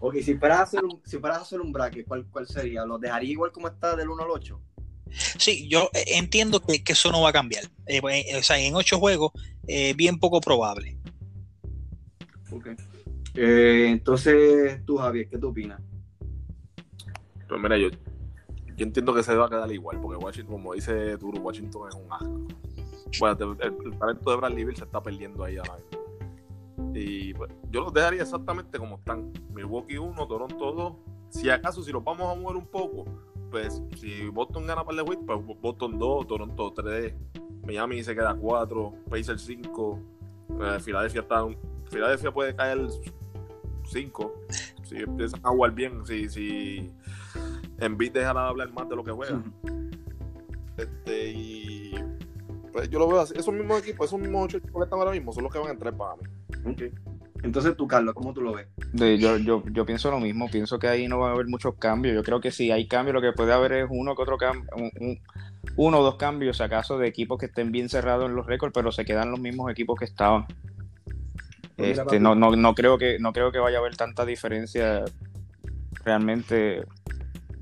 Ok, 0.00 0.16
si 0.22 0.34
fueras 0.34 0.58
a 0.58 0.62
hacer 0.62 0.84
un, 0.84 1.00
si 1.04 1.18
fueras 1.18 1.38
a 1.38 1.42
hacer 1.42 1.60
un 1.60 1.72
bracket, 1.72 2.06
¿cuál, 2.06 2.26
¿cuál 2.30 2.46
sería? 2.46 2.84
¿Lo 2.84 2.98
dejaría 2.98 3.30
igual 3.30 3.52
como 3.52 3.68
está 3.68 3.96
del 3.96 4.10
1 4.10 4.22
al 4.22 4.30
8? 4.30 4.60
Sí, 5.38 5.68
yo 5.68 5.90
eh, 5.94 6.04
entiendo 6.16 6.60
que, 6.60 6.82
que 6.84 6.92
eso 6.92 7.10
no 7.10 7.22
va 7.22 7.30
a 7.30 7.32
cambiar. 7.32 7.64
Eh, 7.86 8.00
o 8.36 8.42
sea, 8.42 8.58
en 8.58 8.74
ocho 8.74 8.98
juegos, 8.98 9.32
eh, 9.66 9.94
bien 9.94 10.18
poco 10.18 10.40
probable. 10.40 10.98
Ok. 12.50 12.68
Eh, 13.34 13.88
entonces, 13.88 14.84
tú, 14.84 14.96
Javier, 14.96 15.28
¿qué 15.28 15.38
tú 15.38 15.48
opinas? 15.48 15.80
Pues 17.48 17.60
mira, 17.60 17.78
yo, 17.78 17.88
yo 18.76 18.84
entiendo 18.84 19.14
que 19.14 19.22
se 19.22 19.34
va 19.34 19.46
a 19.46 19.48
quedar 19.48 19.72
igual, 19.72 20.00
porque 20.00 20.22
Washington, 20.22 20.56
como 20.56 20.74
dice 20.74 21.16
Turo, 21.18 21.40
Washington 21.40 21.88
es 21.88 21.94
un 21.94 22.12
asco. 22.12 22.46
Bueno, 23.18 23.56
el, 23.60 23.98
talento 23.98 24.30
de 24.30 24.36
Bradley 24.36 24.64
Bill 24.64 24.76
se 24.76 24.84
está 24.84 25.02
perdiendo 25.02 25.44
ahí 25.44 25.56
ahora 25.56 25.76
mismo. 25.76 26.94
Y 26.94 27.34
pues, 27.34 27.50
yo 27.70 27.82
los 27.82 27.92
dejaría 27.92 28.22
exactamente 28.22 28.78
como 28.78 28.96
están. 28.96 29.32
Milwaukee 29.54 29.96
1, 29.96 30.26
Toronto 30.26 30.72
2. 30.72 30.94
Si 31.30 31.48
acaso, 31.48 31.82
si 31.82 31.92
los 31.92 32.04
vamos 32.04 32.30
a 32.30 32.38
mover 32.38 32.56
un 32.56 32.66
poco, 32.66 33.04
pues 33.50 33.82
si 33.96 34.28
Boston 34.28 34.66
gana 34.66 34.84
para 34.84 35.00
el 35.00 35.08
West, 35.08 35.22
pues 35.26 35.38
Boston 35.60 35.98
2, 35.98 36.26
Toronto 36.26 36.72
3, 36.72 37.14
Miami 37.64 38.02
se 38.02 38.14
queda 38.14 38.34
4, 38.34 38.94
Pacers 39.08 39.42
5, 39.42 40.00
eh, 40.60 40.78
Filadelfia 40.80 41.22
está. 41.22 41.46
Filadelfia 41.90 42.32
puede 42.32 42.54
caer 42.54 42.86
5. 43.84 44.34
Si 44.82 44.96
empiezan 44.96 45.40
a 45.42 45.48
jugar 45.48 45.72
bien, 45.72 46.04
si, 46.06 46.28
si 46.28 46.92
Embiid 47.78 48.12
dejará 48.12 48.42
de 48.44 48.48
hablar 48.48 48.72
más 48.72 48.88
de 48.88 48.96
lo 48.96 49.04
que 49.04 49.12
juega. 49.12 49.42
Este, 50.76 51.28
y 51.30 51.94
pues 52.72 52.88
yo 52.90 52.98
lo 52.98 53.08
veo 53.08 53.20
así. 53.20 53.34
Esos 53.36 53.54
mismos 53.54 53.80
equipos, 53.80 54.06
esos 54.06 54.20
mismos 54.20 54.44
ocho 54.44 54.58
equipos 54.58 54.80
que 54.80 54.84
están 54.84 54.98
ahora 54.98 55.12
mismo 55.12 55.32
son 55.32 55.44
los 55.44 55.52
que 55.52 55.58
van 55.58 55.68
a 55.68 55.72
entrar 55.72 55.96
para 55.96 56.16
mí. 56.16 56.22
Entonces, 57.42 57.76
tú, 57.76 57.86
Carlos, 57.86 58.14
¿cómo 58.14 58.32
tú 58.34 58.40
lo 58.40 58.54
ves? 58.54 58.66
De- 58.92 59.18
yo, 59.18 59.36
yo, 59.38 59.62
yo 59.70 59.86
pienso 59.86 60.10
lo 60.10 60.18
mismo, 60.18 60.48
pienso 60.50 60.78
que 60.78 60.88
ahí 60.88 61.06
no 61.06 61.18
va 61.18 61.28
a 61.28 61.32
haber 61.32 61.46
muchos 61.46 61.74
cambios. 61.76 62.14
Yo 62.14 62.22
creo 62.22 62.40
que 62.40 62.50
si 62.50 62.70
hay 62.72 62.88
cambios, 62.88 63.14
lo 63.14 63.20
que 63.20 63.32
puede 63.32 63.52
haber 63.52 63.72
es 63.72 63.86
uno 63.90 64.14
que 64.16 64.22
otro 64.22 64.36
cambio, 64.36 64.68
un- 64.76 64.90
un- 65.00 65.20
uno 65.76 65.98
o 66.00 66.02
dos 66.02 66.16
cambios, 66.16 66.56
si 66.56 66.62
acaso, 66.62 66.98
de 66.98 67.06
equipos 67.06 67.38
que 67.38 67.46
estén 67.46 67.70
bien 67.72 67.88
cerrados 67.88 68.28
en 68.28 68.34
los 68.34 68.46
récords, 68.46 68.72
pero 68.74 68.90
se 68.90 69.04
quedan 69.04 69.30
los 69.30 69.38
mismos 69.40 69.70
equipos 69.70 69.98
que 69.98 70.04
estaban. 70.06 70.46
Este, 71.76 72.18
no, 72.18 72.34
no, 72.34 72.56
no 72.56 72.74
creo 72.74 72.96
que, 72.98 73.18
no 73.18 73.32
creo 73.32 73.52
que 73.52 73.58
vaya 73.58 73.76
a 73.76 73.80
haber 73.80 73.96
tanta 73.96 74.24
diferencia 74.24 75.04
realmente 76.04 76.84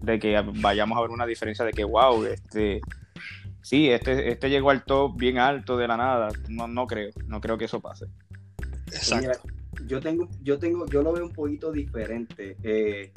de 0.05 0.19
que 0.19 0.43
vayamos 0.61 0.99
a 0.99 1.03
ver 1.03 1.11
una 1.11 1.27
diferencia 1.27 1.65
de 1.65 1.73
que 1.73 1.85
wow, 1.85 2.25
este 2.25 2.81
sí, 3.63 3.91
este, 3.91 4.31
este 4.31 4.51
llegó 4.51 4.71
al 4.71 4.85
top 4.85 5.17
bien 5.17 5.39
alto 5.39 5.77
de 5.77 5.89
la 5.89 5.97
nada. 5.97 6.29
No, 6.49 6.69
no 6.69 6.87
creo, 6.87 7.11
no 7.27 7.41
creo 7.41 7.59
que 7.59 7.65
eso 7.65 7.81
pase. 7.81 8.07
Exacto. 8.87 9.21
mira, 9.21 9.39
yo 9.87 10.01
tengo, 10.01 10.29
yo 10.43 10.59
tengo, 10.59 10.87
yo 10.87 11.03
lo 11.03 11.13
veo 11.13 11.25
un 11.25 11.33
poquito 11.33 11.73
diferente. 11.73 12.57
Eh, 12.63 13.13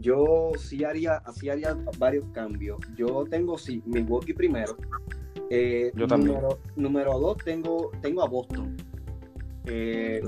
yo 0.00 0.52
sí 0.58 0.84
haría, 0.84 1.16
así 1.24 1.48
haría 1.48 1.76
varios 1.98 2.24
cambios. 2.32 2.78
Yo 2.96 3.24
tengo 3.30 3.58
sí, 3.58 3.82
Milwaukee 3.86 4.34
primero. 4.34 4.76
Eh, 5.50 5.92
Yo 5.94 6.06
también. 6.06 6.34
Número, 6.34 6.58
número 6.76 7.18
dos 7.18 7.38
tengo, 7.44 7.92
tengo 8.00 8.22
a 8.22 8.28
Boston. 8.28 8.76
Eh. 9.66 10.22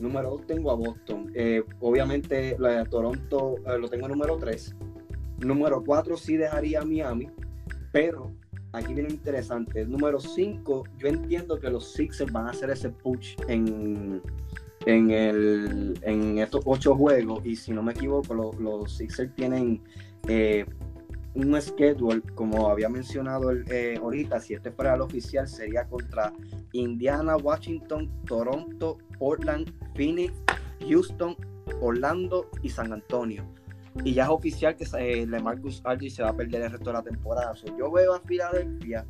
Número 0.00 0.30
dos 0.30 0.46
tengo 0.46 0.70
a 0.70 0.74
Boston. 0.74 1.30
Eh, 1.34 1.62
obviamente 1.80 2.56
la 2.58 2.70
de 2.70 2.84
Toronto 2.86 3.56
eh, 3.66 3.78
lo 3.78 3.88
tengo 3.88 4.08
número 4.08 4.36
tres. 4.38 4.74
Número 5.44 5.82
cuatro 5.84 6.16
sí 6.16 6.36
dejaría 6.36 6.82
Miami, 6.82 7.28
pero 7.92 8.32
aquí 8.72 8.94
viene 8.94 9.10
interesante. 9.10 9.84
Número 9.84 10.20
cinco, 10.20 10.84
yo 10.98 11.08
entiendo 11.08 11.58
que 11.58 11.68
los 11.70 11.92
Sixers 11.92 12.32
van 12.32 12.46
a 12.46 12.50
hacer 12.50 12.70
ese 12.70 12.90
push 12.90 13.34
en, 13.48 14.22
en, 14.86 15.10
el, 15.10 15.98
en 16.02 16.38
estos 16.38 16.62
ocho 16.64 16.94
juegos 16.94 17.44
y 17.44 17.56
si 17.56 17.72
no 17.72 17.82
me 17.82 17.92
equivoco, 17.92 18.34
lo- 18.34 18.52
los 18.58 18.92
Sixers 18.96 19.34
tienen 19.34 19.80
eh, 20.28 20.64
un 21.34 21.60
schedule, 21.60 22.20
como 22.34 22.68
había 22.68 22.88
mencionado 22.88 23.50
el, 23.50 23.64
eh, 23.70 23.98
ahorita, 24.00 24.38
si 24.40 24.54
este 24.54 24.70
fuera 24.70 24.94
el 24.94 25.00
oficial, 25.00 25.48
sería 25.48 25.84
contra 25.86 26.32
Indiana, 26.72 27.36
Washington, 27.36 28.10
Toronto, 28.26 28.98
Portland, 29.18 29.72
Phoenix, 29.94 30.32
Houston, 30.88 31.34
Orlando 31.80 32.48
y 32.62 32.68
San 32.68 32.92
Antonio. 32.92 33.44
Y 34.04 34.14
ya 34.14 34.24
es 34.24 34.30
oficial 34.30 34.76
que 34.76 34.86
eh, 34.98 35.26
LeMarcus 35.26 35.82
Aldridge 35.84 36.14
se 36.14 36.22
va 36.22 36.30
a 36.30 36.36
perder 36.36 36.62
el 36.62 36.70
resto 36.72 36.90
de 36.90 36.94
la 36.94 37.02
temporada. 37.02 37.54
So, 37.54 37.66
yo 37.76 37.90
veo 37.90 38.14
a 38.14 38.20
Filadelfia 38.20 39.04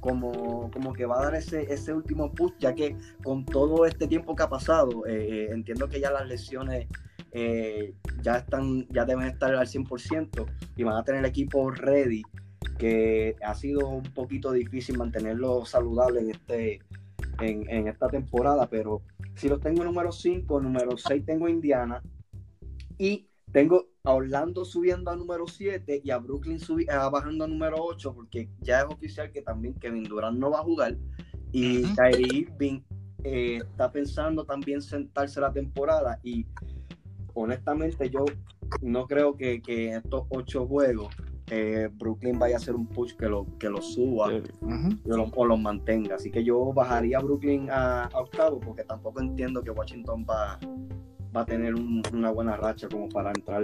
como, 0.00 0.70
como 0.72 0.92
que 0.92 1.06
va 1.06 1.18
a 1.18 1.24
dar 1.24 1.34
ese, 1.34 1.72
ese 1.72 1.92
último 1.92 2.32
push, 2.32 2.52
ya 2.58 2.74
que 2.74 2.96
con 3.22 3.44
todo 3.44 3.86
este 3.86 4.08
tiempo 4.08 4.34
que 4.34 4.42
ha 4.42 4.48
pasado, 4.48 5.06
eh, 5.06 5.28
eh, 5.30 5.48
entiendo 5.52 5.88
que 5.88 6.00
ya 6.00 6.10
las 6.10 6.26
lesiones 6.26 6.86
eh, 7.32 7.94
ya 8.22 8.38
están, 8.38 8.88
ya 8.88 9.04
deben 9.04 9.26
estar 9.26 9.54
al 9.54 9.66
100% 9.66 10.46
y 10.76 10.82
van 10.82 10.96
a 10.96 11.04
tener 11.04 11.20
el 11.20 11.26
equipo 11.26 11.70
ready, 11.70 12.22
que 12.78 13.36
ha 13.44 13.54
sido 13.54 13.88
un 13.88 14.02
poquito 14.02 14.52
difícil 14.52 14.98
mantenerlo 14.98 15.64
saludable 15.66 16.20
en 16.20 16.30
este 16.30 16.80
en, 17.40 17.68
en 17.70 17.88
esta 17.88 18.08
temporada, 18.08 18.68
pero 18.68 19.02
si 19.34 19.48
los 19.48 19.60
tengo 19.60 19.82
número 19.84 20.12
5, 20.12 20.60
número 20.60 20.96
6 20.96 21.24
tengo 21.24 21.48
Indiana 21.48 22.02
y 22.98 23.29
tengo 23.52 23.86
a 24.04 24.12
Orlando 24.12 24.64
subiendo 24.64 25.10
a 25.10 25.16
número 25.16 25.46
7 25.46 26.00
y 26.04 26.10
a 26.10 26.18
Brooklyn 26.18 26.58
subi- 26.58 26.88
eh, 26.88 27.10
bajando 27.10 27.44
a 27.44 27.48
número 27.48 27.76
8 27.80 28.14
porque 28.14 28.48
ya 28.60 28.80
es 28.80 28.86
oficial 28.86 29.30
que 29.32 29.42
también 29.42 29.74
Kevin 29.74 30.04
Durant 30.04 30.38
no 30.38 30.50
va 30.50 30.60
a 30.60 30.62
jugar 30.62 30.96
y 31.52 31.84
Ujú. 31.84 31.94
Kyrie 31.96 32.38
Irving 32.42 32.80
eh, 33.24 33.58
está 33.58 33.90
pensando 33.90 34.44
también 34.44 34.80
sentarse 34.80 35.40
la 35.40 35.52
temporada 35.52 36.18
y 36.22 36.46
honestamente 37.34 38.08
yo 38.10 38.24
no 38.82 39.06
creo 39.06 39.36
que, 39.36 39.60
que 39.60 39.90
en 39.90 39.96
estos 39.98 40.24
ocho 40.30 40.66
juegos 40.66 41.08
eh, 41.48 41.88
Brooklyn 41.92 42.38
vaya 42.38 42.54
a 42.54 42.58
hacer 42.58 42.76
un 42.76 42.86
push 42.86 43.14
que 43.16 43.28
lo, 43.28 43.44
que 43.58 43.68
lo 43.68 43.82
suba 43.82 44.28
o 44.28 45.16
lo, 45.16 45.24
o 45.34 45.44
lo 45.44 45.56
mantenga. 45.56 46.14
Así 46.14 46.30
que 46.30 46.44
yo 46.44 46.72
bajaría 46.72 47.18
a 47.18 47.22
Brooklyn 47.22 47.68
a, 47.70 48.04
a 48.04 48.20
octavo 48.20 48.60
porque 48.60 48.84
tampoco 48.84 49.20
entiendo 49.20 49.60
que 49.60 49.70
Washington 49.72 50.24
va, 50.30 50.58
va 51.34 51.42
a 51.42 51.46
tener 51.46 51.74
un- 51.74 52.02
una 52.12 52.30
buena 52.30 52.56
racha 52.56 52.88
como 52.88 53.08
para 53.08 53.30
entrar 53.30 53.62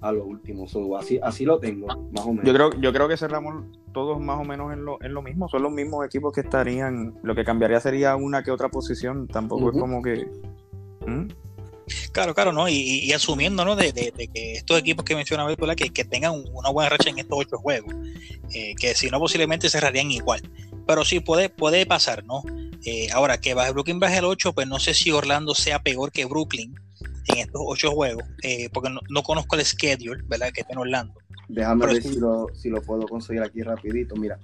a 0.00 0.12
lo 0.12 0.24
último. 0.24 0.66
So, 0.66 0.96
así, 0.96 1.18
así 1.22 1.44
lo 1.44 1.58
tengo, 1.58 1.86
más 2.12 2.24
o 2.24 2.30
menos. 2.32 2.44
Yo 2.46 2.54
creo, 2.54 2.80
yo 2.80 2.92
creo 2.92 3.08
que 3.08 3.16
cerramos 3.16 3.64
todos 3.92 4.20
más 4.20 4.38
o 4.40 4.44
menos 4.44 4.72
en 4.72 4.84
lo, 4.84 5.02
en 5.02 5.12
lo 5.14 5.22
mismo. 5.22 5.48
Son 5.48 5.62
los 5.62 5.72
mismos 5.72 6.04
equipos 6.06 6.32
que 6.32 6.40
estarían. 6.40 7.14
Lo 7.22 7.34
que 7.34 7.44
cambiaría 7.44 7.80
sería 7.80 8.16
una 8.16 8.42
que 8.42 8.50
otra 8.50 8.68
posición. 8.68 9.28
Tampoco 9.28 9.70
es 9.72 9.78
como 9.78 10.02
que. 10.02 10.26
¿Mm? 11.06 11.28
Claro, 12.12 12.34
claro, 12.34 12.52
¿no? 12.52 12.68
Y, 12.68 12.74
y 12.74 13.12
asumiendo, 13.12 13.64
¿no? 13.64 13.74
De, 13.76 13.92
de- 13.92 14.12
de 14.16 14.28
que 14.28 14.52
estos 14.54 14.78
equipos 14.78 15.04
que 15.04 15.14
mencionaba 15.14 15.54
que, 15.74 15.90
que 15.90 16.04
tengan 16.04 16.32
una 16.52 16.70
buena 16.70 16.88
racha 16.90 17.10
en 17.10 17.18
estos 17.18 17.38
ocho 17.38 17.58
juegos, 17.58 17.94
eh, 18.54 18.74
que 18.78 18.94
si 18.94 19.10
no 19.10 19.18
posiblemente 19.18 19.68
cerrarían 19.68 20.10
igual. 20.10 20.40
Pero 20.86 21.04
sí 21.04 21.20
puede, 21.20 21.48
puede 21.48 21.84
pasar, 21.86 22.24
¿no? 22.24 22.42
Eh, 22.84 23.08
ahora 23.12 23.38
que 23.40 23.54
baje 23.54 23.72
Brooklyn 23.72 24.00
baje 24.00 24.18
el 24.18 24.24
8, 24.24 24.52
pues 24.52 24.66
no 24.66 24.78
sé 24.78 24.94
si 24.94 25.10
Orlando 25.12 25.54
sea 25.54 25.82
peor 25.82 26.10
que 26.12 26.24
Brooklyn 26.24 26.74
en 27.28 27.38
estos 27.38 27.62
ocho 27.64 27.90
juegos, 27.92 28.24
eh, 28.42 28.68
porque 28.72 28.90
no, 28.90 29.00
no 29.10 29.22
conozco 29.22 29.56
el 29.56 29.64
schedule, 29.64 30.22
¿verdad? 30.26 30.50
Que 30.52 30.62
está 30.62 30.72
en 30.72 30.78
Orlando. 30.80 31.14
Déjame 31.48 31.80
Pero 31.82 31.92
ver 31.94 32.02
si 32.02 32.18
lo, 32.18 32.46
si 32.54 32.70
lo 32.70 32.80
puedo 32.82 33.06
conseguir 33.06 33.42
aquí 33.42 33.62
rapidito. 33.62 34.16
Mira, 34.16 34.38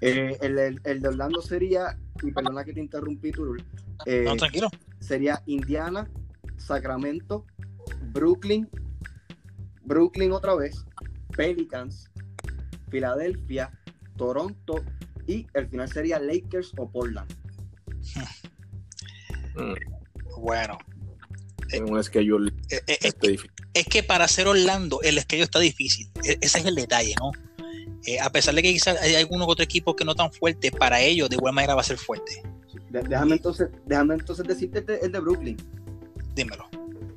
Eh, 0.00 0.36
el, 0.40 0.58
el- 0.58 0.80
el 0.84 1.00
de 1.00 1.08
Orlando 1.08 1.40
sería, 1.40 1.96
y 2.22 2.32
perdona 2.32 2.64
que 2.64 2.72
te 2.72 2.80
interrumpí, 2.80 3.30
Turul, 3.30 3.62
eh, 4.06 4.22
No, 4.24 4.36
tranquilo. 4.36 4.68
sería 5.00 5.40
Indiana, 5.46 6.08
Sacramento, 6.56 7.44
Brooklyn, 8.12 8.68
Brooklyn 9.84 10.32
otra 10.32 10.54
vez, 10.56 10.84
Pelicans, 11.36 12.10
Filadelfia, 12.90 13.70
Toronto 14.16 14.74
y 15.26 15.46
el 15.54 15.68
final 15.68 15.88
sería 15.88 16.18
Lakers 16.18 16.72
o 16.76 16.90
Portland. 16.90 17.30
Bueno, 20.40 20.78
En 21.72 21.92
un 21.92 22.02
schedule 22.02 22.50
eh, 22.70 22.76
eh, 22.76 22.82
es, 22.86 23.04
este, 23.06 23.28
difícil. 23.28 23.50
es 23.74 23.86
que 23.86 24.02
para 24.02 24.26
ser 24.28 24.46
Orlando 24.48 25.00
el 25.02 25.18
schedule 25.20 25.44
está 25.44 25.58
difícil. 25.58 26.10
E- 26.24 26.38
ese 26.40 26.58
es 26.58 26.64
el 26.64 26.74
detalle, 26.74 27.14
¿no? 27.20 27.32
Eh, 28.06 28.20
a 28.20 28.30
pesar 28.30 28.54
de 28.54 28.62
que 28.62 28.72
quizás 28.72 29.00
hay 29.02 29.14
algunos 29.16 29.46
otros 29.48 29.64
equipos 29.64 29.94
que 29.96 30.04
no 30.04 30.14
tan 30.14 30.32
fuertes, 30.32 30.70
para 30.70 31.00
ellos 31.00 31.28
de 31.28 31.36
igual 31.36 31.52
manera 31.54 31.74
va 31.74 31.80
a 31.80 31.84
ser 31.84 31.98
fuerte. 31.98 32.42
De- 32.90 33.02
déjame 33.02 33.36
entonces, 33.36 33.68
déjame 33.86 34.14
entonces 34.14 34.46
decirte 34.46 34.78
el 34.78 34.86
de, 34.86 34.96
el 34.98 35.12
de 35.12 35.20
Brooklyn. 35.20 35.56
Dímelo, 36.34 36.68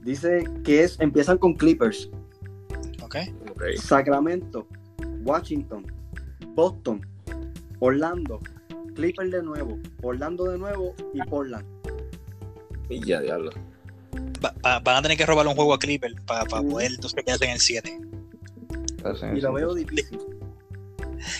Dice 0.02 0.44
que 0.64 0.84
es, 0.84 1.00
empiezan 1.00 1.38
con 1.38 1.54
Clippers, 1.54 2.10
¿ok? 3.04 3.16
Ok. 3.52 3.64
Sacramento, 3.78 4.68
Washington, 5.24 5.86
Boston, 6.56 7.06
Orlando, 7.80 8.40
Clippers 8.96 9.32
de 9.32 9.44
nuevo, 9.44 9.78
Orlando 10.02 10.46
de 10.46 10.58
nuevo 10.58 10.96
y 11.14 11.22
Portland. 11.30 11.66
Y 12.90 13.00
ya, 13.06 13.22
diablo. 13.22 13.52
Va- 14.44 14.54
va- 14.66 14.80
van 14.80 14.96
a 14.98 15.02
tener 15.02 15.18
que 15.18 15.26
robarle 15.26 15.50
un 15.52 15.56
juego 15.56 15.74
a 15.74 15.80
Clipper 15.80 16.14
para 16.26 16.46
poder 16.46 16.92
entonces 16.92 17.24
quedarse 17.24 17.46
en 17.46 17.52
el 17.52 17.60
7. 17.60 18.00
Y 19.36 19.42
lo 19.42 19.54
veo 19.54 19.74
difícil. 19.74 20.20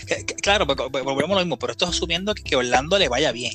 Que- 0.06 0.24
que- 0.24 0.34
Claro, 0.36 0.66
porque 0.66 0.84
porque 0.84 1.02
volvemos 1.02 1.30
a 1.36 1.40
lo 1.40 1.44
mismo, 1.46 1.58
pero 1.58 1.72
esto 1.72 1.84
es 1.86 1.90
asumiendo 1.90 2.34
que, 2.34 2.42
que 2.44 2.56
Orlando 2.56 2.98
le 2.98 3.08
vaya 3.08 3.32
bien. 3.32 3.52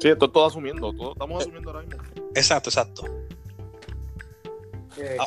Sí, 0.00 0.08
esto 0.08 0.26
es 0.26 0.32
todo 0.32 0.46
asumiendo, 0.46 0.92
todo, 0.92 1.12
estamos 1.12 1.42
asumiendo 1.42 1.70
ahora 1.70 1.82
mismo. 1.86 2.02
Exacto, 2.34 2.70
exacto. 2.70 3.04
Eh, 4.98 5.16
Ah. 5.18 5.26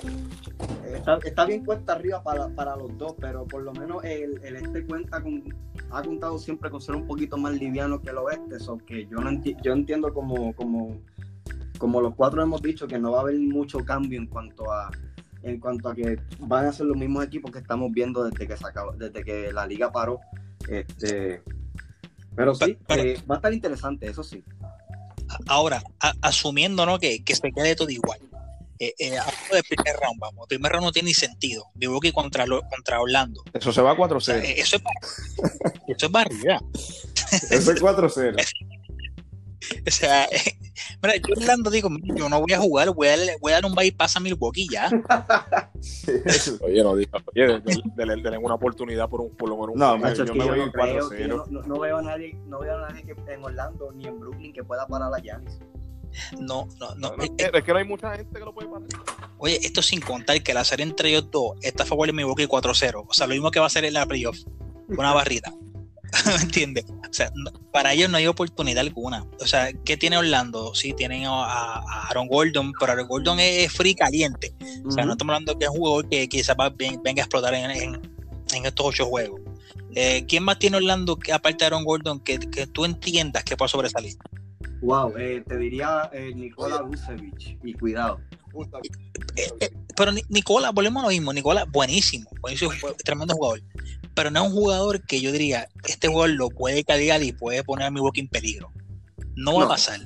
está, 0.96 1.18
está 1.24 1.46
bien 1.46 1.64
cuesta 1.64 1.94
arriba 1.94 2.22
para, 2.24 2.50
para 2.50 2.76
los 2.76 2.96
dos, 2.98 3.14
pero 3.20 3.46
por 3.46 3.62
lo 3.64 3.72
menos 3.74 4.04
el, 4.04 4.40
el 4.44 4.56
este 4.58 4.86
cuenta 4.86 5.22
con, 5.22 5.44
ha 5.92 6.02
contado 6.04 6.38
siempre 6.40 6.70
con 6.70 6.82
ser 6.82 6.96
un 6.96 7.08
poquito 7.08 7.38
más 7.38 7.54
liviano 7.54 8.02
que 8.02 8.10
el 8.10 8.18
oeste, 8.18 8.60
so 8.60 8.78
que 8.86 9.06
yo 9.08 9.18
no 9.20 9.30
enti- 9.32 9.56
yo 9.64 9.72
entiendo 9.74 10.14
como, 10.14 10.54
como, 10.54 10.98
como 11.78 12.02
los 12.02 12.16
cuatro 12.16 12.42
hemos 12.42 12.62
dicho 12.62 12.88
que 12.88 13.00
no 13.00 13.12
va 13.12 13.20
a 13.20 13.22
haber 13.22 13.36
mucho 13.40 13.80
cambio 13.80 14.20
en 14.20 14.28
cuanto 14.28 14.72
a 14.72 14.90
en 15.44 15.60
cuanto 15.60 15.90
a 15.90 15.96
que 15.96 16.18
van 16.40 16.68
a 16.68 16.72
ser 16.72 16.86
los 16.86 16.96
mismos 16.96 17.26
equipos 17.26 17.52
que 17.52 17.60
estamos 17.60 17.92
viendo 17.92 18.24
desde 18.24 18.48
que 18.48 18.56
se 18.56 18.66
acabó, 18.66 18.94
desde 18.94 19.26
que 19.26 19.52
la 19.52 19.66
liga 19.68 19.92
paró. 19.92 20.22
Este, 20.70 21.42
pero 22.34 22.56
sí, 22.56 22.78
Pero- 22.88 23.04
eh, 23.04 23.20
va 23.30 23.36
a 23.36 23.38
estar 23.40 23.54
interesante, 23.54 24.08
eso 24.08 24.24
sí. 24.24 24.42
Ahora, 25.48 25.84
a- 26.00 26.14
asumiendo 26.22 26.86
¿no? 26.86 26.98
que, 26.98 27.24
que 27.26 27.36
se 27.36 27.52
quede 27.52 27.76
todo 27.76 27.90
igual. 27.90 28.20
Eh, 28.80 28.94
eh, 28.98 29.18
hablando 29.18 29.54
del 29.56 29.64
primer 29.64 29.96
round, 30.02 30.20
vamos. 30.20 30.44
El 30.44 30.48
primer 30.48 30.72
round 30.72 30.86
no 30.86 30.92
tiene 30.94 31.08
ni 31.08 31.14
sentido. 31.14 31.66
Milwaukee 31.76 32.12
contra, 32.14 32.46
lo- 32.46 32.62
contra 32.70 33.02
Orlando. 33.02 33.44
Eso 33.54 33.72
se 33.74 33.82
va 33.82 33.92
a 33.92 33.94
O 33.94 34.20
sea, 34.22 34.38
4-0. 34.38 34.44
eh, 34.46 34.56
eso 34.58 34.78
es, 34.78 34.84
eso 35.90 36.06
es 36.06 36.12
barrida. 36.12 36.62
Eso 37.50 37.72
es 37.72 37.82
4-0. 37.82 38.36
O 39.88 39.92
sea, 39.92 40.28
mira, 41.02 41.16
yo 41.18 41.34
Orlando 41.38 41.70
digo, 41.70 41.90
"Mira, 41.90 42.16
yo 42.16 42.30
no 42.30 42.42
voy 42.42 42.54
a 42.54 42.60
jugar, 42.60 42.90
voy 42.94 43.08
a, 43.08 43.16
voy 43.40 43.52
a 43.52 43.56
dar 43.56 43.66
un 43.66 43.76
bypass 43.76 44.16
a 44.18 44.20
Milwaukee 44.20 44.68
ya. 44.70 44.90
Oye, 46.62 46.84
no 46.84 46.96
digas, 46.96 47.22
oye, 47.36 47.62
denle 47.96 48.38
una 48.38 48.56
oportunidad 48.56 49.10
por, 49.10 49.22
un, 49.22 49.36
por 49.36 49.50
lo 49.50 49.56
menos 49.58 49.74
un 49.74 49.80
No, 49.80 49.98
macho, 49.98 50.26
yo 50.26 50.34
me 50.34 50.40
yo 50.46 50.48
voy 50.50 50.58
no 50.60 50.66
en 50.66 50.72
creo, 50.72 51.10
que 51.10 51.28
yo 51.28 51.46
4-0. 51.46 51.52
no, 51.52 51.62
no- 51.62 51.68
no 51.68 51.80
veo 51.80 51.98
a 51.98 52.02
nadie, 52.02 52.38
no 52.48 52.60
veo 52.60 52.78
a 52.78 52.90
nadie 52.90 53.04
que 53.04 53.16
en 53.34 53.44
Orlando 53.44 53.92
ni 53.94 54.06
en 54.08 54.20
Brooklyn 54.20 54.54
que 54.54 54.64
pueda 54.64 54.88
parar 54.88 55.14
a 55.14 55.20
Giannis. 55.20 55.60
No, 56.40 56.68
no, 56.80 56.94
no. 56.96 57.10
No, 57.12 57.18
no, 57.18 57.24
eh, 57.24 57.52
es 57.54 57.64
que 57.64 57.72
no 57.72 57.78
hay 57.80 57.86
mucha 57.86 58.16
gente 58.16 58.38
que 58.40 58.46
lo 58.46 58.54
puede 58.54 58.68
parar. 58.70 58.88
Oye, 59.38 59.60
esto 59.64 59.82
sin 59.82 60.00
contar 60.00 60.42
que 60.44 60.54
la 60.54 60.64
serie 60.64 60.86
entre 60.86 61.10
ellos 61.10 61.30
dos 61.32 61.54
está 61.62 61.84
a 61.84 61.86
favor 61.86 62.06
de 62.08 62.14
Milwaukee 62.14 62.46
4-0. 62.48 63.06
O 63.08 63.14
sea, 63.14 63.26
lo 63.28 63.34
mismo 63.34 63.50
que 63.52 63.60
va 63.60 63.66
a 63.66 63.68
hacer 63.68 63.84
en 63.86 63.94
la 63.94 64.06
playoff. 64.06 64.38
Una 64.90 65.14
barrida. 65.14 65.52
¿Me 66.26 66.36
entiendes? 66.44 66.86
O 67.10 67.14
sea, 67.14 67.32
no- 67.36 67.52
para 67.72 67.94
ellos 67.94 68.10
no 68.10 68.18
hay 68.18 68.28
oportunidad 68.28 68.80
alguna. 68.82 69.26
O 69.40 69.46
sea, 69.48 69.72
¿qué 69.86 69.98
tiene 69.98 70.18
Orlando? 70.18 70.74
Sí, 70.76 70.94
tienen 70.94 71.26
a, 71.26 71.44
a 71.44 72.08
Aaron 72.10 72.28
Gordon, 72.28 72.72
pero 72.80 72.92
Aaron 72.92 73.08
Gordon 73.08 73.40
es 73.40 73.72
free 73.72 73.96
caliente. 73.96 74.54
O 74.86 74.92
sea, 74.92 75.06
no 75.06 75.14
estamos 75.14 75.34
hablando 75.34 75.58
que 75.58 75.66
es 75.66 75.72
un 75.72 75.78
jugador 75.78 76.10
que 76.10 76.28
quizás 76.30 76.56
venga 76.78 77.22
a 77.22 77.26
explotar 77.26 77.54
en, 77.56 77.72
en- 77.72 78.02
en 78.54 78.66
estos 78.66 78.86
ocho 78.86 79.06
juegos. 79.06 79.42
Eh, 79.96 80.26
¿Quién 80.28 80.44
más 80.44 80.60
tiene 80.60 80.78
Orlando 80.78 81.16
que 81.18 81.34
aparte 81.34 81.60
de 81.60 81.66
Aaron 81.68 81.84
Gordon 81.86 82.20
que, 82.20 82.38
que 82.40 82.68
tú 82.68 82.86
entiendas 82.86 83.44
que 83.44 83.56
puede 83.58 83.70
sobresalir? 83.70 84.16
Wow, 84.82 85.14
eh, 85.18 85.44
te 85.48 85.58
diría 85.58 86.10
eh, 86.14 86.32
Nikola 86.36 86.82
Vucevic. 86.82 87.58
Y 87.64 87.74
cuidado. 87.74 88.20
Eh, 89.36 89.50
eh, 89.60 89.70
pero 89.96 90.12
Ni- 90.12 90.24
Nicola, 90.30 90.72
volvemos 90.72 91.02
a 91.04 91.08
lo 91.08 91.12
mismo. 91.12 91.34
Nicola, 91.34 91.66
buenísimo, 91.66 92.30
buenísimo, 92.42 92.72
tremendo 93.04 93.34
jugador. 93.36 93.62
Pero 94.14 94.30
no 94.32 94.44
es 94.44 94.50
un 94.52 94.54
jugador 94.56 95.04
que 95.06 95.22
yo 95.22 95.32
diría, 95.32 95.68
este 95.88 96.08
jugador 96.08 96.32
lo 96.36 96.50
puede 96.50 96.84
cargar 96.84 97.24
y 97.24 97.32
puede 97.32 97.64
poner 97.64 97.88
a 97.88 97.92
Milwaukee 97.92 98.22
en 98.22 98.28
peligro. 98.28 98.72
No 99.36 99.54
va 99.54 99.60
No. 99.62 99.66
a 99.66 99.70
pasar. 99.70 100.00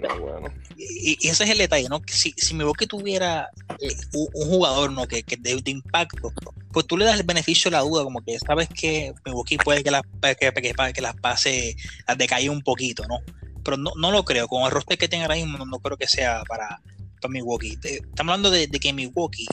No, 0.00 0.20
bueno. 0.20 0.48
Y, 0.76 1.18
y 1.20 1.28
ese 1.28 1.44
es 1.44 1.50
el 1.50 1.58
detalle, 1.58 1.88
¿no? 1.90 2.00
Que 2.00 2.14
si, 2.14 2.32
si 2.38 2.54
Milwaukee 2.54 2.86
tuviera 2.86 3.50
eh, 3.80 3.94
un, 4.14 4.28
un 4.32 4.48
jugador 4.48 4.90
¿no? 4.92 5.06
que, 5.06 5.22
que 5.22 5.36
de, 5.36 5.56
de 5.60 5.70
impacto, 5.70 6.32
pues 6.72 6.86
tú 6.86 6.96
le 6.96 7.04
das 7.04 7.20
el 7.20 7.26
beneficio 7.26 7.70
de 7.70 7.76
la 7.76 7.82
duda, 7.82 8.02
como 8.04 8.22
que 8.22 8.38
sabes 8.38 8.68
que 8.68 9.12
Milwaukee 9.26 9.58
puede 9.58 9.82
que 9.84 9.90
las 9.90 10.02
que, 10.38 10.50
que, 10.52 10.92
que 10.94 11.00
las 11.02 11.16
pase, 11.16 11.76
las 12.08 12.16
decaiga 12.16 12.50
un 12.50 12.62
poquito, 12.62 13.06
¿no? 13.08 13.18
Pero 13.62 13.76
no, 13.76 13.90
no 13.98 14.10
lo 14.10 14.24
creo, 14.24 14.48
con 14.48 14.62
el 14.64 14.70
roster 14.70 14.96
que 14.96 15.08
tenga 15.08 15.24
ahora 15.24 15.34
mismo, 15.34 15.58
no, 15.58 15.66
no 15.66 15.80
creo 15.80 15.98
que 15.98 16.06
sea 16.08 16.42
para, 16.48 16.80
para 17.20 17.32
Milwaukee. 17.32 17.78
Eh, 17.84 18.00
Estamos 18.02 18.32
hablando 18.32 18.50
de, 18.50 18.66
de 18.66 18.80
que 18.80 18.92
Milwaukee 18.92 19.46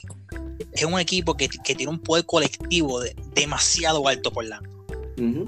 es 0.74 0.84
un 0.84 1.00
equipo 1.00 1.36
que, 1.36 1.48
que 1.50 1.76
tiene 1.76 1.92
un 1.92 2.00
poder 2.00 2.26
colectivo 2.26 3.00
de- 3.02 3.16
demasiado 3.36 4.08
alto 4.08 4.32
por 4.32 4.46
la. 4.46 4.62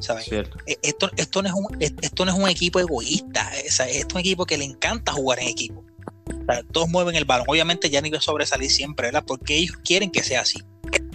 ¿sabes? 0.01 0.25
Eh, 0.65 0.77
esto, 0.81 1.11
esto, 1.15 1.41
no 1.43 1.47
es 1.49 1.53
un, 1.55 1.77
esto 2.01 2.25
no 2.25 2.31
es 2.31 2.37
un 2.39 2.49
equipo 2.49 2.79
egoísta, 2.79 3.51
eh, 3.59 3.69
sea, 3.69 3.87
esto 3.87 4.07
es 4.09 4.13
un 4.15 4.19
equipo 4.21 4.45
que 4.45 4.57
le 4.57 4.65
encanta 4.65 5.11
jugar 5.13 5.39
en 5.39 5.47
equipo. 5.49 5.83
Todos 6.71 6.89
mueven 6.89 7.15
el 7.15 7.25
balón. 7.25 7.45
Obviamente 7.47 7.89
ya 7.89 8.01
ni 8.01 8.09
va 8.09 8.17
a 8.17 8.21
sobresalir 8.21 8.71
siempre, 8.71 9.07
¿verdad? 9.07 9.23
Porque 9.27 9.55
ellos 9.57 9.77
quieren 9.83 10.09
que 10.09 10.23
sea 10.23 10.41
así. 10.41 10.59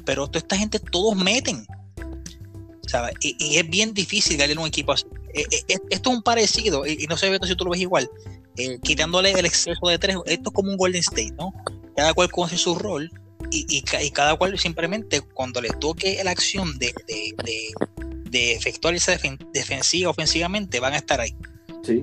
Pero 0.04 0.26
toda 0.28 0.38
esta 0.38 0.56
gente 0.56 0.78
todos 0.78 1.16
meten. 1.16 1.66
¿sabes? 2.86 3.14
Y, 3.20 3.34
y 3.38 3.56
es 3.56 3.68
bien 3.68 3.92
difícil 3.94 4.36
ganarle 4.36 4.60
un 4.60 4.68
equipo 4.68 4.92
así. 4.92 5.06
Esto 5.32 6.10
es 6.10 6.16
un 6.16 6.22
parecido, 6.22 6.86
y, 6.86 7.04
y 7.04 7.06
no 7.08 7.16
sé 7.16 7.28
Beto, 7.30 7.46
si 7.46 7.56
tú 7.56 7.64
lo 7.64 7.72
ves 7.72 7.80
igual, 7.80 8.08
eh, 8.56 8.78
quitándole 8.82 9.32
el 9.32 9.46
exceso 9.46 9.88
de 9.88 9.98
tres, 9.98 10.16
esto 10.26 10.50
es 10.50 10.54
como 10.54 10.70
un 10.70 10.76
Golden 10.76 11.00
State, 11.00 11.32
¿no? 11.38 11.52
Cada 11.96 12.12
cual 12.14 12.30
conoce 12.30 12.56
su 12.56 12.74
rol 12.74 13.10
y, 13.50 13.66
y 13.68 13.82
ca- 13.82 14.02
y 14.02 14.10
cada 14.10 14.36
cual 14.36 14.58
simplemente 14.58 15.20
cuando 15.20 15.60
le 15.60 15.68
toque 15.70 16.20
la 16.24 16.30
acción 16.30 16.78
de, 16.78 16.92
de, 17.06 17.34
de, 17.44 18.30
de 18.30 18.52
efectuar 18.54 18.94
esa 18.94 19.12
defen- 19.16 19.38
defensiva 19.52 20.10
ofensivamente 20.10 20.80
van 20.80 20.92
a 20.94 20.96
estar 20.96 21.20
ahí. 21.20 21.36
Sí. 21.82 22.00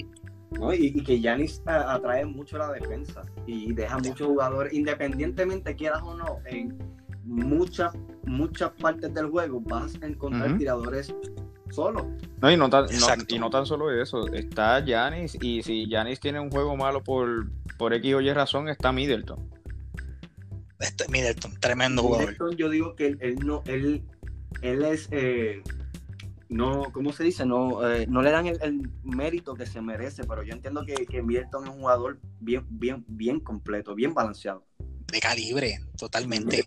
¿no? 0.51 0.73
Y, 0.73 0.87
y 0.95 1.03
que 1.03 1.19
Giannis 1.19 1.61
a- 1.65 1.93
atrae 1.93 2.25
mucho 2.25 2.57
la 2.57 2.71
defensa 2.71 3.23
y 3.47 3.73
deja 3.73 3.97
muchos 3.97 4.27
jugadores, 4.27 4.73
independientemente 4.73 5.75
quieras 5.75 6.01
o 6.03 6.15
no, 6.15 6.37
en 6.45 6.77
muchas, 7.23 7.93
muchas 8.25 8.71
partes 8.79 9.13
del 9.13 9.27
juego 9.29 9.61
vas 9.61 9.93
a 10.01 10.05
encontrar 10.05 10.57
tiradores 10.57 11.13
solos. 11.71 12.03
No, 12.41 12.51
y 12.51 12.57
no 12.57 12.69
tan, 12.69 12.85
no- 12.85 13.07
y 13.27 13.39
no 13.39 13.49
tan 13.49 13.65
solo 13.65 13.91
eso, 13.91 14.27
está 14.33 14.83
Giannis 14.83 15.37
y 15.41 15.61
si 15.63 15.85
Giannis 15.87 16.19
tiene 16.19 16.39
un 16.39 16.49
juego 16.49 16.75
malo 16.75 17.03
por, 17.03 17.49
por 17.77 17.93
X 17.93 18.13
o 18.15 18.21
Y 18.21 18.31
razón, 18.33 18.67
está 18.69 18.91
Middleton. 18.91 19.49
Este, 20.79 21.07
Middleton, 21.09 21.59
tremendo 21.59 22.01
jugador. 22.01 22.25
Middleton, 22.27 22.55
yo 22.57 22.69
digo 22.69 22.95
que 22.95 23.07
él, 23.07 23.17
él 23.21 23.35
no, 23.45 23.61
él, 23.67 24.01
él 24.63 24.83
es, 24.83 25.07
eh, 25.11 25.61
no, 26.49 26.91
¿cómo 26.91 27.13
se 27.13 27.23
dice? 27.23 27.45
No, 27.45 27.87
eh, 27.87 28.07
no 28.07 28.21
le 28.23 28.31
dan 28.31 28.47
el, 28.47 28.57
el 28.63 28.89
mérito 29.03 29.53
que 29.53 29.67
se 29.67 29.79
merece, 29.81 30.23
pero 30.23 30.41
yo 30.43 30.53
entiendo 30.53 30.83
que, 30.83 31.05
que 31.05 31.21
Middleton 31.21 31.65
es 31.65 31.69
un 31.69 31.79
jugador 31.81 32.19
bien, 32.39 32.65
bien, 32.69 33.05
bien 33.07 33.39
completo, 33.39 33.93
bien 33.93 34.13
balanceado. 34.15 34.65
De 35.11 35.19
calibre, 35.19 35.79
totalmente. 35.97 36.63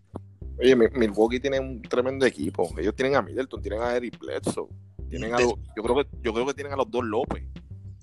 Oye, 0.60 0.76
Mi- 0.76 0.88
Milwaukee 0.94 1.40
tiene 1.40 1.58
un 1.58 1.82
tremendo 1.82 2.24
equipo. 2.24 2.72
Ellos 2.78 2.94
tienen 2.94 3.16
a 3.16 3.22
Middleton, 3.22 3.60
tienen 3.60 3.82
a 3.82 3.96
Eric 3.96 4.16
Bledsoe. 4.20 4.68
Tienen 5.10 5.34
a 5.34 5.38
los- 5.40 5.54
yo 5.76 5.82
creo 5.82 5.96
que 5.96 6.06
yo 6.22 6.32
creo 6.34 6.46
que 6.46 6.54
tienen 6.54 6.72
a 6.72 6.76
los 6.76 6.90
dos 6.90 7.04
López. 7.04 7.44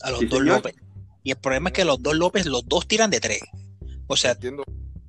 A 0.02 0.12
los 0.12 0.20
Sí, 0.20 0.26
dos 0.26 0.40
señor. 0.40 0.56
López. 0.58 0.76
Y 1.24 1.32
el 1.32 1.38
problema 1.38 1.70
es 1.70 1.74
que 1.74 1.86
los 1.86 2.02
dos 2.02 2.16
López, 2.16 2.46
los 2.46 2.66
dos 2.68 2.88
tiran 2.88 3.10
de 3.10 3.20
tres. 3.20 3.42
O 4.08 4.16
sea, 4.16 4.32
Entiendo. 4.32 4.64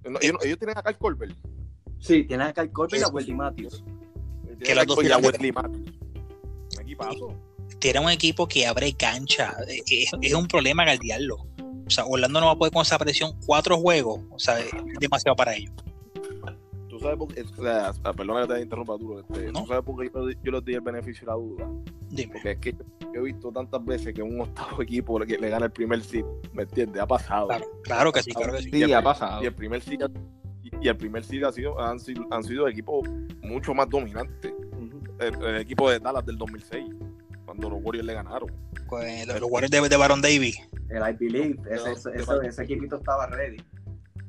No, 0.05 0.19
ellos, 0.21 0.37
ellos 0.45 0.59
tienen 0.59 0.77
a 0.77 0.83
Carl 0.83 0.99
Colbert. 0.99 1.35
Sí, 2.01 2.25
tienes 2.25 2.49
a 2.49 2.53
Kyle 2.53 2.71
Korver 2.73 2.99
y 3.01 3.03
a 3.03 3.07
Sí. 3.07 3.13
Wesley 3.13 3.35
Matthews. 3.37 3.85
Tienen 4.43 4.59
Que 4.59 4.75
los 4.75 4.87
dos 4.87 4.97
Korver 4.97 5.11
y 5.11 5.13
a 5.13 5.17
tiran 5.17 5.23
de 5.23 5.29
Wesley 5.29 5.53
Matthews. 5.53 5.99
Un 6.77 6.81
equipazo. 6.83 7.35
tiene 7.79 8.01
un 8.01 8.11
equipo 8.11 8.47
que 8.49 8.67
abre 8.67 8.93
cancha. 8.95 9.57
Eh, 9.69 9.83
Es, 9.87 10.11
es 10.21 10.35
un 10.35 10.47
problema 10.49 10.85
galdearlo. 10.85 11.37
O 11.87 11.91
sea, 11.91 12.05
Orlando 12.07 12.41
no 12.41 12.47
va 12.47 12.53
a 12.53 12.57
poder 12.59 12.73
con 12.73 12.83
esa 12.83 12.99
presión 12.99 13.39
cuatro 13.47 13.77
juegos. 13.79 14.21
O 14.31 14.39
sea, 14.39 14.59
es 14.61 14.71
demasiado 15.01 15.35
para 15.37 15.55
ellos. 15.55 15.73
Sabes 17.03 17.19
por 17.19 17.35
qué. 17.35 17.43
O 17.43 17.63
sea, 17.63 17.93
ah, 18.05 18.13
perdona 18.13 18.47
que 18.47 18.55
te 18.55 18.61
interrumpa 18.63 18.97
duro. 18.97 19.21
Este, 19.21 19.53
No. 19.53 19.61
Tú 19.63 19.67
sabes 19.67 19.85
por 19.85 20.01
qué 20.01 20.11
yo, 20.15 20.31
yo 20.43 20.53
les 20.53 20.65
di 20.65 20.75
el 20.75 20.81
beneficio 20.81 21.21
de 21.23 21.27
la 21.27 21.35
duda. 21.35 21.71
Dime. 22.09 22.33
Porque 22.33 22.51
es 22.53 22.59
que 22.59 22.73
yo 22.73 23.21
he 23.21 23.23
visto 23.23 23.51
tantas 23.53 23.85
veces 23.85 24.15
que 24.15 24.23
un 24.23 24.41
octavo 24.41 24.83
equipo 24.83 25.19
le, 25.19 25.27
le 25.39 25.49
gana 25.49 25.67
el 25.67 25.73
primer 25.73 26.03
seed. 26.03 26.25
¿Me 26.53 26.63
entiendes? 26.63 27.03
Ha 27.03 27.07
pasado. 27.07 27.49
Claro, 27.49 27.65
claro 27.83 28.13
que 28.13 28.23
sí, 28.23 28.33
claro 28.33 28.53
que 28.53 28.63
sí. 28.63 28.71
Y 28.73 28.93
ha 28.93 29.03
pasado. 29.03 29.43
Y 29.43 29.47
el 29.47 29.55
primer 29.55 29.83
seed, 29.83 30.01
y, 30.63 30.71
y 30.81 30.89
el 30.89 30.97
primer 30.97 31.25
seed 31.25 31.45
ha 31.45 31.53
sido, 31.53 31.79
han, 31.81 31.99
sido, 31.99 32.27
han 32.31 32.45
sido 32.45 32.69
equipos 32.69 33.09
mucho 33.43 33.75
más 33.75 33.89
dominantes. 33.89 34.53
El, 35.19 35.45
el 35.45 35.57
equipo 35.57 35.91
de 35.91 36.01
Dallas 36.01 36.25
del 36.25 36.37
2006, 36.37 36.85
cuando 37.45 37.71
los 37.71 37.81
Warriors 37.83 38.07
le 38.07 38.15
ganaron. 38.15 38.51
Pues, 38.89 39.27
los, 39.27 39.41
los 39.41 39.51
Warriors 39.51 39.71
de, 39.71 39.89
de 39.89 39.97
Baron 39.97 40.21
Davis. 40.21 40.59
El 40.89 41.03
I 41.03 41.13
Believe, 41.19 41.57
ese, 41.71 41.93
ese, 41.93 42.11
ese, 42.15 42.33
ese 42.47 42.63
equipito 42.65 42.97
estaba 42.97 43.27
ready. 43.27 43.57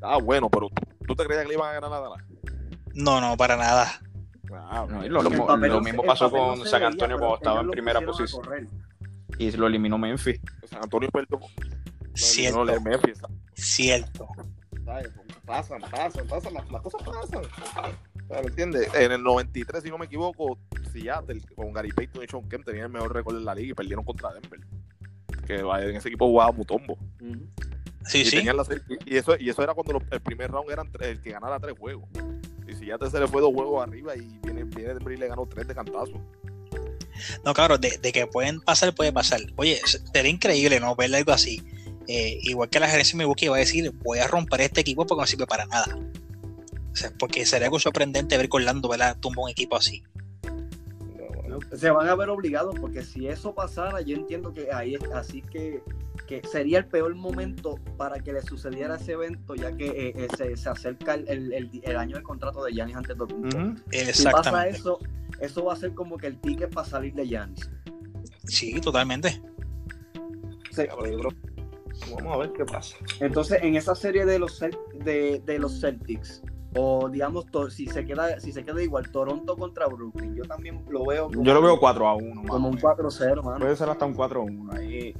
Ah, 0.02 0.18
bueno, 0.22 0.50
pero 0.50 0.70
¿tú, 0.70 1.06
tú 1.08 1.16
te 1.16 1.26
creías 1.26 1.44
que 1.44 1.50
le 1.50 1.56
iban 1.56 1.70
a 1.70 1.74
ganar 1.80 1.94
a 1.94 2.00
Dallas? 2.02 2.24
No, 2.94 3.20
no, 3.22 3.36
para 3.38 3.56
nada. 3.58 4.00
No, 4.44 4.86
bueno. 4.88 5.08
lo, 5.10 5.22
El 5.22 5.30
mismo- 5.30 5.48
papel 5.48 5.70
lo 5.70 5.76
no 5.76 5.82
mismo 5.82 6.02
se- 6.04 6.08
pasó 6.08 6.26
el 6.28 6.32
no 6.34 6.38
con 6.38 6.66
San 6.68 6.80
veía, 6.82 6.88
Antonio 6.88 7.16
pero 7.18 7.28
cuando 7.28 7.36
estaba 7.36 7.62
en 7.62 7.70
primera 7.72 8.02
posición 8.02 8.70
y 9.40 9.52
lo 9.52 9.68
eliminó 9.68 9.98
Memphis. 9.98 10.40
San 10.70 10.84
Antonio 10.84 11.10
perdió. 11.10 11.40
Cierto, 12.14 12.60
No, 12.60 12.66
le 12.66 12.80
Memphis, 12.80 13.20
cierto. 13.56 14.28
¿sabes? 14.86 15.10
Pasan, 15.46 15.82
pasan, 15.82 16.28
pasan, 16.28 16.54
las, 16.54 16.70
las 16.72 16.82
cosas 16.84 17.02
pasan. 17.04 17.42
¿Me 18.30 18.38
entiendes? 18.48 18.94
En 18.94 19.12
el 19.12 19.24
93, 19.24 19.82
si 19.84 19.90
no 19.90 19.98
me 19.98 20.06
equivoco, 20.06 20.58
Seattle 20.92 21.42
con 21.56 21.74
Gary 21.74 21.92
Payton 21.92 22.24
y 22.24 22.28
Sean 22.28 22.48
Kemp 22.48 22.64
tenían 22.66 22.86
el 22.86 22.92
mejor 22.92 23.14
récord 23.14 23.36
en 23.38 23.46
la 23.46 23.56
liga 23.56 23.72
y 23.72 23.74
perdieron 23.74 24.06
contra 24.06 24.32
Denver. 24.34 24.60
Que 25.48 25.56
en 25.60 25.96
ese 25.98 26.10
equipo 26.10 26.28
jugaba 26.28 26.52
Mutombo. 26.52 26.98
Sí, 28.06 28.22
y, 28.22 28.26
sí. 28.26 28.38
tenían 28.38 28.58
la 28.58 28.66
serie- 28.66 28.84
y, 29.06 29.18
eso, 29.18 29.36
y 29.40 29.50
eso 29.50 29.64
era 29.64 29.74
cuando 29.74 29.94
los- 29.94 30.04
el 30.12 30.22
primer 30.22 30.52
round 30.52 30.70
eran 30.70 30.90
el 31.00 31.22
que 31.22 31.32
ganara 31.32 31.60
tres 31.60 31.76
juegos. 31.78 32.08
Y 32.68 32.76
si 32.76 32.86
ya 32.88 32.98
se 33.10 33.20
le 33.20 33.28
fue 33.28 33.42
dos 33.42 33.54
juegos 33.54 33.86
arriba 33.88 34.16
y 34.16 34.40
viene, 34.44 34.64
viene 34.64 34.94
y 35.14 35.18
le 35.18 35.28
ganó 35.28 35.46
tres 35.46 35.68
de 35.68 35.76
cantazo. 35.76 36.22
No, 37.46 37.54
claro, 37.54 37.78
de, 37.78 37.98
de 37.98 38.12
que 38.12 38.28
pueden 38.28 38.60
pasar, 38.62 38.94
puede 38.96 39.14
pasar. 39.14 39.40
Oye, 39.56 39.80
sería 40.14 40.32
increíble, 40.32 40.80
¿no? 40.80 40.96
Ver 40.96 41.14
algo 41.16 41.32
así. 41.32 41.62
Eh, 42.08 42.40
igual 42.44 42.70
que 42.70 42.80
la 42.80 42.88
gerencia 42.90 43.14
de 43.14 43.20
Milwaukee 43.20 43.48
va 43.48 43.56
a 43.58 43.60
decir, 43.60 43.92
voy 44.04 44.20
a 44.20 44.28
romper 44.28 44.62
este 44.62 44.82
equipo 44.82 45.06
porque 45.06 45.22
no 45.22 45.28
sirve 45.28 45.48
para 45.48 45.66
nada. 45.66 45.98
O 46.92 46.96
sea, 46.96 47.12
porque 47.18 47.46
sería 47.46 47.68
algo 47.68 47.80
sorprendente 47.80 48.38
ver 48.38 48.50
que 48.50 48.58
Orlando 48.58 48.90
¿verdad? 48.90 49.18
tumba 49.20 49.44
un 49.44 49.50
equipo 49.50 49.76
así. 49.78 50.04
Se 51.76 51.90
van 51.92 52.08
a 52.08 52.16
ver 52.16 52.30
obligados 52.30 52.76
porque 52.80 53.04
si 53.04 53.28
eso 53.28 53.54
pasara, 53.54 54.02
yo 54.02 54.16
entiendo 54.16 54.54
que 54.54 54.72
ahí 54.72 54.96
es 54.96 55.04
así 55.14 55.42
que, 55.42 55.82
que 56.28 56.42
sería 56.50 56.80
el 56.80 56.86
peor 56.86 57.14
momento 57.16 57.80
para 57.98 58.20
que 58.20 58.34
le 58.34 58.42
sucediera 58.42 58.96
ese 58.96 59.14
evento, 59.14 59.56
ya 59.56 59.76
que 59.76 59.88
eh, 59.88 60.14
eh, 60.16 60.28
se, 60.38 60.56
se 60.58 60.70
acerca 60.70 61.16
el, 61.16 61.28
el- 61.30 61.54
el- 61.54 61.82
el 61.84 61.98
año 61.98 62.16
del 62.16 62.24
contrato 62.24 62.64
de 62.64 62.72
Giannis 62.74 62.96
ante 62.96 63.16
todo. 63.16 63.36
Ujú. 63.36 63.76
Si 64.14 64.24
pasa 64.32 64.68
eso, 64.68 65.00
eso 65.40 65.66
va 65.66 65.74
a 65.74 65.76
ser 65.76 65.94
como 65.94 66.18
que 66.18 66.28
el 66.28 66.40
ticket 66.40 66.74
para 66.74 66.88
salir 66.88 67.14
de 67.14 67.28
Giannis. 67.28 67.70
Sí, 68.46 68.80
totalmente. 68.82 69.42
Vamos 72.16 72.34
a 72.34 72.38
ver 72.38 72.52
qué 72.54 72.66
pasa. 72.66 72.98
Entonces, 73.20 73.60
en 73.62 73.76
esa 73.76 73.96
serie 73.96 74.26
de 74.26 74.40
los 74.40 74.60
Cel- 74.62 74.78
de, 75.04 75.42
de 75.46 75.60
los 75.60 75.80
Celtics, 75.80 76.42
o 76.76 77.10
digamos, 77.10 77.46
si 77.70 77.88
se 77.88 78.06
queda, 78.06 78.40
si 78.40 78.52
se 78.52 78.64
queda 78.66 78.82
igual, 78.82 79.10
Toronto 79.12 79.56
contra 79.56 79.88
Brooklyn, 79.88 80.36
yo 80.36 80.44
también 80.46 80.84
lo 80.90 81.06
veo 81.06 81.28
como, 81.30 81.44
Yo 81.44 81.54
lo 81.54 81.62
veo 81.62 81.80
4 81.80 82.08
a 82.08 82.16
1. 82.16 82.44
como 82.48 82.70
un 82.70 82.78
4-0, 82.78 83.44
mano. 83.44 83.60
Puede 83.60 83.76
ser 83.76 83.90
hasta 83.90 84.06
un 84.06 84.14
4 84.14 84.42
a 84.42 84.44
1. 84.44 84.74
Ahí. 84.74 85.16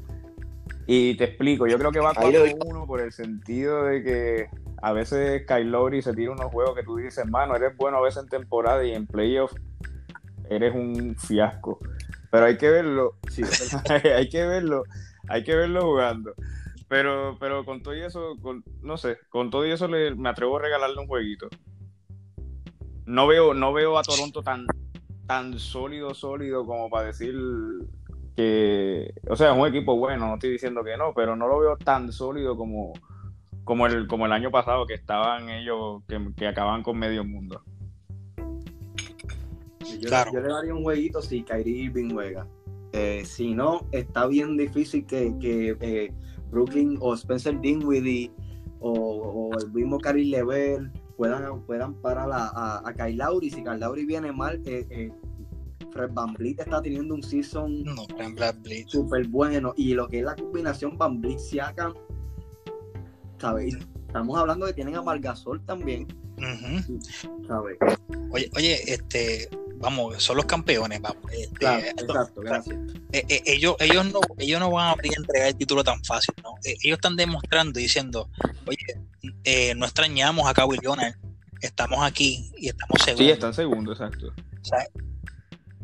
Y 0.86 1.16
te 1.16 1.26
explico, 1.26 1.66
yo 1.68 1.78
creo 1.78 1.92
que 1.92 2.00
va 2.00 2.12
Ahí 2.16 2.32
le 2.32 2.40
4 2.40 2.40
doy- 2.40 2.52
a 2.60 2.76
1 2.78 2.88
por 2.88 3.00
el 3.02 3.12
sentido 3.12 3.86
de 3.86 4.04
que 4.04 4.48
a 4.82 4.92
veces 4.94 5.46
Kyle 5.48 5.70
Lowry 5.72 6.02
se 6.02 6.14
tira 6.14 6.32
unos 6.32 6.52
juegos 6.52 6.76
que 6.76 6.84
tú 6.84 6.98
dices, 6.98 7.26
mano, 7.28 7.56
eres 7.56 7.76
bueno 7.78 7.98
a 7.98 8.02
veces 8.02 8.24
en 8.24 8.30
temporada 8.30 8.84
y 8.84 8.92
en 8.94 9.08
playoff 9.08 9.54
eres 10.50 10.74
un 10.76 11.16
fiasco. 11.18 11.80
Pero 12.32 12.46
hay 12.46 12.58
que 12.58 12.70
verlo, 12.70 13.16
Sí, 13.30 13.44
hay 14.16 14.28
que 14.28 14.46
verlo, 14.46 14.84
hay 15.30 15.44
que 15.44 15.56
verlo 15.56 15.84
jugando. 15.84 16.34
Pero, 16.88 17.38
pero 17.40 17.66
con 17.66 17.82
todo 17.82 17.96
y 17.96 18.02
eso, 18.02 18.36
con- 18.42 18.64
no 18.82 18.98
sé, 18.98 19.18
con 19.30 19.50
todo 19.50 19.66
y 19.66 19.72
eso 19.72 19.88
le- 19.88 20.16
me 20.16 20.30
atrevo 20.30 20.58
a 20.58 20.62
regalarle 20.62 21.00
un 21.00 21.08
jueguito. 21.08 21.48
No 23.06 23.28
veo, 23.28 23.54
no 23.54 23.74
veo 23.74 23.98
a 23.98 24.04
Toronto 24.04 24.44
tan, 24.44 24.66
tan 25.28 25.58
sólido, 25.60 26.14
sólido 26.14 26.66
como 26.66 26.90
para 26.90 27.08
decir 27.08 27.36
que, 28.36 29.14
o 29.30 29.36
sea, 29.36 29.52
es 29.54 29.58
un 29.60 29.68
equipo 29.68 29.96
bueno, 29.98 30.28
no 30.28 30.34
estoy 30.36 30.52
diciendo 30.52 30.84
que 30.84 30.98
no, 30.98 31.14
pero 31.14 31.36
no 31.36 31.48
lo 31.48 31.60
veo 31.60 31.78
tan 31.78 32.12
sólido 32.12 32.56
como, 32.58 32.94
como 33.64 33.88
el, 33.88 34.08
como 34.08 34.26
el 34.26 34.32
año 34.32 34.52
pasado 34.52 34.86
que 34.86 34.94
estaban 34.94 35.50
ellos, 35.50 36.02
que, 36.08 36.20
que 36.36 36.48
acaban 36.48 36.84
con 36.84 36.98
medio 36.98 37.24
mundo. 37.24 37.62
Yo, 40.00 40.10
Claro. 40.10 40.32
yo 40.34 40.42
le 40.42 40.48
daría 40.48 40.74
un 40.74 40.84
jueguito 40.84 41.22
si 41.22 41.44
Kyrie 41.44 41.84
Irving 41.86 42.12
juega. 42.12 42.48
Eh, 42.94 43.24
si 43.26 43.54
no, 43.54 43.88
está 43.92 44.28
bien 44.28 44.56
difícil 44.58 45.06
que, 45.06 45.34
que, 45.40 45.76
eh, 45.82 46.14
Brooklyn 46.54 46.98
o 47.02 47.16
Spencer 47.16 47.60
Dinwiddie 47.60 48.32
o, 48.80 48.92
o 48.92 49.60
el 49.60 49.72
mismo 49.74 49.98
Kyrie 49.98 50.30
Lever 50.30 50.92
puedan, 51.18 51.62
puedan 51.66 51.94
parar 51.96 52.30
a, 52.32 52.48
a, 52.50 52.88
a 52.88 52.94
Kyle 52.94 53.18
Lowry. 53.18 53.50
Si 53.50 53.64
Kyle 53.64 53.80
Lowry 53.80 54.06
viene 54.06 54.32
mal, 54.32 54.62
eh, 54.66 54.86
eh, 54.90 55.12
Fred 55.92 56.12
Van 56.14 56.34
Vliet 56.34 56.60
está 56.60 56.82
teniendo 56.82 57.14
un 57.16 57.24
season 57.24 57.84
No, 57.84 58.06
súper 58.88 59.28
bueno. 59.28 59.74
Y 59.76 59.94
lo 59.94 60.08
que 60.08 60.20
es 60.20 60.26
la 60.26 60.36
combinación 60.36 60.98
Van 60.98 61.22
Vliet 61.22 61.40
Siakam, 61.40 61.94
¿sabes? 63.40 63.78
Estamos 64.08 64.38
hablando 64.38 64.66
de 64.66 64.72
que 64.72 64.76
tienen 64.76 64.96
a 64.96 65.02
Margasol 65.02 65.64
también. 65.66 66.08
¿sabes? 67.48 67.78
Oye, 68.32 68.50
oye, 68.56 68.94
este, 68.94 69.50
vamos, 69.84 70.24
son 70.24 70.38
los 70.38 70.46
campeones, 70.46 71.00
vamos. 71.02 71.24
Este, 71.32 71.54
Claro, 71.56 71.84
eh, 71.86 71.90
exacto, 71.90 72.42
gracias. 72.42 72.76
eh, 73.12 73.26
eh, 73.30 73.44
ellos, 73.46 73.76
ellos 73.80 74.06
no, 74.12 74.20
ellos 74.40 74.60
no 74.60 74.72
van 74.72 74.88
a 74.88 74.92
abrir 74.92 75.12
a 75.16 75.20
entregar 75.22 75.48
el 75.50 75.56
título 75.56 75.84
tan 75.84 76.04
fácil, 76.04 76.34
¿no? 76.42 76.56
Eh, 76.64 76.76
ellos 76.84 76.98
están 76.98 77.16
demostrando 77.16 77.80
y 77.80 77.84
diciendo, 77.84 78.30
oye, 78.66 78.78
eh, 79.44 79.76
no 79.76 79.86
extrañamos 79.86 80.48
a 80.48 80.54
Kawhi 80.54 80.78
Leonard, 80.82 81.16
estamos 81.62 82.00
aquí 82.04 82.52
y 82.58 82.70
estamos 82.70 83.02
seguros. 83.04 83.26
Sí, 83.28 83.32
está 83.32 83.48
en 83.48 83.54
segundo, 83.54 83.92
exacto. 83.92 84.28
O 84.62 84.66
sea, 84.66 84.88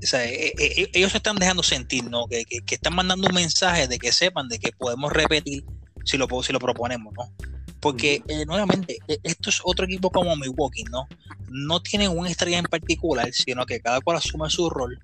o 0.01 0.05
sea, 0.07 0.25
eh, 0.25 0.53
eh, 0.57 0.89
ellos 0.93 1.11
se 1.11 1.17
están 1.17 1.35
dejando 1.35 1.61
sentir, 1.61 2.05
¿no? 2.05 2.25
Que, 2.27 2.45
que- 2.45 2.61
que 2.61 2.75
están 2.75 2.95
mandando 2.95 3.27
un 3.27 3.35
mensaje 3.35 3.87
de 3.87 3.99
que 3.99 4.11
sepan 4.13 4.47
de 4.47 4.57
que 4.57 4.71
podemos 4.71 5.11
repetir 5.11 5.65
si 6.05 6.17
lo, 6.17 6.27
si 6.41 6.53
lo 6.53 6.59
proponemos, 6.59 7.13
¿no? 7.13 7.33
Porque, 7.79 8.21
eh, 8.27 8.45
nuevamente, 8.45 8.99
eh, 9.07 9.19
esto 9.23 9.49
es 9.49 9.61
otro 9.63 9.85
equipo 9.85 10.09
como 10.11 10.35
Milwaukee, 10.35 10.83
¿no? 10.91 11.07
No 11.49 11.81
tienen 11.81 12.17
una 12.17 12.29
estrella 12.29 12.57
en 12.57 12.65
particular, 12.65 13.31
sino 13.31 13.65
que 13.65 13.79
cada 13.79 14.01
cual 14.01 14.17
asume 14.17 14.49
su 14.49 14.69
rol 14.69 14.99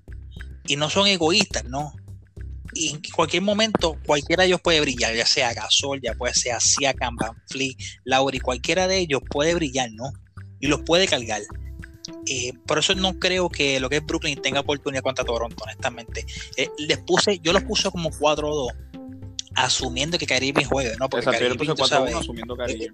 y 0.66 0.76
no 0.76 0.90
son 0.90 1.06
egoístas, 1.06 1.64
¿no? 1.64 1.94
Y 2.74 2.90
en 2.90 3.00
cualquier 3.14 3.42
momento, 3.42 3.96
cualquiera 4.04 4.42
de 4.42 4.48
ellos 4.48 4.60
puede 4.60 4.80
brillar, 4.80 5.14
ya 5.14 5.24
sea 5.24 5.54
Gasol, 5.54 6.00
ya 6.02 6.14
puede 6.14 6.34
ser 6.34 6.60
Siakam, 6.60 7.16
Van 7.16 7.34
Fleet, 7.48 7.76
Lauri, 8.04 8.40
cualquiera 8.40 8.86
de 8.86 8.98
ellos 8.98 9.22
puede 9.30 9.54
brillar, 9.54 9.90
¿no? 9.92 10.12
Y 10.60 10.66
los 10.66 10.82
puede 10.82 11.06
cargar. 11.06 11.40
Eh, 12.26 12.52
por 12.66 12.78
eso 12.78 12.94
no 12.94 13.18
creo 13.18 13.48
que 13.48 13.80
lo 13.80 13.88
que 13.88 13.96
es 13.96 14.04
Brooklyn 14.04 14.40
tenga 14.40 14.60
oportunidad 14.60 15.02
contra 15.02 15.24
Toronto, 15.24 15.64
honestamente. 15.64 16.26
Eh, 16.56 16.68
les 16.78 16.98
puse, 16.98 17.38
yo 17.38 17.52
los 17.52 17.62
puse 17.62 17.90
como 17.90 18.10
4-2, 18.10 18.72
asumiendo 19.56 20.18
que 20.18 20.26
Kyrie 20.26 20.50
Irving 20.50 20.64
juegue, 20.66 20.92
¿no? 21.00 21.08
Porque 21.08 21.24
Exacto, 21.26 21.40
yo 21.44 21.48
le 21.50 21.56
Kyrie 21.56 21.58
puse 21.58 21.70
Irving, 21.72 21.76
tú 21.76 21.88
4 21.88 21.96
a 21.96 22.00
1 22.00 22.10
sabes, 22.10 22.22
asumiendo 22.24 22.56
cariño. 22.56 22.92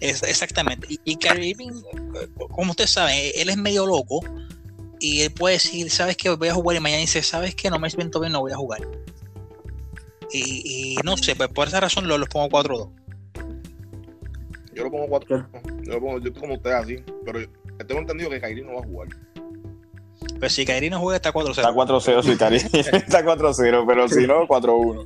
es- 0.00 0.22
exactamente. 0.22 0.86
Y, 0.90 1.00
y 1.04 1.16
Kyrie 1.16 1.50
Irving, 1.50 1.72
como 2.50 2.70
ustedes 2.70 2.90
saben, 2.90 3.16
él 3.34 3.48
es 3.48 3.56
medio 3.56 3.86
loco 3.86 4.20
y 5.00 5.22
él 5.22 5.32
puede 5.32 5.54
decir, 5.54 5.90
¿sabes 5.90 6.16
qué? 6.16 6.30
Voy 6.30 6.48
a 6.48 6.54
jugar 6.54 6.76
y 6.76 6.80
mañana 6.80 7.00
dice, 7.00 7.22
¿sabes 7.22 7.54
qué? 7.54 7.70
No 7.70 7.78
me 7.78 7.90
siento 7.90 8.20
bien, 8.20 8.32
no 8.32 8.40
voy 8.40 8.52
a 8.52 8.56
jugar. 8.56 8.86
Y, 10.32 10.94
y 10.94 10.96
no 11.04 11.16
sé, 11.16 11.36
pues 11.36 11.48
por 11.50 11.68
esa 11.68 11.80
razón 11.80 12.06
lo- 12.08 12.18
los 12.18 12.28
pongo 12.28 12.48
4-2. 12.48 12.90
Yo 14.74 14.82
lo 14.84 14.90
pongo 14.90 15.06
4. 15.08 15.48
Yo 15.84 15.92
lo 15.92 16.00
pongo, 16.00 16.18
yo 16.18 16.32
como 16.34 16.54
ustedes 16.54 16.76
así. 16.76 16.96
Pero 17.24 17.40
tengo 17.86 18.00
entendido 18.00 18.30
que 18.30 18.40
Kyrie 18.40 18.64
no 18.64 18.74
va 18.74 18.80
a 18.80 18.84
jugar. 18.84 19.08
Pero 20.38 20.50
si 20.50 20.64
Kyrie 20.64 20.90
no 20.90 21.00
juega, 21.00 21.16
está 21.16 21.32
4-0. 21.32 21.50
Está 21.50 21.72
4-0, 21.72 22.22
sí, 22.22 22.36
cariño. 22.38 22.68
Está 22.72 23.24
4-0, 23.24 23.84
pero 23.86 24.08
si 24.08 24.26
no, 24.26 24.46
4-1. 24.46 25.04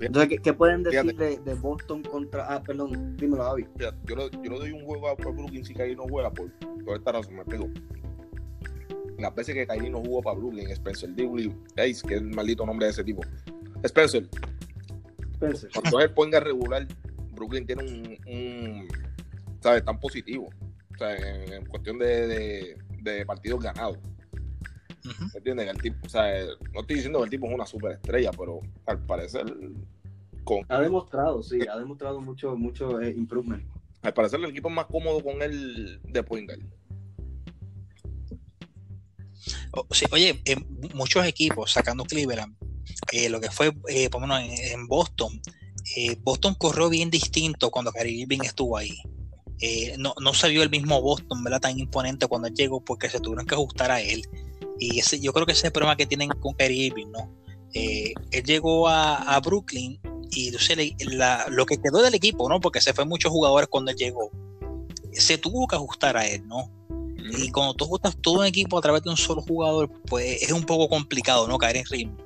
Entonces, 0.00 0.28
¿qué, 0.28 0.38
qué 0.38 0.52
pueden 0.52 0.82
decir 0.82 1.16
de, 1.16 1.38
de 1.38 1.54
Boston 1.54 2.02
contra. 2.02 2.46
Ah, 2.54 2.62
perdón, 2.62 3.16
dímelo, 3.16 3.42
Avi. 3.42 3.66
Mira, 3.76 3.92
yo, 4.04 4.16
le, 4.16 4.30
yo 4.30 4.52
le 4.52 4.58
doy 4.58 4.70
un 4.70 4.84
juego 4.84 5.08
a 5.08 5.12
a 5.12 5.14
Brooklyn 5.14 5.64
si 5.64 5.74
Kyrie 5.74 5.96
no 5.96 6.04
juega 6.04 6.30
por, 6.30 6.52
por 6.84 6.96
esta 6.96 7.12
razón, 7.12 7.34
me 7.34 7.40
explico. 7.40 7.68
Las 9.18 9.34
veces 9.34 9.54
que 9.54 9.66
Kyrie 9.66 9.90
no 9.90 9.98
jugó 9.98 10.22
para 10.22 10.38
Brooklyn, 10.38 10.70
Spencer 10.70 11.12
Dinwiddie, 11.14 11.52
Ace, 11.76 12.06
que 12.06 12.14
es 12.14 12.20
el 12.20 12.28
maldito 12.28 12.64
nombre 12.64 12.86
de 12.86 12.92
ese 12.92 13.02
tipo. 13.02 13.22
Spencer, 13.82 14.28
Spencer. 15.34 15.70
cuando 15.72 16.00
él 16.00 16.10
ponga 16.12 16.38
regular, 16.38 16.86
Brooklyn 17.32 17.66
tiene 17.66 17.82
un, 17.82 18.32
un 18.32 18.88
¿sabes? 19.60 19.84
Tan 19.84 19.98
positivo. 19.98 20.48
O 20.94 20.98
sea, 20.98 21.16
en, 21.16 21.52
en 21.52 21.66
cuestión 21.66 21.98
de, 21.98 22.26
de, 22.28 22.76
de 23.08 23.26
partidos 23.26 23.60
ganados. 23.62 23.98
Ujú. 25.04 25.24
¿Me 25.32 25.38
entiendes? 25.38 25.64
Que 25.66 25.70
el 25.70 25.82
tipo, 25.82 26.06
o 26.06 26.08
sea, 26.10 26.24
no 26.72 26.80
estoy 26.80 26.96
diciendo 26.96 27.18
que 27.20 27.24
el 27.24 27.30
tipo 27.30 27.46
es 27.46 27.54
una 27.54 27.66
superestrella, 27.66 28.30
pero 28.32 28.60
al 28.86 28.98
parecer, 29.06 29.44
con, 30.44 30.64
Ha 30.68 30.80
demostrado, 30.80 31.42
sí, 31.42 31.58
ha 31.70 31.78
demostrado 31.78 32.20
mucho, 32.20 32.56
mucho 32.56 33.00
eh, 33.00 33.14
improvement. 33.16 33.62
al 34.02 34.14
parecer 34.14 34.40
el 34.40 34.46
equipo 34.50 34.68
es 34.68 34.74
más 34.74 34.86
cómodo 34.86 35.22
con 35.22 35.40
él 35.42 36.00
de 36.04 36.22
point 36.22 36.48
guard. 36.48 36.62
O- 39.72 39.86
sí, 39.94 40.04
oye, 40.12 40.40
eh, 40.44 40.56
muchos 40.94 41.24
equipos 41.26 41.72
sacando 41.72 42.04
Cleveland, 42.04 42.54
eh, 43.12 43.28
lo 43.28 43.40
que 43.40 43.50
fue, 43.50 43.72
eh, 43.88 44.10
por 44.10 44.20
lo 44.20 44.26
menos 44.26 44.42
en, 44.42 44.80
en 44.80 44.86
Boston, 44.88 45.40
eh, 45.96 46.16
Boston 46.22 46.54
corrió 46.54 46.88
bien 46.88 47.10
distinto 47.10 47.70
cuando 47.70 47.92
Kyrie 47.92 48.22
Irving 48.22 48.40
estuvo 48.42 48.76
ahí. 48.76 48.98
Eh, 49.60 49.94
no, 49.98 50.14
no 50.20 50.34
se 50.34 50.48
vio 50.48 50.62
el 50.62 50.70
mismo 50.70 51.00
Boston, 51.02 51.42
¿verdad? 51.42 51.60
Tan 51.60 51.78
imponente 51.78 52.26
cuando 52.26 52.48
él 52.48 52.54
llegó 52.54 52.80
porque 52.80 53.10
se 53.10 53.20
tuvieron 53.20 53.46
que 53.46 53.54
ajustar 53.54 53.90
a 53.90 54.00
él. 54.00 54.22
Y 54.78 54.98
ese, 55.00 55.18
yo 55.20 55.32
creo 55.32 55.46
que 55.46 55.52
ese 55.52 55.60
es 55.60 55.64
el 55.66 55.72
problema 55.72 55.96
que 55.96 56.06
tienen 56.06 56.28
con 56.28 56.54
Kyrie 56.54 56.86
Irving, 56.86 57.10
¿no? 57.10 57.34
Eh, 57.74 58.14
él 58.30 58.44
llegó 58.44 58.88
a, 58.88 59.16
a 59.16 59.40
Brooklyn 59.40 60.00
y 60.30 60.50
le- 60.50 60.96
la- 61.16 61.46
lo 61.50 61.66
que 61.66 61.78
quedó 61.80 62.00
del 62.02 62.14
equipo, 62.14 62.48
¿no? 62.48 62.60
Porque 62.60 62.80
se 62.80 62.92
fue 62.94 63.04
muchos 63.04 63.30
jugadores 63.32 63.68
cuando 63.68 63.90
él 63.90 63.96
llegó, 63.96 64.30
se 65.12 65.38
tuvo 65.38 65.66
que 65.66 65.76
ajustar 65.76 66.16
a 66.16 66.26
él, 66.26 66.46
¿no? 66.46 66.70
Y 67.30 67.50
cuando 67.50 67.74
tú 67.74 67.84
ajustas 67.84 68.16
todo 68.22 68.38
un 68.40 68.46
equipo 68.46 68.78
a 68.78 68.80
través 68.80 69.02
de 69.02 69.10
un 69.10 69.16
solo 69.16 69.42
jugador, 69.42 69.90
pues 70.06 70.42
es 70.42 70.52
un 70.52 70.62
poco 70.64 70.88
complicado, 70.88 71.46
¿no? 71.46 71.58
Caer 71.58 71.76
en 71.78 71.84
ritmo. 71.86 72.16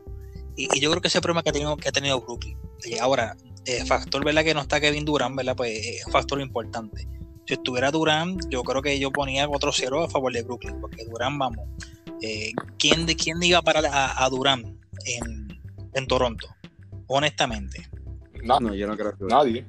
Y, 0.57 0.69
y 0.77 0.81
yo 0.81 0.91
creo 0.91 1.01
que 1.03 1.09
ese 1.09 1.21
problema 1.21 1.43
que 1.43 1.49
ha 1.51 1.53
tenido, 1.53 1.77
que 1.77 1.89
ha 1.89 1.93
tenido 1.93 2.21
Brooklyn. 2.21 2.57
Y 2.85 2.99
ahora, 2.99 3.37
el 3.65 3.87
factor, 3.87 4.25
¿verdad? 4.25 4.45
Que 4.45 4.55
no 4.55 4.61
está 4.61 4.81
Kevin 4.81 5.05
Durant, 5.05 5.35
¿verdad? 5.35 5.57
Pues 5.57 5.73
es 5.87 6.07
un 6.07 6.13
factor 6.13 6.41
importante. 6.41 7.09
Si 7.47 7.55
estuviera 7.55 7.91
Durant, 7.91 8.41
yo 8.51 8.63
creo 8.63 8.83
que 8.83 8.99
yo 8.99 9.11
ponía 9.11 9.47
4-0 9.49 10.05
a 10.05 10.09
favor 10.09 10.33
de 10.33 10.43
Brooklyn, 10.43 10.81
porque 10.81 11.05
Durant, 11.05 11.39
vamos. 11.39 11.69
eh, 12.23 12.53
¿quién, 12.79 13.05
de, 13.07 13.17
¿Quién 13.17 13.43
iba 13.43 13.59
a 13.59 13.63
parar 13.63 13.87
a, 13.87 14.25
a 14.25 14.29
Durant 14.31 14.65
en, 15.05 15.61
en 15.95 16.07
Toronto? 16.07 16.49
Honestamente. 17.09 17.89
Na- 18.45 18.59
No, 18.61 18.75
yo 18.75 18.87
no 18.87 18.97
creo 18.97 19.17
que. 19.17 19.25
nadie. 19.25 19.67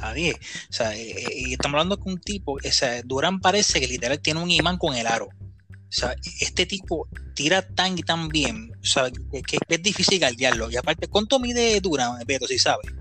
Nadie. 0.00 0.32
O 0.34 0.72
sea, 0.72 0.94
eh, 0.94 1.10
eh, 1.10 1.24
y 1.34 1.52
estamos 1.52 1.74
hablando 1.76 1.98
con 1.98 2.12
un 2.14 2.20
tipo, 2.20 2.52
o 2.54 2.70
sea, 2.70 3.00
Durán 3.02 3.40
parece 3.40 3.80
que 3.80 3.86
literal 3.88 4.20
tiene 4.20 4.42
un 4.42 4.50
imán 4.50 4.76
con 4.78 4.94
el 4.94 5.06
aro. 5.06 5.26
O 5.26 5.92
sea, 5.98 6.14
este 6.40 6.66
tipo 6.66 7.08
tira 7.34 7.62
tan 7.66 7.96
y 7.96 8.02
tan 8.02 8.28
bien, 8.28 8.72
o 8.82 8.84
sea, 8.84 9.10
que, 9.10 9.40
que 9.42 9.58
es 9.68 9.82
difícil 9.82 10.18
galdearlo. 10.18 10.70
Y 10.70 10.76
aparte, 10.76 11.08
¿cuánto 11.08 11.38
mide 11.38 11.80
Durán, 11.80 12.18
Beto, 12.26 12.46
si 12.46 12.58
sabes? 12.58 12.92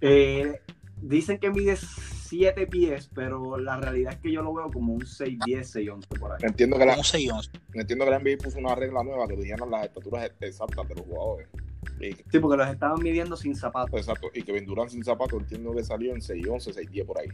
Eh, 0.00 0.60
dicen 1.02 1.38
que 1.38 1.50
mide 1.50 1.76
7 2.28 2.66
pies, 2.66 3.08
pero 3.14 3.58
la 3.58 3.76
realidad 3.78 4.14
es 4.14 4.18
que 4.20 4.32
yo 4.32 4.42
lo 4.42 4.52
veo 4.52 4.70
como 4.70 4.92
un 4.92 5.06
6, 5.06 5.38
10, 5.44 5.70
6, 5.70 5.90
11 5.90 6.08
por 6.18 6.32
ahí. 6.32 6.38
Entiendo 6.42 6.78
que, 6.78 6.86
la, 6.86 6.96
un 6.96 7.02
6-11. 7.02 7.50
entiendo 7.74 8.04
que 8.04 8.10
la 8.10 8.18
NBA 8.18 8.38
puso 8.42 8.58
una 8.58 8.74
regla 8.74 9.02
nueva 9.02 9.26
que 9.26 9.36
dijeron 9.36 9.70
las 9.70 9.86
estaturas 9.86 10.30
exactas 10.40 10.88
de 10.88 10.94
los 10.94 11.04
jugadores. 11.04 11.48
Y, 12.00 12.12
Sí, 12.30 12.38
porque 12.40 12.56
los 12.56 12.68
estaban 12.68 13.02
midiendo 13.02 13.36
sin 13.36 13.54
zapatos. 13.56 13.98
exacto, 13.98 14.28
y 14.34 14.42
que 14.42 14.52
Vendurán 14.52 14.90
sin 14.90 15.02
zapatos 15.02 15.40
entiendo 15.40 15.72
que 15.74 15.82
salió 15.82 16.12
en 16.12 16.20
6'11, 16.20 16.74
6'10 16.74 17.06
por 17.06 17.18
ahí. 17.18 17.28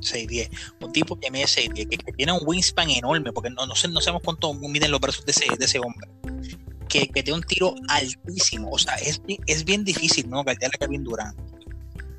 6'10. 0.00 0.50
Un 0.80 0.92
tipo 0.92 1.18
que 1.18 1.30
mide 1.30 1.44
6'10, 1.44 1.88
que, 1.88 1.98
que 1.98 2.12
tiene 2.12 2.32
un 2.32 2.40
wingspan 2.44 2.90
enorme, 2.90 3.32
porque 3.32 3.50
no, 3.50 3.66
no, 3.66 3.74
sé, 3.74 3.88
no 3.88 4.00
sabemos 4.00 4.22
cuánto 4.24 4.52
miden 4.54 4.90
los 4.90 5.00
brazos 5.00 5.24
de 5.24 5.32
ese, 5.32 5.44
de 5.56 5.64
ese 5.64 5.78
hombre. 5.78 6.08
Que, 6.88 7.08
que 7.08 7.22
tiene 7.22 7.38
un 7.38 7.44
tiro 7.44 7.74
altísimo. 7.88 8.70
O 8.70 8.78
sea, 8.78 8.96
es, 8.96 9.22
es 9.46 9.64
bien 9.64 9.84
difícil, 9.84 10.28
¿no? 10.28 10.44
Galdearle 10.44 10.76
a 10.76 10.86
Kevin 10.86 11.04
Durant. 11.04 11.38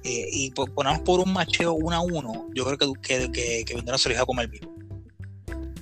Eh, 0.03 0.27
y 0.31 0.51
po- 0.51 0.65
ponemos 0.67 0.99
por 1.01 1.19
un 1.21 1.31
macheo 1.31 1.73
uno 1.73 1.95
a 1.95 2.01
uno, 2.01 2.49
yo 2.53 2.65
creo 2.65 2.77
que, 2.77 3.01
que, 3.01 3.31
que 3.31 3.63
Kevin 3.65 3.85
Durant 3.85 4.01
se 4.01 4.09
lo 4.09 4.15
iba 4.15 4.23
a 4.23 4.25
comer 4.25 4.49
vivo. 4.49 4.73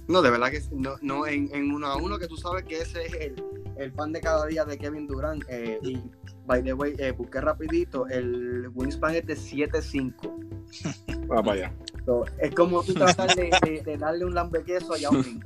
No, 0.07 0.21
de 0.21 0.29
verdad 0.29 0.51
que 0.51 0.61
sí. 0.61 0.69
no, 0.73 0.95
no 1.01 1.25
en, 1.25 1.49
en 1.55 1.71
uno 1.71 1.87
a 1.87 1.95
uno 1.97 2.19
que 2.19 2.27
tú 2.27 2.37
sabes 2.37 2.63
que 2.65 2.79
ese 2.81 3.05
es 3.05 3.13
el, 3.13 3.43
el 3.77 3.91
pan 3.93 4.11
de 4.11 4.21
cada 4.21 4.45
día 4.45 4.65
de 4.65 4.77
Kevin 4.77 5.07
Durant. 5.07 5.43
eh, 5.49 5.79
y 5.81 5.97
by 6.45 6.63
the 6.63 6.73
way, 6.73 6.93
eh, 6.97 7.11
busqué 7.11 7.39
rapidito, 7.41 8.07
el 8.07 8.69
wingspan 8.75 9.15
es 9.15 9.25
de 9.25 9.35
7'5". 9.37 11.27
Va 11.31 11.41
para 11.41 11.51
allá. 11.53 11.73
So, 12.05 12.25
es 12.39 12.53
como 12.53 12.83
tú 12.83 12.93
tratar 12.93 13.33
de, 13.35 13.49
de- 13.63 13.81
de 13.81 13.97
darle 13.97 14.25
un 14.25 14.33
lambequeso 14.35 14.93
a 14.93 14.97
Yao 14.97 15.13
Ming. 15.13 15.41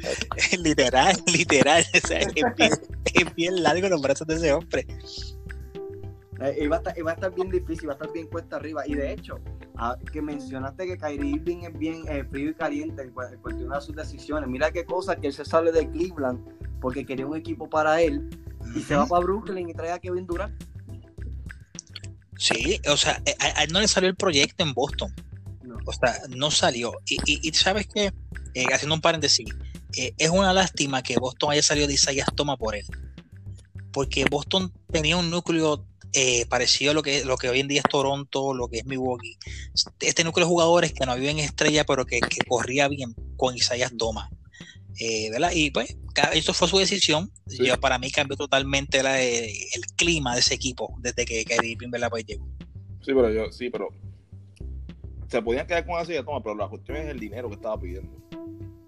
literal, 0.62 1.16
literal. 1.32 1.84
O 2.02 2.06
sea, 2.06 2.18
es, 2.18 2.34
bien, 2.34 2.70
es 3.14 3.34
bien 3.34 3.62
largo 3.62 3.88
los 3.88 4.02
brazos 4.02 4.26
de 4.26 4.34
ese 4.36 4.52
hombre. 4.52 4.86
Eh, 6.40 6.58
y, 6.62 6.66
va 6.68 6.76
a 6.76 6.78
estar, 6.78 7.06
va 7.06 7.10
a 7.10 7.14
estar 7.14 7.34
bien 7.34 7.50
difícil, 7.50 7.88
va 7.88 7.92
a 7.92 7.96
estar 7.96 8.12
bien 8.12 8.26
cuesta 8.26 8.56
arriba. 8.56 8.86
Y 8.86 8.94
de 8.94 9.12
hecho, 9.12 9.38
ah, 9.76 9.96
que 10.12 10.22
mencionaste 10.22 10.86
que 10.86 10.98
Kyrie 10.98 11.36
Irving 11.36 11.64
es 11.64 11.78
bien 11.78 12.04
eh, 12.08 12.24
frío 12.30 12.50
y 12.50 12.54
caliente 12.54 13.02
en, 13.02 13.08
en 13.08 13.40
cuestión 13.40 13.70
de 13.70 13.80
sus 13.80 13.94
decisiones. 13.94 14.48
Mira 14.48 14.70
qué 14.70 14.84
cosa 14.84 15.16
que 15.16 15.28
él 15.28 15.32
se 15.32 15.44
sale 15.44 15.72
de 15.72 15.88
Cleveland 15.90 16.40
porque 16.80 17.04
quería 17.04 17.26
un 17.26 17.36
equipo 17.36 17.68
para 17.68 18.00
él 18.00 18.28
y 18.74 18.80
se 18.80 18.94
va 18.94 19.06
para 19.06 19.24
Brooklyn 19.24 19.68
y 19.68 19.74
trae 19.74 19.92
a 19.92 19.98
Kevin 19.98 20.26
Durant. 20.26 20.64
Sí, 22.38 22.80
o 22.88 22.96
sea, 22.96 23.20
eh, 23.26 23.34
a, 23.38 23.60
a 23.60 23.64
él 23.64 23.72
no 23.72 23.80
le 23.80 23.88
salió 23.88 24.08
el 24.08 24.16
proyecto 24.16 24.64
en 24.64 24.72
Boston. 24.72 25.14
No. 25.62 25.76
O 25.84 25.92
sea, 25.92 26.20
no 26.30 26.50
salió. 26.50 26.94
Y, 27.06 27.18
y, 27.26 27.48
y 27.48 27.52
sabes 27.52 27.86
que, 27.86 28.12
haciendo 28.72 28.94
un 28.94 29.02
paréntesis, 29.02 29.46
eh, 29.96 30.14
es 30.18 30.30
una 30.30 30.52
lástima 30.52 31.02
que 31.02 31.18
Boston 31.18 31.50
haya 31.52 31.62
salido 31.62 31.86
de 31.86 31.94
Isaiah 31.94 32.26
Toma 32.34 32.56
por 32.56 32.74
él. 32.74 32.84
Porque 33.92 34.24
Boston 34.30 34.72
tenía 34.90 35.16
un 35.16 35.30
núcleo 35.30 35.84
eh, 36.12 36.46
parecido 36.46 36.90
a 36.90 36.94
lo 36.94 37.02
que, 37.02 37.24
lo 37.24 37.36
que 37.36 37.48
hoy 37.48 37.60
en 37.60 37.68
día 37.68 37.80
es 37.84 37.90
Toronto, 37.90 38.54
lo 38.54 38.68
que 38.68 38.78
es 38.78 38.86
Milwaukee. 38.86 39.36
Este 40.00 40.24
núcleo 40.24 40.46
de 40.46 40.50
jugadores 40.50 40.92
que 40.92 41.06
no 41.06 41.14
viven 41.14 41.38
en 41.38 41.44
estrella, 41.44 41.84
pero 41.84 42.04
que, 42.06 42.20
que 42.20 42.44
corría 42.46 42.88
bien 42.88 43.14
con 43.36 43.56
Isaiah 43.56 43.90
Toma. 43.96 44.30
Eh, 44.98 45.30
¿verdad? 45.30 45.52
Y 45.54 45.70
pues, 45.70 45.96
eso 46.34 46.52
fue 46.52 46.68
su 46.68 46.78
decisión. 46.78 47.30
Sí. 47.46 47.64
Yo, 47.66 47.78
para 47.80 47.98
mí 47.98 48.10
cambió 48.10 48.36
totalmente 48.36 49.02
la- 49.02 49.22
eh, 49.22 49.50
el 49.74 49.82
clima 49.96 50.34
de 50.34 50.40
ese 50.40 50.54
equipo 50.54 50.94
desde 51.00 51.24
que 51.24 51.44
Kyrie 51.44 51.76
¿verdad? 51.88 52.10
pues, 52.10 52.26
llegó. 52.26 52.46
Sí, 53.00 53.12
pero 53.14 53.30
yo, 53.32 53.50
sí, 53.50 53.70
pero 53.70 53.88
se 55.28 55.40
podían 55.40 55.66
quedar 55.66 55.86
con 55.86 55.98
así 55.98 56.12
de 56.12 56.22
toma, 56.22 56.42
pero 56.42 56.56
la 56.56 56.68
cuestión 56.68 56.98
es 56.98 57.06
el 57.06 57.18
dinero 57.20 57.48
que 57.48 57.54
estaba 57.54 57.78
pidiendo. 57.80 58.10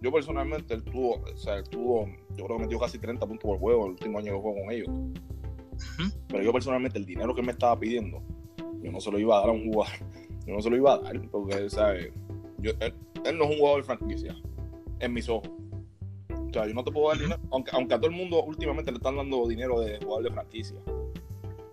Yo 0.01 0.11
personalmente, 0.13 0.75
él 0.75 0.83
tuvo, 0.83 1.23
o 1.23 1.37
sea, 1.39 1.55
él 1.55 1.65
tuvo, 1.71 2.07
yo 2.37 2.45
creo 2.45 2.57
que 2.59 2.65
metió 2.65 2.79
casi 2.81 2.99
30 2.99 3.25
puntos 3.25 3.45
por 3.49 3.59
juego 3.61 3.87
el 3.87 3.93
último 3.93 4.19
año 4.19 4.33
que 4.33 4.39
jugó 4.39 4.55
con 4.55 4.73
ellos. 4.73 4.89
Pero 6.29 6.43
yo 6.43 6.53
personalmente, 6.53 6.99
el 6.99 7.07
dinero 7.07 7.35
que 7.35 7.41
él 7.41 7.47
me 7.47 7.53
estaba 7.53 7.79
pidiendo, 7.79 8.23
yo 8.83 8.91
no 8.93 9.01
se 9.01 9.11
lo 9.11 9.19
iba 9.19 9.37
a 9.37 9.41
dar 9.41 9.51
a 9.51 9.53
un 9.53 9.73
jugador. 9.73 9.95
Yo 10.47 10.55
no 10.55 10.61
se 10.61 10.71
lo 10.71 10.77
iba 10.77 10.95
a 10.95 10.99
dar, 10.99 11.21
porque 11.31 11.55
él 11.55 11.71
sabe, 11.71 12.13
yo, 12.59 12.73
él, 12.81 12.93
él 13.25 13.39
no 13.39 13.45
es 13.45 13.51
un 13.53 13.59
jugador 13.59 13.81
de 13.83 13.87
franquicia, 13.87 14.37
en 14.99 15.13
mis 15.13 15.29
ojos. 15.29 15.49
O 16.31 16.53
sea, 16.53 16.67
yo 16.67 16.75
no 16.75 16.83
te 16.83 16.91
puedo 16.91 17.11
dar 17.11 17.19
dinero, 17.19 17.41
aunque, 17.53 17.71
aunque 17.73 17.95
a 17.95 17.99
todo 18.01 18.11
el 18.11 18.17
mundo 18.17 18.43
últimamente 18.43 18.91
le 18.91 18.97
están 18.97 19.15
dando 19.17 19.47
dinero 19.47 19.79
de 19.79 19.99
jugador 20.01 20.25
de 20.25 20.31
franquicia. 20.33 20.77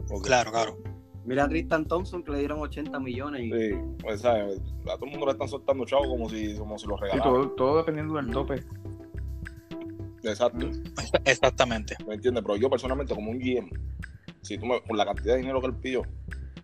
Porque- 0.07 0.27
Claro, 0.27 0.51
claro. 0.51 0.77
Mira 1.25 1.45
a 1.45 1.49
Tristan 1.49 1.85
Thompson 1.87 2.21
que 2.21 2.31
le 2.31 2.39
dieron 2.39 2.59
80 2.59 2.99
millones. 2.99 3.41
Y, 3.41 3.51
Sí, 3.51 3.75
pues, 4.03 4.21
¿sabes? 4.21 4.61
a 4.83 4.95
todo 4.95 5.05
el 5.05 5.11
mundo 5.11 5.25
le 5.25 5.31
están 5.31 5.47
soltando 5.49 5.83
chavos 5.85 6.07
como 6.07 6.29
si, 6.29 6.55
como 6.55 6.77
si 6.77 6.85
los 6.85 6.99
Sí, 6.99 7.05
regalaran. 7.05 7.33
todo, 7.33 7.49
todo 7.51 7.77
dependiendo 7.77 8.13
del 8.17 8.29
tope. 8.29 8.63
Exacto, 10.23 10.69
Exactamente. 11.25 11.95
¿me 12.07 12.15
entiendes? 12.15 12.43
Pero 12.43 12.57
yo 12.57 12.69
personalmente, 12.69 13.15
como 13.15 13.31
un 13.31 13.39
GM, 13.39 13.69
si 14.41 14.57
tú 14.57 14.65
me, 14.65 14.81
con 14.81 14.97
la 14.97 15.05
cantidad 15.05 15.33
de 15.33 15.41
dinero 15.41 15.61
que 15.61 15.67
él 15.67 15.75
pidió, 15.75 16.01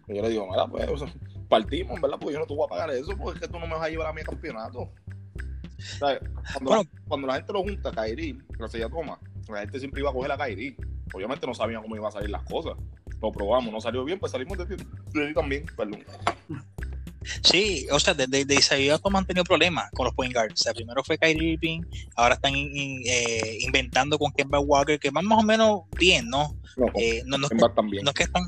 yo 0.08 0.22
le 0.22 0.30
digo, 0.30 0.48
mira, 0.50 0.68
pues, 0.68 0.90
o 0.90 0.98
sea, 0.98 1.14
partimos, 1.50 2.00
¿verdad? 2.02 2.18
Porque 2.20 2.34
yo 2.34 2.40
no 2.40 2.46
te 2.46 2.56
voy 2.56 2.66
a 2.66 2.70
pagar 2.70 2.90
eso, 2.92 3.16
porque 3.18 3.40
es 3.40 3.42
que 3.42 3.48
tú 3.52 3.60
no 3.60 3.68
me 3.68 3.74
vas 3.74 3.84
a 3.84 3.90
llevar 3.90 4.08
a 4.08 4.14
mi 4.14 4.22
campeonato. 4.22 4.92
Cuando, 6.00 6.70
Bueno. 6.72 6.84
la, 6.84 7.02
cuando 7.08 7.28
la 7.28 7.34
gente 7.36 7.54
lo 7.54 7.64
junta, 7.64 7.92
Kairi, 7.92 8.38
se 8.68 8.80
ya 8.80 8.90
toma, 8.90 9.20
la 9.50 9.60
gente 9.62 9.80
siempre 9.80 10.02
iba 10.02 10.10
a 10.10 10.14
coger 10.14 10.32
a 10.32 10.38
Kairi. 10.38 10.76
Obviamente 11.14 11.46
no 11.48 11.54
sabían 11.54 11.82
cómo 11.82 11.96
iban 11.96 12.08
a 12.08 12.12
salir 12.12 12.30
las 12.30 12.44
cosas. 12.44 12.74
Lo 13.22 13.32
probamos, 13.32 13.72
no 13.72 13.80
salió 13.80 14.04
bien, 14.04 14.20
pues 14.20 14.32
salimos 14.32 14.58
de 14.58 14.66
ti, 14.66 14.84
de 15.14 15.28
ti 15.28 15.34
también, 15.34 15.66
perdón. 15.78 16.04
Sí, 17.44 17.88
o 17.92 18.00
sea, 18.00 18.14
desde 18.14 18.46
de 18.46 18.56
Isaiah 18.56 18.98
Thomas 18.98 19.22
han 19.22 19.26
tenido 19.28 19.44
problemas 19.44 19.90
con 19.94 20.06
los 20.06 20.14
point 20.14 20.34
guards. 20.34 20.62
O 20.62 20.64
sea, 20.64 20.74
primero 20.74 21.04
fue 21.04 21.18
Kyrie 21.18 21.54
Irving, 21.54 21.82
ahora 22.16 22.36
están 22.36 22.56
in- 22.56 22.76
in- 22.76 23.02
eh, 23.06 23.58
inventando 23.62 24.18
con 24.18 24.32
Kemba 24.32 24.60
Walker, 24.60 25.00
que 25.00 25.10
van 25.10 25.26
más 25.26 25.40
o 25.40 25.44
menos 25.44 25.82
bien, 25.98 26.30
¿no? 26.30 26.56
No, 26.78 26.88
Eh, 26.96 27.24
no, 27.26 27.38
no, 27.38 27.48
que- 27.50 27.56
Kemba 27.56 27.74
también. 27.74 28.04
no 28.04 28.10
es 28.12 28.16
que 28.16 28.24
están... 28.24 28.44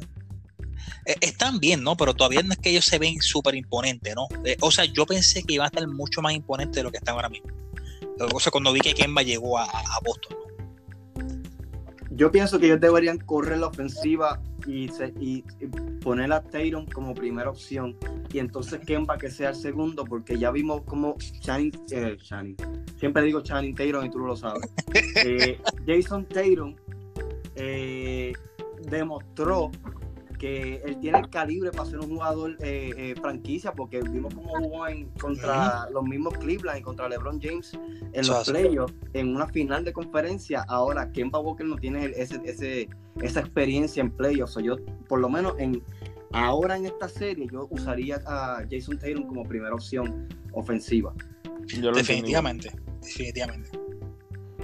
eh, 1.05 1.15
están 1.21 1.59
bien, 1.59 1.83
¿no? 1.83 1.95
Pero 1.95 2.13
todavía 2.13 2.43
no 2.43 2.51
es 2.53 2.59
que 2.59 2.69
ellos 2.69 2.85
se 2.85 2.99
ven 2.99 3.21
súper 3.21 3.55
imponentes, 3.55 4.13
¿no? 4.15 4.27
Eh, 4.45 4.57
o 4.61 4.71
sea, 4.71 4.85
yo 4.85 5.05
pensé 5.05 5.43
que 5.43 5.53
iban 5.55 5.65
a 5.65 5.67
estar 5.67 5.87
mucho 5.87 6.21
más 6.21 6.33
imponentes 6.33 6.75
de 6.75 6.83
lo 6.83 6.91
que 6.91 6.97
están 6.97 7.15
ahora 7.15 7.29
mismo. 7.29 7.47
O 8.33 8.39
sea, 8.39 8.51
cuando 8.51 8.73
vi 8.73 8.79
que 8.81 8.93
Kemba 8.93 9.21
llegó 9.21 9.57
a, 9.57 9.63
a 9.65 9.99
Boston, 10.03 10.36
¿no? 10.36 10.36
Yo 12.17 12.31
pienso 12.31 12.59
que 12.59 12.65
ellos 12.65 12.81
deberían 12.81 13.19
correr 13.19 13.59
la 13.59 13.67
ofensiva 13.67 14.41
y, 14.65 14.89
se- 14.89 15.13
y- 15.19 15.43
y 15.59 15.67
poner 16.01 16.33
a 16.33 16.41
Tatum 16.41 16.85
como 16.87 17.13
primera 17.13 17.49
opción. 17.49 17.95
Y 18.33 18.39
entonces 18.39 18.79
Kemba 18.85 19.17
que 19.17 19.29
sea 19.29 19.49
el 19.49 19.55
segundo, 19.55 20.03
porque 20.03 20.37
ya 20.37 20.49
vimos 20.51 20.81
como 20.81 21.15
Channing, 21.41 21.71
eh, 21.91 22.17
Channing, 22.21 22.55
siempre 22.99 23.21
digo 23.21 23.41
Channing 23.41 23.75
Tatum 23.75 24.05
y 24.05 24.09
tú 24.09 24.19
lo 24.19 24.35
sabes. 24.35 24.63
Eh, 25.25 25.59
Jason 25.85 26.25
Tatum 26.25 26.75
eh, 27.55 28.33
demostró 28.89 29.71
que 30.37 30.81
él 30.85 30.99
tiene 30.99 31.19
el 31.19 31.29
calibre 31.29 31.71
para 31.71 31.89
ser 31.89 31.99
un 31.99 32.09
jugador 32.09 32.57
eh, 32.61 32.91
eh, 32.95 33.15
franquicia, 33.19 33.71
porque 33.73 34.01
vimos 34.01 34.33
cómo 34.33 34.49
jugó 34.57 34.87
en, 34.87 35.09
contra 35.11 35.89
los 35.91 36.03
mismos 36.03 36.33
Cleveland 36.35 36.79
y 36.79 36.81
contra 36.81 37.09
LeBron 37.09 37.41
James 37.41 37.73
en 37.73 38.09
Eso 38.13 38.33
los 38.33 38.49
playoffs, 38.49 38.93
en 39.13 39.35
una 39.35 39.47
final 39.47 39.83
de 39.83 39.93
conferencia. 39.93 40.63
Ahora, 40.67 41.11
Kemba 41.11 41.39
Walker 41.39 41.65
no 41.65 41.77
tiene 41.77 42.05
ese, 42.15 42.39
ese, 42.45 42.89
esa 43.21 43.39
experiencia 43.39 44.01
en 44.01 44.11
playoffs. 44.11 44.57
O 44.57 44.59
yo, 44.59 44.77
por 45.07 45.19
lo 45.19 45.29
menos 45.29 45.55
en 45.59 45.81
ahora 46.31 46.77
en 46.77 46.85
esta 46.85 47.07
serie, 47.07 47.47
yo 47.51 47.67
usaría 47.69 48.21
a 48.25 48.63
Jason 48.69 48.97
Tatum 48.99 49.27
como 49.27 49.43
primera 49.43 49.73
opción 49.73 50.27
ofensiva. 50.53 51.13
Yo 51.65 51.91
lo 51.91 51.97
Definitivamente, 51.97 52.71
definitivamente. 53.01 53.69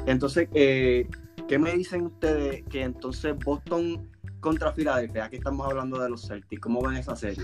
Entonces, 0.06 0.48
eh, 0.54 1.08
¿qué 1.48 1.60
me 1.60 1.72
dicen 1.74 2.04
ustedes 2.04 2.64
que 2.70 2.84
entonces 2.84 3.36
Boston 3.44 4.10
contra 4.44 4.74
Filadelfia? 4.74 5.26
Aquí 5.26 5.38
estamos 5.38 5.66
hablando 5.66 6.00
de 6.00 6.10
los 6.10 6.28
Celtics. 6.28 6.62
¿Cómo 6.62 6.82
ven 6.82 6.98
esa 6.98 7.16
serie? 7.16 7.44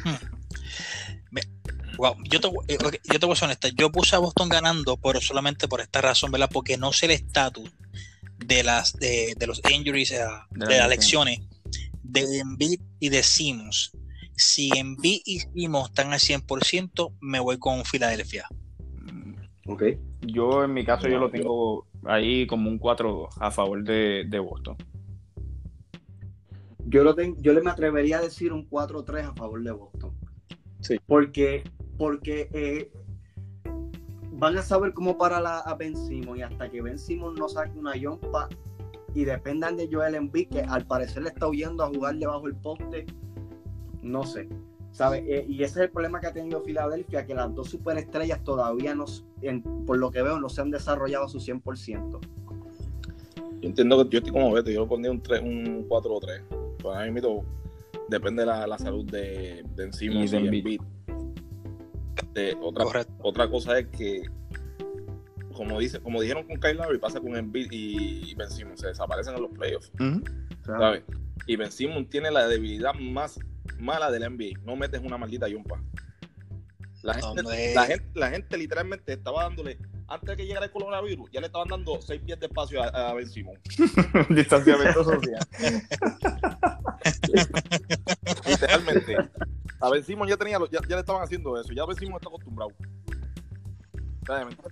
Wow, 1.98 2.16
yo 2.24 2.40
te, 2.40 2.48
eh, 2.68 2.78
yo 3.12 3.20
te 3.20 3.26
voy 3.26 3.34
a 3.34 3.36
ser 3.36 3.46
honesta, 3.48 3.68
yo 3.76 3.92
puse 3.92 4.16
a 4.16 4.20
Boston 4.20 4.48
ganando, 4.48 4.96
pero 4.98 5.20
solamente 5.20 5.68
por 5.68 5.82
esta 5.82 6.00
razón, 6.02 6.32
¿verdad? 6.32 6.50
Porque 6.52 6.78
no 6.78 6.94
sé 6.94 7.08
el 7.08 7.12
estatus 7.12 7.70
de 8.38 8.64
las 8.64 8.94
de, 8.94 9.34
de 9.38 9.48
los 9.48 9.62
injuries, 9.70 10.12
eh, 10.12 10.20
de, 10.52 10.66
De 10.66 10.78
las 10.78 10.88
lecciones 10.88 11.42
de 12.04 12.40
Embiid 12.40 12.80
y 13.00 13.10
de 13.10 13.24
Simmons. 13.24 13.92
Si 14.36 14.70
Embiid 14.78 15.22
y 15.26 15.40
Simmons 15.40 15.90
están 15.90 16.14
al 16.14 16.20
100%, 16.20 17.18
me 17.20 17.40
voy 17.40 17.58
con 17.60 17.84
Filadelfia. 17.84 18.48
Ok. 19.66 19.84
Yo 20.22 20.64
en 20.64 20.74
mi 20.74 20.86
caso 20.86 21.08
yo 21.08 21.20
lo 21.20 21.30
tengo 21.30 21.86
ahí 22.06 22.48
como 22.48 22.70
un 22.70 22.78
4 22.78 23.30
a 23.40 23.52
favor 23.52 23.84
de, 23.84 24.26
de 24.28 24.40
Boston. 24.40 24.78
Yo, 26.90 27.04
lo 27.04 27.14
tengo, 27.16 27.38
yo 27.40 27.54
le 27.54 27.62
me 27.62 27.70
atrevería 27.72 28.18
a 28.20 28.22
decir 28.22 28.52
un 28.52 28.68
4-3 28.70 29.24
a 29.30 29.34
favor 29.34 29.64
de 29.64 29.72
Boston. 29.72 30.12
Sí. 30.82 30.98
Porque, 31.08 31.64
porque 31.98 32.50
eh, 32.54 32.92
van 34.34 34.58
a 34.58 34.62
saber 34.62 34.94
cómo 34.94 35.18
parar 35.18 35.46
a, 35.46 35.60
a 35.60 35.76
Ben 35.76 35.96
Simmons 35.96 36.40
y 36.40 36.42
hasta 36.42 36.70
que 36.70 36.82
Ben 36.82 36.98
Simmons 36.98 37.38
no 37.40 37.48
saque 37.50 37.78
una 37.78 37.96
yompa 37.96 38.48
y 39.14 39.26
dependan 39.26 39.76
de 39.78 39.90
Joel 39.92 40.16
Embiid, 40.16 40.50
que 40.50 40.62
al 40.62 40.86
parecer 40.86 41.24
le 41.24 41.30
está 41.30 41.48
huyendo 41.48 41.84
a 41.84 41.88
jugar 41.90 42.16
debajo 42.16 42.46
del 42.46 42.56
poste, 42.56 43.06
no 44.02 44.24
sé. 44.24 44.48
¿Sabes? 44.92 45.24
Eh, 45.28 45.46
y 45.48 45.56
ese 45.64 45.80
es 45.82 45.86
el 45.86 45.92
problema 45.92 46.20
que 46.20 46.28
ha 46.28 46.34
tenido 46.34 46.62
Filadelfia, 46.62 47.26
que 47.26 47.36
las 47.36 47.54
dos 47.54 47.70
superestrellas 47.70 48.44
todavía 48.44 48.96
no, 48.96 49.06
en- 49.44 49.62
por 49.86 49.98
lo 50.00 50.10
que 50.10 50.24
veo, 50.24 50.40
no 50.40 50.50
se 50.50 50.62
han 50.62 50.72
desarrollado 50.72 51.26
a 51.26 51.30
su 51.30 51.40
100%. 51.40 52.20
Yo 53.62 53.70
entiendo 53.70 54.04
que 54.04 54.10
yo 54.14 54.18
estoy 54.20 54.32
como 54.34 54.52
Beto, 54.54 54.72
yo 54.72 54.82
le 54.82 54.88
pondría 54.88 55.12
un, 55.12 55.22
3, 55.22 55.42
un 55.44 55.86
4 55.88 56.14
o 56.16 56.20
3. 56.20 56.42
Mito, 57.12 57.44
depende 58.10 58.42
de 58.44 58.48
la, 58.48 58.68
la 58.68 58.78
salud 58.78 59.06
de, 59.06 59.64
de 59.76 59.84
encima 59.84 60.16
Y 60.16 60.24
y 60.24 60.28
de 60.28 60.40
de 60.40 60.48
Embiid. 60.58 60.82
otra, 62.62 62.84
Correcto. 62.86 63.14
otra 63.22 63.50
cosa 63.50 63.80
es 63.80 63.88
que, 63.88 64.24
como 65.54 65.80
dice, 65.80 66.00
como 66.00 66.22
dijeron 66.22 66.46
con 66.48 66.60
Kyle 66.60 66.78
Lowry, 66.78 67.00
pasa 67.00 67.20
con 67.20 67.36
Embiid 67.36 67.72
y, 67.72 68.32
y 68.32 68.36
Ben 68.36 68.50
Simmons, 68.50 68.82
se 68.82 68.88
desaparecen 68.88 69.36
en 69.36 69.42
los 69.42 69.52
playoffs. 69.52 69.92
Y 71.48 71.56
Ben 71.56 71.72
Simmons 71.72 72.10
tiene 72.10 72.32
la 72.32 72.48
debilidad 72.48 72.94
más 72.94 73.40
mala 73.80 74.12
del 74.12 74.24
NBA, 74.30 74.60
no 74.66 74.76
metes 74.76 75.02
una 75.04 75.18
maldita 75.18 75.48
yumpa. 75.48 75.82
La 77.02 77.14
gente, 77.14 77.44
la, 77.74 77.86
gente, 77.86 78.06
la 78.14 78.30
gente 78.30 78.58
literalmente 78.58 79.14
estaba 79.14 79.44
dándole, 79.44 79.78
antes 80.10 80.30
de 80.30 80.36
que 80.36 80.46
llegara 80.46 80.66
el 80.66 80.72
coronavirus, 80.72 81.32
ya 81.32 81.40
le 81.40 81.48
estaban 81.48 81.68
dando 81.68 82.02
seis 82.02 82.22
pies 82.22 82.40
de 82.40 82.48
espacio 82.48 82.84
a, 82.84 82.88
a 82.88 83.14
Ben 83.14 83.28
Simmons. 83.28 83.60
Distanciamiento 84.30 85.04
social. 85.04 85.40
Literalmente. 88.48 89.18
A 89.80 89.90
Ben 89.90 90.04
Simmons 90.04 90.30
ya, 90.30 90.38
tenía, 90.38 90.60
ya, 90.72 90.80
ya 90.88 90.96
le 90.96 91.00
estaban 91.00 91.24
haciendo 91.24 91.60
eso, 91.60 91.74
ya 91.74 91.86
Ben 91.86 91.96
Simmons 91.96 92.22
está 92.22 92.30
acostumbrado. 92.30 92.72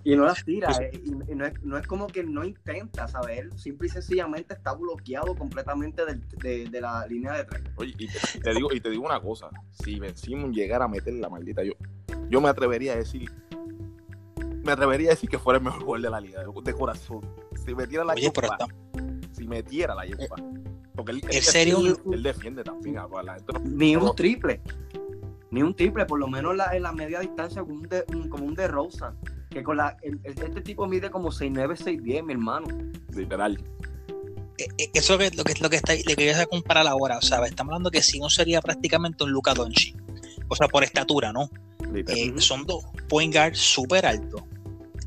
Y 0.04 0.14
no 0.14 0.24
las 0.24 0.44
tira, 0.44 0.70
eh, 0.80 0.90
y, 1.04 1.32
y 1.32 1.34
no, 1.34 1.46
es, 1.46 1.62
no 1.62 1.78
es 1.78 1.86
como 1.86 2.06
que 2.06 2.22
no 2.22 2.44
intenta, 2.44 3.08
¿sabes? 3.08 3.40
Él 3.40 3.58
simple 3.58 3.88
y 3.88 3.90
sencillamente 3.90 4.54
está 4.54 4.72
bloqueado 4.74 5.34
completamente 5.34 6.02
de, 6.04 6.68
de 6.68 6.80
la 6.80 7.06
línea 7.06 7.32
de 7.32 7.44
tres. 7.44 7.62
Oye, 7.76 7.94
y 7.98 8.06
te, 8.40 8.54
digo, 8.54 8.72
y 8.72 8.80
te 8.80 8.90
digo 8.90 9.04
una 9.04 9.20
cosa, 9.20 9.50
si 9.82 9.98
Ben 9.98 10.16
Simmons 10.16 10.56
llegara 10.56 10.84
a 10.84 10.88
meter 10.88 11.14
la 11.14 11.28
maldita, 11.28 11.64
yo, 11.64 11.72
yo 12.28 12.40
me 12.40 12.48
atrevería 12.48 12.92
a 12.92 12.96
decir, 12.96 13.30
me 14.68 14.72
atrevería 14.72 15.08
a 15.08 15.14
decir 15.14 15.28
que 15.30 15.38
fuera 15.38 15.58
el 15.58 15.64
mejor 15.64 15.84
gol 15.84 16.02
de 16.02 16.10
la 16.10 16.20
liga, 16.20 16.40
de, 16.42 16.46
de 16.62 16.74
corazón. 16.74 17.20
Si 17.64 17.74
metiera 17.74 18.04
la 18.04 18.12
Oye, 18.12 18.30
pero 18.34 18.48
yupa, 18.48 18.64
está- 18.64 19.32
si 19.32 19.48
metiera 19.48 19.94
la 19.94 20.06
yupa. 20.06 20.36
Porque 20.94 21.12
él, 21.12 21.20
él, 21.28 21.36
¿En 21.36 21.42
serio? 21.42 21.78
él, 21.86 21.96
él 22.12 22.22
defiende 22.22 22.62
también, 22.64 22.98
a 22.98 23.06
la 23.22 23.34
gente 23.34 23.52
no- 23.52 23.60
Ni 23.60 23.96
un 23.96 24.14
triple. 24.14 24.60
Ni 25.50 25.62
un 25.62 25.74
triple, 25.74 26.04
por 26.04 26.18
lo 26.18 26.28
menos 26.28 26.54
la- 26.56 26.76
en 26.76 26.82
la 26.82 26.92
media 26.92 27.20
distancia 27.20 27.62
como 27.62 27.74
un 27.74 27.88
de, 27.88 28.04
un- 28.08 28.28
como 28.28 28.44
un 28.44 28.54
de 28.54 28.68
Rosa. 28.68 29.14
Que 29.48 29.62
con 29.62 29.78
la, 29.78 29.96
el- 30.02 30.20
el- 30.24 30.32
este 30.42 30.60
tipo 30.60 30.86
mide 30.86 31.10
como 31.10 31.30
6'9, 31.30 31.74
6'10, 31.76 32.22
mi 32.22 32.32
hermano. 32.34 32.66
literal. 33.14 33.58
eh, 34.58 34.66
eh, 34.76 34.90
eso 34.92 35.14
es 35.20 35.36
lo 35.36 35.44
que, 35.44 35.54
lo 35.60 35.70
que 35.70 35.76
está, 35.76 35.94
le 35.94 36.02
quería 36.16 36.44
comparar 36.46 36.86
ahora. 36.88 37.16
O 37.18 37.22
sea, 37.22 37.44
estamos 37.46 37.70
hablando 37.72 37.90
que 37.92 38.02
si 38.02 38.18
no 38.18 38.28
sería 38.28 38.60
prácticamente 38.60 39.22
un 39.24 39.30
Luca 39.30 39.54
Doncic. 39.54 39.96
O 40.48 40.56
sea, 40.56 40.66
por 40.68 40.82
estatura, 40.82 41.32
¿no? 41.32 41.48
Eh, 41.94 42.34
son 42.38 42.66
dos 42.66 42.84
point 43.08 43.32
guards 43.32 43.58
súper 43.58 44.04
altos, 44.04 44.42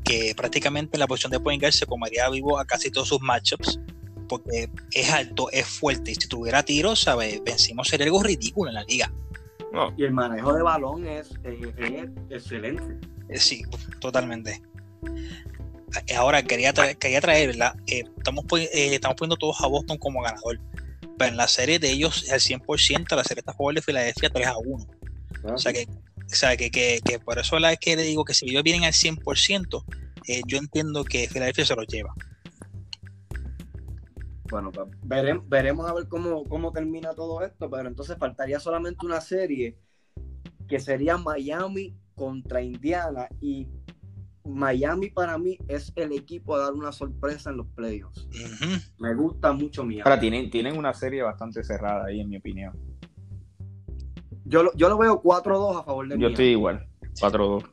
que 0.04 0.34
prácticamente 0.36 0.96
en 0.96 1.00
la 1.00 1.06
posición 1.06 1.32
de 1.32 1.40
point 1.40 1.60
guard 1.60 1.72
se 1.72 1.86
comería 1.86 2.28
vivo 2.28 2.58
a 2.58 2.64
casi 2.64 2.90
todos 2.90 3.08
sus 3.08 3.20
matchups, 3.20 3.78
porque 4.28 4.68
es 4.92 5.10
alto, 5.12 5.50
es 5.50 5.66
fuerte, 5.66 6.12
y 6.12 6.14
si 6.14 6.28
tuviera 6.28 6.62
tiros, 6.62 7.02
¿sabes? 7.02 7.42
Vencimos 7.44 7.88
sería 7.88 8.06
algo 8.06 8.22
ridículo 8.22 8.70
en 8.70 8.74
la 8.74 8.84
liga. 8.84 9.12
No, 9.72 9.92
Y 9.96 10.04
el 10.04 10.12
manejo 10.12 10.52
de 10.52 10.62
balón 10.62 11.06
es, 11.06 11.30
es 11.44 11.62
excelente. 12.30 13.08
Eh, 13.28 13.38
Sí, 13.38 13.62
totalmente. 14.00 14.62
Ahora 16.16 16.42
quería 16.42 16.72
traer, 16.72 16.96
quería 16.96 17.20
traer 17.20 17.48
¿verdad? 17.48 17.74
Eh, 17.86 18.04
estamos, 18.16 18.44
eh, 18.52 18.94
estamos 18.94 19.16
poniendo 19.16 19.36
todos 19.36 19.60
a 19.60 19.66
Boston 19.66 19.98
como 19.98 20.22
ganador, 20.22 20.60
pero 21.18 21.30
en 21.30 21.36
la 21.36 21.48
serie 21.48 21.78
de 21.78 21.90
ellos 21.90 22.30
al 22.30 22.40
100%, 22.40 23.16
la 23.16 23.24
serie 23.24 23.40
está 23.40 23.52
a 23.52 23.54
favor 23.54 23.74
de 23.74 23.82
Filadelfia 23.82 24.30
3 24.30 24.46
a 24.46 24.58
1. 24.58 24.86
O 25.44 25.58
sea 25.58 25.72
que, 25.72 25.88
o 26.32 26.38
sea, 26.38 26.56
que, 26.56 26.70
que, 26.70 27.00
que 27.04 27.18
por 27.18 27.38
eso 27.38 27.58
la 27.58 27.72
es 27.72 27.78
que 27.78 27.96
le 27.96 28.02
digo 28.02 28.24
que 28.24 28.34
si 28.34 28.48
ellos 28.48 28.62
vienen 28.62 28.84
al 28.84 28.92
100%, 28.92 29.84
eh, 30.28 30.42
yo 30.46 30.58
entiendo 30.58 31.04
que 31.04 31.28
Filadelfia 31.28 31.64
se 31.64 31.76
los 31.76 31.86
lleva. 31.86 32.14
Bueno, 34.50 34.70
pues, 34.70 34.88
veremos, 35.02 35.48
veremos 35.48 35.90
a 35.90 35.94
ver 35.94 36.08
cómo, 36.08 36.44
cómo 36.44 36.72
termina 36.72 37.14
todo 37.14 37.42
esto, 37.42 37.70
pero 37.70 37.88
entonces 37.88 38.16
faltaría 38.18 38.60
solamente 38.60 39.06
una 39.06 39.20
serie 39.20 39.78
que 40.68 40.78
sería 40.78 41.16
Miami 41.16 41.96
contra 42.14 42.62
Indiana 42.62 43.28
y 43.40 43.68
Miami 44.44 45.10
para 45.10 45.38
mí 45.38 45.56
es 45.68 45.92
el 45.96 46.12
equipo 46.12 46.54
a 46.54 46.60
dar 46.60 46.72
una 46.72 46.92
sorpresa 46.92 47.50
en 47.50 47.58
los 47.58 47.66
playoffs. 47.68 48.28
Me 48.98 49.14
gusta 49.14 49.52
mucho 49.52 49.84
Miami. 49.84 50.02
Ahora 50.02 50.20
tienen, 50.20 50.50
tienen 50.50 50.76
una 50.76 50.92
serie 50.92 51.22
bastante 51.22 51.62
cerrada 51.62 52.06
ahí, 52.06 52.20
en 52.20 52.28
mi 52.28 52.36
opinión. 52.36 52.72
Yo, 54.52 54.62
lo- 54.62 54.72
yo 54.76 54.88
lo 54.90 54.98
veo 54.98 55.20
4-2 55.22 55.80
a 55.80 55.82
favor 55.82 56.06
de 56.06 56.14
Yo 56.14 56.18
Miami. 56.18 56.32
estoy 56.34 56.46
igual, 56.48 56.86
4-2. 57.18 57.64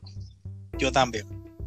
Yo 0.78 0.90
también, 0.90 1.26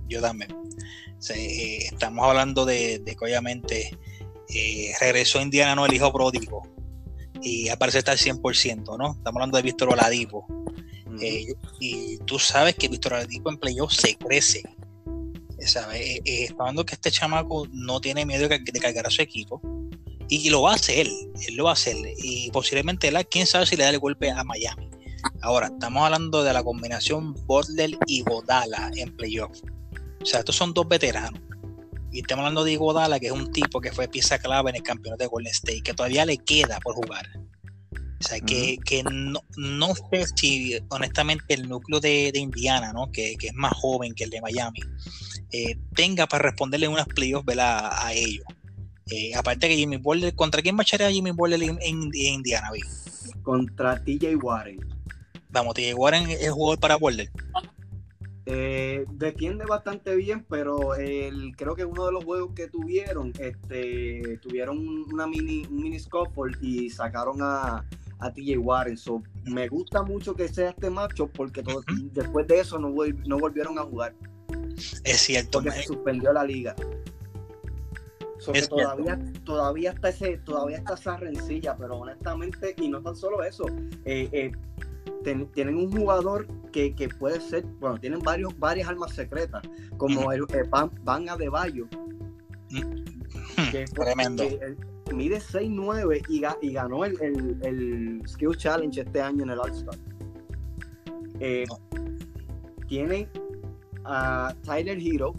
yo 0.09 0.19
también. 0.21 0.51
O 0.51 1.21
sea, 1.21 1.37
eh, 1.37 1.85
estamos 1.85 2.25
hablando 2.27 2.65
de, 2.65 2.97
de 2.99 3.15
que 3.15 3.23
obviamente 3.23 3.97
eh, 4.49 4.91
regresó 4.99 5.39
Indiana, 5.39 5.75
no 5.75 5.85
el 5.85 5.93
hijo 5.93 6.11
pródigo, 6.11 6.63
y 7.43 7.69
aparece 7.69 7.99
estar 7.99 8.13
al 8.13 8.17
100%, 8.17 8.97
¿no? 8.97 9.11
Estamos 9.11 9.35
hablando 9.35 9.57
de 9.57 9.61
Víctor 9.63 9.89
Oladipo. 9.93 10.47
Eh, 11.21 11.53
y 11.79 12.17
tú 12.25 12.39
sabes 12.39 12.73
que 12.75 12.87
Víctor 12.87 13.13
Oladipo 13.13 13.51
en 13.51 13.57
playoff 13.57 13.93
se 13.93 14.15
crece. 14.15 14.63
¿sabes? 15.59 16.01
Eh, 16.01 16.21
eh, 16.25 16.43
está 16.45 16.63
hablando 16.63 16.85
que 16.85 16.95
este 16.95 17.11
chamaco 17.11 17.67
no 17.71 18.01
tiene 18.01 18.25
miedo 18.25 18.49
de, 18.49 18.59
de 18.59 18.79
cargar 18.79 19.05
a 19.07 19.09
su 19.11 19.21
equipo. 19.21 19.61
Y 20.27 20.49
lo 20.49 20.63
va 20.63 20.71
a 20.71 20.75
hacer, 20.75 21.05
él 21.07 21.55
lo 21.55 21.65
va 21.65 21.69
a 21.69 21.73
hacer. 21.73 21.95
Y 22.17 22.49
posiblemente 22.51 23.07
él, 23.07 23.17
quién 23.29 23.45
sabe 23.45 23.65
si 23.67 23.75
le 23.77 23.83
da 23.83 23.89
el 23.91 23.99
golpe 23.99 24.29
a 24.31 24.43
Miami. 24.43 24.89
Ahora, 25.41 25.67
estamos 25.67 26.03
hablando 26.03 26.43
de 26.43 26.53
la 26.53 26.63
combinación 26.63 27.33
Butler 27.45 27.97
y 28.07 28.21
Godala 28.21 28.91
en 28.95 29.15
playoff. 29.15 29.59
O 30.21 30.25
sea, 30.25 30.39
estos 30.39 30.55
son 30.55 30.73
dos 30.73 30.87
veteranos. 30.87 31.39
Y 32.11 32.19
estamos 32.19 32.43
hablando 32.43 32.63
de 32.63 32.75
Godala, 32.77 33.19
que 33.19 33.27
es 33.27 33.31
un 33.31 33.51
tipo 33.51 33.81
que 33.81 33.91
fue 33.91 34.07
pieza 34.07 34.37
clave 34.39 34.69
en 34.69 34.75
el 34.77 34.83
campeonato 34.83 35.23
de 35.23 35.27
Golden 35.27 35.51
State, 35.51 35.81
que 35.81 35.93
todavía 35.93 36.25
le 36.25 36.37
queda 36.37 36.79
por 36.79 36.93
jugar. 36.95 37.27
O 37.95 38.25
sea, 38.25 38.39
que, 38.39 38.77
que 38.85 39.03
no, 39.03 39.41
no 39.57 39.93
sé 39.95 40.25
si 40.35 40.77
honestamente 40.89 41.53
el 41.55 41.67
núcleo 41.67 41.99
de, 41.99 42.31
de 42.31 42.39
Indiana, 42.39 42.93
¿no? 42.93 43.11
Que, 43.11 43.35
que 43.35 43.47
es 43.47 43.53
más 43.53 43.73
joven 43.73 44.13
que 44.13 44.23
el 44.23 44.29
de 44.29 44.39
Miami, 44.41 44.79
eh, 45.51 45.75
tenga 45.93 46.25
para 46.27 46.43
responderle 46.43 46.87
unas 46.87 47.07
playoffs 47.07 47.45
¿verdad? 47.45 47.89
a, 47.91 48.13
ellos. 48.13 48.45
Eh, 49.11 49.35
aparte 49.35 49.67
que 49.67 49.75
Jimmy 49.75 49.97
Butler, 49.97 50.33
¿contra 50.35 50.61
quién 50.61 50.75
marcharía 50.75 51.11
Jimmy 51.11 51.31
Butler 51.31 51.61
en, 51.63 51.77
en- 51.81 52.03
en 52.13 52.33
Indiana? 52.35 52.69
Vi? 52.71 52.79
Contra 53.41 54.01
TJ 54.01 54.35
Warren. 54.41 54.79
Vamos, 55.53 55.75
te 55.75 55.93
Warren 55.93 56.29
es 56.31 56.49
jugador 56.51 56.79
para 56.79 56.95
Butler. 56.97 57.29
Eh, 58.45 59.05
defiende 59.11 59.65
bastante 59.65 60.15
bien, 60.15 60.45
pero 60.49 60.95
el, 60.95 61.55
creo 61.55 61.75
que 61.75 61.85
uno 61.85 62.07
de 62.07 62.11
los 62.11 62.25
juegos 62.25 62.53
que 62.55 62.67
tuvieron, 62.67 63.31
este, 63.39 64.39
tuvieron 64.41 64.79
una 65.13 65.27
mini, 65.27 65.63
un 65.69 65.77
mini 65.77 65.99
scuffle 65.99 66.57
y 66.59 66.89
sacaron 66.89 67.37
a, 67.41 67.85
a 68.19 68.33
TJ 68.33 68.57
Warren. 68.57 68.97
So, 68.97 69.21
me 69.45 69.67
gusta 69.69 70.01
mucho 70.03 70.35
que 70.35 70.47
sea 70.49 70.71
este 70.71 70.89
macho 70.89 71.27
porque 71.27 71.61
todo- 71.63 71.83
después 72.11 72.47
de 72.47 72.59
eso 72.59 72.79
no, 72.79 72.93
no 73.27 73.37
volvieron 73.37 73.77
a 73.79 73.83
jugar 73.83 74.13
Es 75.05 75.21
cierto. 75.21 75.59
porque 75.59 75.69
me- 75.69 75.75
se 75.77 75.83
suspendió 75.83 76.33
la 76.33 76.43
liga. 76.43 76.75
So, 78.39 78.51
Es 78.53 78.67
todavía, 78.67 79.17
todavía 79.45 79.91
está 79.91 80.09
ese, 80.09 80.37
todavía 80.39 80.77
está 80.77 80.95
esa 80.95 81.15
rencilla, 81.15 81.77
pero 81.77 81.95
honestamente, 81.99 82.75
y 82.77 82.89
no 82.89 83.01
tan 83.01 83.15
solo 83.15 83.41
eso, 83.41 83.63
eh, 84.03 84.27
eh, 84.33 84.51
ten- 85.23 85.47
tienen 85.51 85.77
un 85.77 85.91
jugador 85.91 86.47
que, 86.71 86.93
que 86.95 87.09
puede 87.09 87.39
ser, 87.41 87.65
bueno, 87.79 87.99
tienen 87.99 88.19
varios, 88.19 88.57
varias 88.59 88.87
armas 88.89 89.13
secretas, 89.13 89.61
como 89.97 90.21
Ujú. 90.21 90.31
el, 90.31 90.45
el 90.53 90.69
Van, 90.69 90.91
Van 91.03 91.29
Adebayo, 91.29 91.87
Hmm, 92.71 93.71
que, 93.71 93.85
Tremendo. 93.93 94.43
que, 94.47 94.75
mide 95.13 95.37
6'9 95.39 96.23
y, 96.29 96.41
ga- 96.41 96.57
y 96.61 96.73
ganó 96.73 97.05
el, 97.05 97.21
el, 97.21 97.57
el 97.61 98.21
Skill 98.27 98.57
Challenge 98.57 99.01
este 99.01 99.21
año 99.21 99.43
en 99.43 99.49
el 99.51 99.59
All-Star. 99.59 99.95
Eh. 101.39 101.65
Tienen 102.87 103.27
a 104.05 104.53
Tyler 104.63 104.97
Hero, 104.99 105.33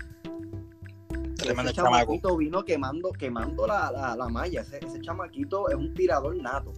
Tremendo 1.37 1.71
ese 1.71 1.75
chamaco. 1.75 1.97
chamaquito 1.97 2.37
vino 2.37 2.65
quemando, 2.65 3.11
quemando 3.13 3.67
la, 3.67 3.91
la, 3.91 4.17
la 4.17 4.29
malla. 4.29 4.61
Ese, 4.63 4.79
ese 4.85 5.01
chamaquito 5.01 5.69
es 5.69 5.75
un 5.77 5.93
tirador 5.95 6.37
nato. 6.41 6.73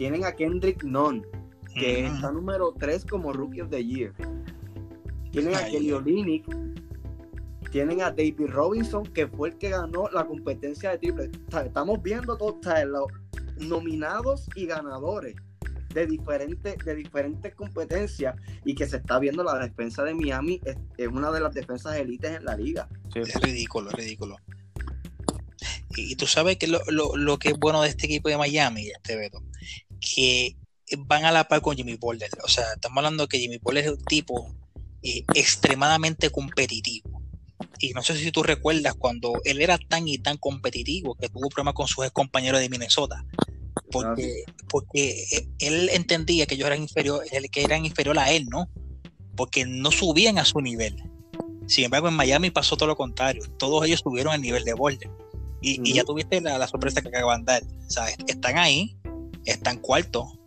Tienen 0.00 0.24
a 0.24 0.32
Kendrick 0.32 0.82
Nunn, 0.82 1.26
que 1.74 2.06
está 2.06 2.32
número 2.32 2.72
3 2.72 3.04
como 3.04 3.34
Rookie 3.34 3.60
of 3.60 3.68
the 3.68 3.84
Year. 3.84 4.14
Tienen 5.30 5.54
a 5.54 5.62
Kelly. 5.66 5.92
Olynyk. 5.92 6.46
Tienen 7.70 8.00
a 8.00 8.10
David 8.10 8.46
Robinson, 8.48 9.04
que 9.04 9.26
fue 9.26 9.50
el 9.50 9.58
que 9.58 9.68
ganó 9.68 10.08
la 10.08 10.26
competencia 10.26 10.92
de 10.92 10.98
triple. 11.00 11.30
O 11.48 11.50
sea, 11.50 11.66
estamos 11.66 12.02
viendo 12.02 12.34
todos 12.38 12.54
o 12.54 12.62
sea, 12.62 12.82
los 12.86 13.08
nominados 13.58 14.48
y 14.54 14.64
ganadores 14.64 15.36
de 15.92 16.06
diferentes, 16.06 16.78
de 16.78 16.94
diferentes 16.94 17.54
competencias 17.54 18.36
y 18.64 18.74
que 18.74 18.86
se 18.86 18.96
está 18.96 19.18
viendo 19.18 19.44
la 19.44 19.58
defensa 19.58 20.02
de 20.02 20.14
Miami 20.14 20.62
es, 20.64 20.78
es 20.96 21.08
una 21.08 21.30
de 21.30 21.40
las 21.40 21.52
defensas 21.52 21.96
élites 21.96 22.38
en 22.38 22.46
la 22.46 22.56
liga. 22.56 22.88
Sí, 23.12 23.18
Es 23.18 23.38
ridículo, 23.38 23.90
es 23.90 23.96
ridículo. 23.96 24.36
Y, 25.94 26.12
y 26.12 26.16
tú 26.16 26.26
sabes 26.26 26.56
que 26.56 26.68
lo, 26.68 26.80
lo, 26.88 27.16
lo 27.16 27.38
que 27.38 27.50
es 27.50 27.58
bueno 27.58 27.82
de 27.82 27.90
este 27.90 28.06
equipo 28.06 28.30
de 28.30 28.38
Miami, 28.38 28.88
este 28.88 29.16
Beto, 29.16 29.42
que 30.00 30.56
van 30.98 31.24
a 31.24 31.32
la 31.32 31.48
par 31.48 31.60
con 31.60 31.76
Jimmy 31.76 31.96
Butler. 31.96 32.30
O 32.44 32.48
sea, 32.48 32.64
estamos 32.74 32.98
hablando 32.98 33.28
que 33.28 33.38
Jimmy 33.38 33.58
Butler 33.58 33.84
es 33.84 33.90
un 33.92 34.04
tipo 34.04 34.54
eh, 35.02 35.24
extremadamente 35.34 36.30
competitivo. 36.30 37.22
Y 37.78 37.92
no 37.92 38.02
sé 38.02 38.16
si 38.16 38.30
tú 38.30 38.42
recuerdas 38.42 38.94
cuando 38.94 39.32
él 39.44 39.60
era 39.60 39.78
tan 39.78 40.06
y 40.08 40.18
tan 40.18 40.36
competitivo 40.36 41.14
que 41.14 41.28
tuvo 41.28 41.48
problemas 41.48 41.74
con 41.74 41.88
sus 41.88 42.10
compañeros 42.10 42.60
de 42.60 42.68
Minnesota. 42.68 43.24
Porque, 43.90 44.44
porque 44.68 45.48
él 45.58 45.88
entendía 45.92 46.46
que 46.46 46.54
ellos 46.54 46.66
eran 46.66 46.82
inferior, 46.82 47.24
que 47.50 47.62
eran 47.62 47.84
inferior 47.84 48.18
a 48.18 48.30
él, 48.30 48.46
¿no? 48.48 48.68
Porque 49.36 49.64
no 49.64 49.90
subían 49.90 50.38
a 50.38 50.44
su 50.44 50.60
nivel. 50.60 51.02
Sin 51.66 51.84
embargo, 51.84 52.08
en 52.08 52.14
Miami 52.14 52.50
pasó 52.50 52.76
todo 52.76 52.88
lo 52.88 52.96
contrario. 52.96 53.42
Todos 53.58 53.86
ellos 53.86 54.00
subieron 54.00 54.34
el 54.34 54.42
nivel 54.42 54.64
de 54.64 54.74
Butler. 54.74 55.10
Y, 55.62 55.92
ya 55.92 56.04
tuviste 56.04 56.40
la, 56.40 56.66
sorpresa 56.66 57.02
que 57.02 57.08
acaban 57.08 57.44
de 57.44 57.52
dar. 57.52 57.62
Están 58.26 58.58
ahí, 58.58 58.96
están 59.44 59.78
cuartos. 59.78 60.38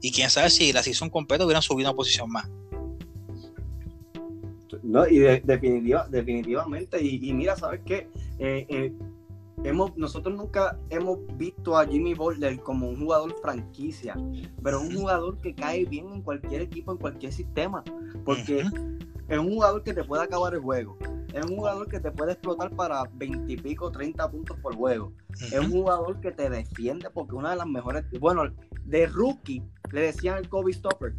Y 0.00 0.12
quién 0.12 0.30
sabe 0.30 0.50
si 0.50 0.72
la 0.72 0.82
season 0.82 1.10
completa 1.10 1.44
hubieran 1.44 1.62
subido 1.62 1.90
una 1.90 1.96
posición 1.96 2.30
más. 2.30 2.48
No, 4.82 5.06
y 5.06 5.18
definitiva, 5.18 6.06
definitivamente. 6.08 7.02
Y, 7.04 7.32
mira, 7.32 7.56
¿sabes 7.56 7.80
qué? 7.84 8.08
Eh, 8.38 8.66
eh, 8.68 8.92
hemos, 9.64 9.96
nosotros 9.96 10.36
nunca 10.36 10.78
hemos 10.88 11.18
visto 11.36 11.76
a 11.76 11.86
Jimmy 11.86 12.14
Butler 12.14 12.58
como 12.60 12.88
un 12.88 13.00
jugador 13.00 13.34
franquicia, 13.42 14.16
pero 14.62 14.80
un 14.80 14.94
jugador 14.94 15.38
que 15.38 15.54
cae 15.54 15.84
bien 15.84 16.08
en 16.12 16.22
cualquier 16.22 16.62
equipo, 16.62 16.92
en 16.92 16.98
cualquier 16.98 17.32
sistema. 17.32 17.82
Porque 18.24 18.64
es 19.28 19.38
un 19.38 19.52
jugador 19.52 19.82
que 19.82 19.94
te 19.94 20.04
puede 20.04 20.24
acabar 20.24 20.54
el 20.54 20.60
juego. 20.60 20.98
Es 21.32 21.44
un 21.46 21.56
jugador 21.56 21.88
que 21.88 22.00
te 22.00 22.10
puede 22.10 22.32
explotar 22.32 22.74
para 22.74 23.04
20 23.14 23.52
y 23.52 23.56
pico, 23.56 23.90
30 23.92 24.30
puntos 24.30 24.58
por 24.58 24.74
juego. 24.74 25.12
Es 25.40 25.58
un 25.58 25.70
jugador 25.70 26.20
que 26.20 26.32
te 26.32 26.50
defiende 26.50 27.08
porque 27.10 27.36
una 27.36 27.50
de 27.50 27.56
las 27.56 27.66
mejores. 27.66 28.04
Bueno, 28.18 28.42
de 28.84 29.06
rookie 29.06 29.62
le 29.92 30.00
decían 30.00 30.38
el 30.38 30.48
Kobe 30.48 30.72
Stopper. 30.72 31.14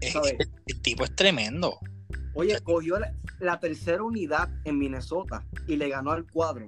El, 0.00 0.82
tipo 0.82 1.04
es 1.04 1.14
tremendo. 1.14 1.78
Oye, 2.38 2.56
cogió 2.60 3.00
la, 3.40 3.58
tercera 3.58 4.00
unidad 4.00 4.48
en 4.64 4.78
Minnesota 4.78 5.44
y 5.66 5.74
le 5.74 5.88
ganó 5.88 6.12
al 6.12 6.24
cuadro. 6.24 6.66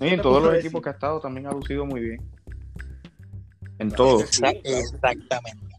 en 0.00 0.22
todos 0.22 0.42
los 0.42 0.54
equipos 0.54 0.80
que 0.80 0.88
ha 0.88 0.92
estado 0.92 1.20
también 1.20 1.46
ha 1.46 1.52
lucido 1.52 1.84
muy 1.84 2.00
bien. 2.00 2.22
En 3.78 3.90
todos. 3.90 4.40
Exactamente. 4.62 5.76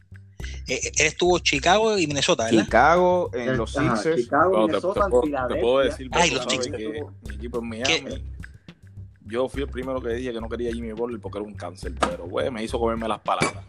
Eh, 0.68 0.92
él 0.98 1.08
estuvo 1.08 1.40
Chicago 1.40 1.98
y 1.98 2.06
Minnesota, 2.06 2.46
¿verdad? 2.46 2.66
Chicago, 2.66 3.32
en 3.34 3.58
los 3.58 3.72
Sixers. 3.72 4.22
Chicago, 4.22 4.68
Minnesota, 4.68 5.08
te, 5.10 5.56
te, 5.56 5.60
puedo 5.60 5.80
decir, 5.80 6.08
Ay, 6.12 6.30
los 6.30 6.46
que 6.46 7.04
mi 7.28 7.36
equipo 7.36 7.58
en 7.64 7.70
Miami. 7.70 8.24
Yo 9.22 9.50
fui 9.50 9.64
el 9.64 9.70
primero 9.70 10.00
que 10.04 10.10
dije 10.10 10.34
que 10.34 10.40
no 10.40 10.48
quería 10.48 10.72
Jimmy 10.72 10.92
Butler 10.92 11.20
porque 11.20 11.40
era 11.40 11.48
un 11.48 11.56
cáncer, 11.56 11.94
pero 12.00 12.28
güey, 12.28 12.52
me 12.52 12.64
hizo 12.64 12.80
comerme 12.80 13.08
las 13.08 13.22
palabras. 13.22 13.66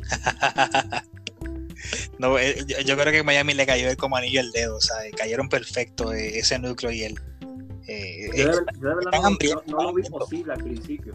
no, 2.18 2.38
eh, 2.38 2.64
yo, 2.84 2.96
creo 2.96 3.12
que 3.12 3.22
Miami 3.22 3.54
le 3.54 3.66
cayó 3.66 3.88
el 3.88 3.96
como 3.96 4.16
anillo 4.16 4.40
el 4.40 4.50
dedo, 4.52 4.76
o 4.76 4.80
sea, 4.80 4.96
cayeron 5.16 5.48
perfecto 5.48 6.12
eh, 6.12 6.38
ese 6.38 6.58
núcleo 6.58 6.90
y 6.90 7.04
él. 7.04 7.18
yo, 8.36 9.62
no, 9.66 9.82
lo 9.82 9.94
vi 9.94 10.02
posible 10.02 10.52
al 10.52 10.62
principio 10.62 11.14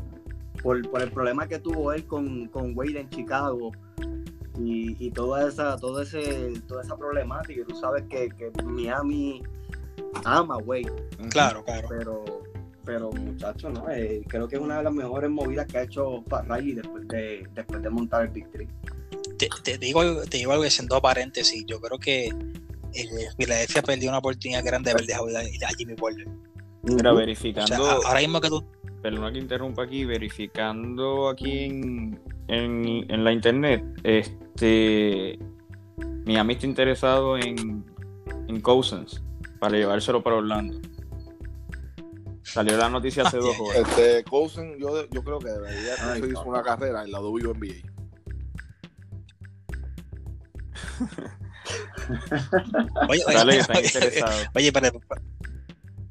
por, 0.63 0.77
el 0.77 1.11
problema 1.11 1.47
que 1.47 1.59
tuvo 1.59 1.91
él 1.91 2.05
con, 2.05 2.47
con 2.47 2.75
Wade 2.75 3.01
en 3.01 3.09
Chicago 3.09 3.71
y, 4.57 5.11
toda 5.11 5.47
esa 5.49 5.77
todo 5.77 6.01
ese 6.01 6.53
toda 6.67 6.83
esa 6.83 6.95
problemática 6.95 7.63
tú 7.67 7.75
sabes 7.75 8.03
que, 8.09 8.29
Miami 8.63 9.43
ama 10.23 10.55
a 10.55 10.57
Wade. 10.57 10.91
Claro 11.29 11.63
claro. 11.63 11.87
Pero 11.89 12.23
pero 12.85 13.11
muchacho 13.11 13.69
no 13.69 13.89
eh, 13.89 14.23
creo 14.27 14.47
que 14.47 14.55
es 14.55 14.61
una 14.61 14.77
de 14.77 14.83
las 14.83 14.93
mejores 14.93 15.29
movidas 15.29 15.67
que 15.67 15.77
ha 15.77 15.83
hecho 15.83 16.23
Riley 16.47 16.73
después 16.73 17.07
de 17.07 17.47
después 17.53 17.81
de 17.81 17.89
montar 17.89 18.23
el 18.23 18.29
Big 18.29 18.49
Three 18.51 18.67
te, 19.63 19.77
digo 19.77 20.21
te 20.23 20.37
digo 20.37 20.51
algo 20.51 20.63
haciendo 20.63 21.01
paréntesis 21.01 21.65
yo 21.65 21.79
creo 21.79 21.97
que 21.99 22.25
eh, 22.25 23.07
Philadelphia 23.37 23.81
perdió 23.81 24.09
una 24.09 24.19
oportunidad 24.19 24.63
grande 24.63 24.89
de 24.89 24.91
haber 24.91 25.05
dejado 25.05 25.27
a 25.37 25.69
Jimmy 25.77 25.95
Butler 25.95 26.27
Mira, 26.83 27.13
verificando 27.13 27.85
ahora 28.05 28.19
mismo 28.19 28.41
que 28.41 28.49
tú 28.49 28.63
perdona 29.03 29.33
que 29.33 29.39
interrumpa 29.39 29.83
aquí, 29.83 30.05
verificando 30.05 31.27
aquí 31.27 31.65
en, 32.47 33.23
la 33.23 33.31
internet, 33.33 33.83
este 34.03 35.37
Miami 36.25 36.53
está 36.53 36.65
interesado 36.65 37.37
en, 37.37 37.85
en 38.47 38.61
Cousins 38.61 39.21
para 39.59 39.77
llevárselo 39.77 40.23
para 40.23 40.37
Orlando. 40.37 40.79
Salió 42.43 42.77
la 42.77 42.89
noticia 42.89 43.23
hace 43.23 43.37
dos 43.37 43.57
horas. 43.59 43.77
Este, 43.77 44.23
Cousins, 44.25 44.77
yo, 44.77 45.09
yo 45.09 45.23
creo 45.23 45.39
que 45.39 45.49
debería 45.49 45.95
conseguir 45.97 46.35
una 46.45 46.61
carrera 46.61 47.03
en 47.03 47.11
la 47.11 47.19
WNBA. 47.19 47.92
Oye, 53.09 53.23
oye, 53.25 53.57
está 53.57 53.81
interesado. 53.81 54.31
oye, 54.55 54.71
pero, 54.71 54.91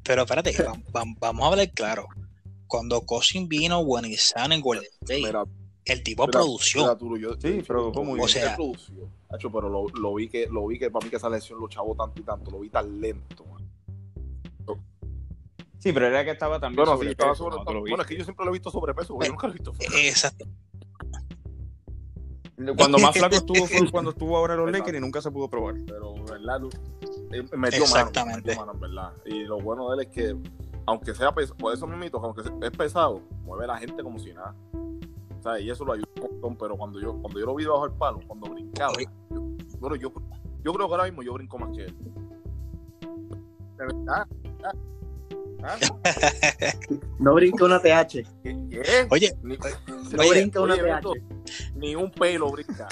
pero 0.03 0.21
espérate, 0.23 0.55
vamos 0.91 1.43
a 1.43 1.47
hablar 1.47 1.71
claro 1.71 2.07
cuando 2.67 3.01
Cosin 3.01 3.47
vino 3.47 3.83
buenizano 3.85 4.53
en 4.53 4.61
Golden 4.61 4.89
el 5.85 6.03
tipo 6.03 6.27
produció. 6.27 6.97
sí, 7.39 7.61
produjo 7.61 8.03
muy 8.03 8.19
o 8.19 8.27
Sea, 8.27 8.55
pero 9.51 9.69
lo, 9.69 10.13
vi 10.15 10.29
que, 10.29 10.47
lo 10.47 10.67
vi 10.67 10.79
que 10.79 10.89
para 10.89 11.03
mí 11.03 11.09
que 11.09 11.17
esa 11.17 11.29
lesión 11.29 11.59
lo 11.59 11.67
chavó 11.67 11.95
tanto 11.95 12.21
y 12.21 12.23
tanto, 12.23 12.51
lo 12.51 12.59
vi 12.59 12.69
tan 12.69 13.01
lento. 13.01 13.45
Sí, 15.79 15.91
pero 15.91 16.07
era 16.07 16.23
que 16.23 16.31
estaba 16.31 16.61
también 16.61 16.85
bueno, 16.85 16.97
sobrepeso. 16.97 17.49
bueno, 17.81 18.01
es 18.03 18.07
que 18.07 18.17
yo 18.17 18.23
siempre 18.23 18.45
lo 18.45 18.51
he 18.51 18.53
visto 18.53 18.71
sobrepeso, 18.71 19.13
porque 19.13 19.27
yo 19.27 19.33
nunca 19.33 19.47
lo 19.47 19.53
he 19.53 19.57
visto 19.57 19.73
Exacto. 19.97 20.45
Cuando 22.77 22.99
más 22.99 23.15
flaco 23.17 23.35
estuvo 23.35 23.65
fue 23.65 23.91
cuando 23.91 24.11
estuvo 24.11 24.37
ahora 24.37 24.53
en 24.53 24.61
los 24.61 24.71
Lakers 24.71 24.97
y 24.97 25.01
nunca 25.01 25.21
se 25.21 25.31
pudo 25.31 25.49
probar. 25.49 25.75
Pero, 25.85 26.13
¿verdad? 26.25 26.61
Eh, 27.31 27.43
metió 27.57 27.83
Exactamente. 27.83 28.55
Mano, 28.55 28.73
metió 28.73 28.89
mano, 28.89 29.13
¿verdad? 29.13 29.13
Y 29.25 29.43
lo 29.43 29.59
bueno 29.59 29.89
de 29.89 30.03
él 30.03 30.07
es 30.07 30.13
que 30.13 30.37
aunque 30.85 31.13
sea 31.13 31.33
pesado, 31.33 31.57
por 31.57 31.73
eso 31.73 31.87
mismo, 31.87 32.19
aunque 32.19 32.41
es 32.61 32.71
pesado, 32.71 33.21
mueve 33.43 33.65
a 33.65 33.67
la 33.67 33.77
gente 33.77 34.03
como 34.03 34.19
si 34.19 34.33
nada. 34.33 34.55
O 34.73 35.43
sea, 35.43 35.59
y 35.59 35.69
eso 35.69 35.83
lo 35.85 35.93
ayuda 35.93 36.07
un 36.15 36.29
montón, 36.29 36.57
pero 36.57 36.77
cuando 36.77 36.99
yo, 36.99 37.13
cuando 37.21 37.39
yo 37.39 37.45
lo 37.45 37.55
vi 37.55 37.65
bajo 37.65 37.85
el 37.85 37.91
palo, 37.93 38.19
cuando 38.27 38.49
brincaba, 38.49 38.93
yo, 38.99 39.41
bueno, 39.79 39.95
yo, 39.95 40.11
yo 40.63 40.73
creo 40.73 40.87
que 40.87 40.93
ahora 40.93 41.05
mismo 41.05 41.21
yo 41.21 41.33
brinco 41.33 41.57
más 41.57 41.75
que 41.75 41.85
él. 41.85 41.95
De 43.77 43.85
verdad. 43.85 44.27
¿Ah? 45.63 45.77
no 47.19 47.33
brinca 47.33 47.65
una 47.65 47.79
TH. 47.79 48.25
¿Qué? 48.43 49.07
Oye, 49.09 49.33
no 49.41 50.29
brinca 50.29 50.61
una 50.61 50.75
TH. 50.75 51.32
Ni 51.83 51.95
un 51.95 52.09
pelo 52.09 52.49
brinca. 52.49 52.87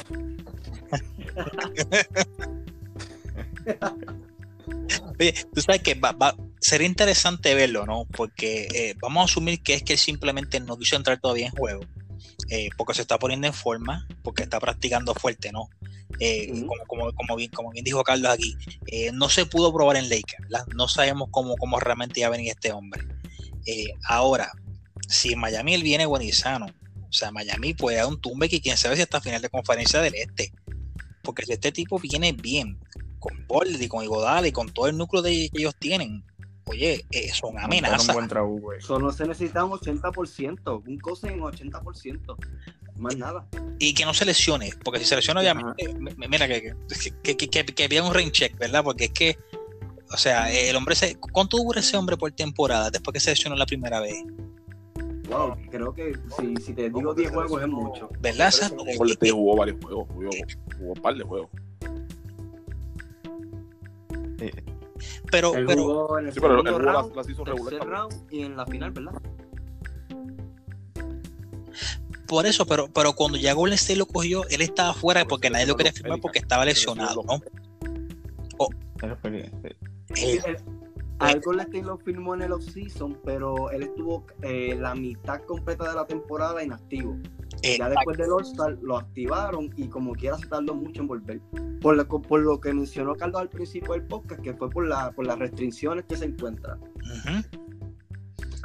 Oye, 5.18 5.34
tú 5.54 5.62
sabes 5.62 5.82
que 5.82 5.96
va, 5.96 6.12
va, 6.12 6.36
sería 6.60 6.88
interesante 6.88 7.56
verlo, 7.56 7.86
¿no? 7.86 8.06
Porque 8.06 8.68
eh, 8.74 8.96
vamos 9.02 9.22
a 9.22 9.26
asumir 9.32 9.64
que 9.64 9.76
es 9.76 9.84
que 9.84 9.94
él 9.94 10.00
simplemente 10.00 10.60
no 10.60 10.78
quiso 10.78 10.98
entrar 10.98 11.22
todavía 11.22 11.46
en 11.46 11.54
juego, 11.54 11.86
eh, 12.50 12.68
porque 12.78 12.96
se 12.96 13.02
está 13.04 13.18
poniendo 13.18 13.48
en 13.48 13.54
forma, 13.54 14.06
porque 14.24 14.44
está 14.44 14.60
practicando 14.60 15.14
fuerte, 15.14 15.54
¿no? 15.54 15.70
Eh, 16.20 16.66
como, 16.86 17.14
como, 17.14 17.36
bien, 17.38 17.50
como 17.52 17.72
bien 17.72 17.86
dijo 17.86 18.04
Carlos 18.04 18.32
aquí, 18.32 18.58
no 19.14 19.30
se 19.30 19.46
pudo 19.46 19.74
probar 19.74 19.96
en 19.96 20.10
Lakers, 20.10 20.50
¿verdad? 20.50 20.66
No 20.76 20.90
sabemos 20.90 21.30
cómo, 21.32 21.56
cómo 21.56 21.80
realmente 21.80 22.20
iba 22.20 22.28
a 22.28 22.32
venir 22.32 22.52
este 22.52 22.74
hombre. 22.74 23.08
ahora, 24.10 24.52
si 25.08 25.38
Miami 25.38 25.76
él 25.76 25.84
viene 25.84 26.06
buenizano, 26.06 26.68
o 27.12 27.14
sea, 27.14 27.30
Miami 27.30 27.74
puede 27.74 27.98
dar 27.98 28.08
un 28.08 28.22
tumbe 28.22 28.48
que 28.48 28.62
quién 28.62 28.78
sabe 28.78 28.96
si 28.96 29.02
hasta 29.02 29.20
final 29.20 29.42
de 29.42 29.50
conferencia 29.50 30.00
del 30.00 30.16
Este. 30.16 30.54
Porque 31.22 31.46
si 31.46 31.52
este 31.52 31.74
tipo 31.74 32.00
viene 32.00 32.32
bien, 32.32 32.80
con 33.20 33.46
Boldi, 33.48 33.90
con 33.90 34.04
Igodala 34.04 34.48
y 34.48 34.54
con 34.54 34.70
todo 34.70 34.88
el 34.88 34.98
núcleo 34.98 35.22
de, 35.22 35.50
que 35.54 35.60
ellos 35.60 35.76
tienen, 35.78 36.24
oye, 36.66 37.06
eh, 37.12 37.30
son 37.34 37.60
amenazas. 37.60 38.16
Solo 38.80 39.12
se 39.12 39.28
necesita 39.28 39.66
un 39.66 39.72
80%, 39.72 40.84
un 40.88 40.98
cosa 41.00 41.30
en 41.30 41.42
80%, 41.42 42.36
más 42.96 43.18
nada. 43.18 43.46
Y 43.78 43.94
que 43.94 44.06
no 44.06 44.14
se 44.14 44.26
lesione, 44.26 44.72
porque 44.84 45.00
si 45.00 45.06
se 45.06 45.18
lesiona, 45.18 45.42
obviamente, 45.42 45.94
mira, 46.30 46.48
que, 46.48 46.74
que, 47.22 47.36
que, 47.36 47.66
que, 47.66 47.84
había 47.84 48.04
un 48.04 48.14
rain 48.14 48.32
check, 48.32 48.58
¿verdad? 48.58 48.84
Porque 48.86 49.06
es 49.06 49.12
que, 49.12 49.38
o 50.12 50.18
sea, 50.18 50.50
el 50.50 50.76
hombre, 50.78 50.96
se, 50.96 51.18
¿cuánto 51.18 51.58
dura 51.58 51.82
ese 51.82 51.98
hombre 51.98 52.16
por 52.16 52.32
temporada 52.32 52.90
después 52.90 53.14
que 53.14 53.20
se 53.20 53.32
lesionó 53.32 53.58
la 53.58 53.66
primera 53.66 54.00
vez? 54.00 54.16
Wow, 55.32 55.56
creo 55.70 55.94
que 55.94 56.14
si, 56.38 56.56
si 56.58 56.74
te 56.74 56.90
digo 56.90 57.14
10 57.14 57.32
juegos 57.32 57.62
es 57.62 57.68
mucho. 57.68 58.10
¿Verdad? 58.20 58.52
jugó 59.32 59.56
varios 59.56 59.78
juegos, 59.82 60.08
jugó, 60.10 60.30
jugó 60.78 60.94
un 60.94 61.02
par 61.02 61.16
de 61.16 61.24
juegos. 61.24 61.50
Pero, 65.32 65.54
pero, 65.54 66.20
en 66.20 66.28
el 66.28 66.34
sí, 66.34 66.40
pero 66.40 66.60
él 66.60 66.66
round, 66.66 67.16
las, 67.16 67.30
hizo 67.30 67.46
regular. 67.46 67.88
Round 67.88 68.14
y 68.30 68.44
en 68.44 68.58
la 68.58 68.66
final, 68.66 68.92
¿verdad? 68.92 69.14
Por 72.28 72.46
eso, 72.46 72.66
pero, 72.66 72.90
pero 72.94 73.14
cuando 73.14 73.38
ya 73.38 73.54
Golden 73.54 73.76
State 73.76 73.98
lo 73.98 74.06
cogió, 74.06 74.48
él 74.50 74.62
estaba 74.62 74.94
fuera 74.94 75.26
porque 75.26 75.50
nadie 75.50 75.66
lo 75.66 75.76
quería 75.76 75.94
firmar 75.94 76.20
porque 76.20 76.40
estaba 76.40 76.66
lesionado, 76.66 77.24
¿no? 77.24 77.42
Oh. 78.58 78.70
Al 81.22 81.40
Golden 81.40 81.86
lo 81.86 81.98
firmó 82.00 82.34
en 82.34 82.42
el 82.42 82.52
off-season, 82.52 83.16
pero 83.24 83.70
él 83.70 83.84
estuvo 83.84 84.26
eh, 84.42 84.76
la 84.80 84.96
mitad 84.96 85.40
completa 85.44 85.88
de 85.90 85.96
la 85.96 86.06
temporada 86.06 86.64
inactivo. 86.64 87.16
Ya 87.62 87.90
después 87.90 88.18
del 88.18 88.32
All-Star 88.32 88.80
lo 88.82 88.98
activaron 88.98 89.70
y 89.78 89.88
como 89.88 90.14
quiera 90.14 90.36
se 90.40 90.48
tardó 90.48 90.74
mucho 90.74 91.02
en 91.02 91.08
volver. 91.08 91.40
Por 91.80 91.96
lo, 91.96 92.08
por 92.08 92.40
lo 92.40 92.60
que 92.60 92.74
mencionó 92.74 93.16
Carlos 93.16 93.40
al 93.40 93.50
principio 93.50 93.94
del 93.94 94.08
podcast, 94.08 94.42
que 94.42 94.56
fue 94.56 94.68
por, 94.72 94.88
la, 94.88 95.12
por 95.12 95.28
las 95.28 95.38
restricciones 95.38 96.06
que 96.06 96.16
se 96.16 96.26
encuentran. 96.26 96.80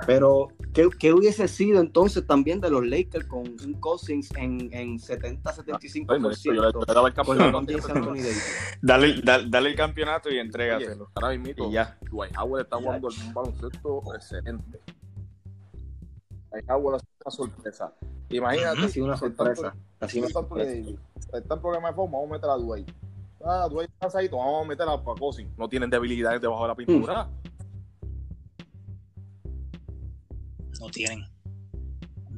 Pero, 0.07 0.48
¿qué, 0.77 0.91
qué 0.99 1.12
hubiese 1.14 1.49
sido 1.49 1.81
entonces 1.81 2.27
también 2.27 2.61
de 2.61 2.68
los 2.68 2.87
Lakers 2.87 3.27
con 3.27 3.47
un 3.49 3.81
Cousins 3.81 4.31
en, 4.37 4.68
en 4.74 4.99
70-75%? 4.99 6.07
Ay, 6.09 6.20
no, 6.20 6.31
esto 6.31 6.53
yo 6.53 6.62
le 6.62 6.68
le 6.68 6.95
daba 6.95 7.09
el 7.09 7.14
con 7.14 7.24
campeonato. 7.24 7.61
LeBron 7.62 7.66
James 7.66 7.89
y 7.89 7.91
Anthony 7.91 8.22
Davis? 8.22 8.79
Dale, 8.83 9.20
dale, 9.22 9.49
dale 9.49 9.70
el 9.70 9.77
campeonato 9.77 10.29
y 10.29 10.33
Oye, 10.33 10.41
entrégaselo. 10.43 11.11
ahora 11.14 11.39
mismo, 11.39 11.70
Y 11.70 11.72
ya. 11.72 11.97
Dwight 12.03 12.37
Howard 12.37 12.62
está 12.64 12.77
jugando 12.77 13.09
un 13.09 13.35
baloncesto 13.35 14.03
excelente. 14.14 14.81
Dwight 16.51 16.70
Howard 16.70 16.97
ha 16.97 16.99
sido 16.99 17.14
una 17.24 17.31
sorpresa. 17.31 17.95
Imagínate. 18.29 18.85
Ha 18.85 18.89
sido 18.89 19.07
una 19.07 19.16
sorpresa. 19.16 19.74
Ha 20.01 20.09
sido 20.09 20.20
una 20.20 20.29
está 20.29 20.41
sorpresa. 20.41 20.91
En 21.33 21.61
problema 21.61 21.89
de 21.89 21.95
forma, 21.95 22.18
vamos 22.18 22.31
a 22.31 22.33
meter 22.35 22.51
a 22.51 22.57
Dwight. 22.57 22.91
Ah, 23.43 23.66
Dwight 23.70 23.89
está 23.89 24.07
cansadito, 24.07 24.37
vamos 24.37 24.64
a 24.64 24.68
meter 24.68 24.87
a 24.89 25.03
Cousins. 25.18 25.57
No 25.57 25.68
tienen 25.68 25.89
debilidades 25.89 26.41
debajo 26.41 26.62
de 26.62 26.68
la 26.68 26.74
pintura. 26.74 27.29
No 30.81 30.89
tienen. 30.91 31.24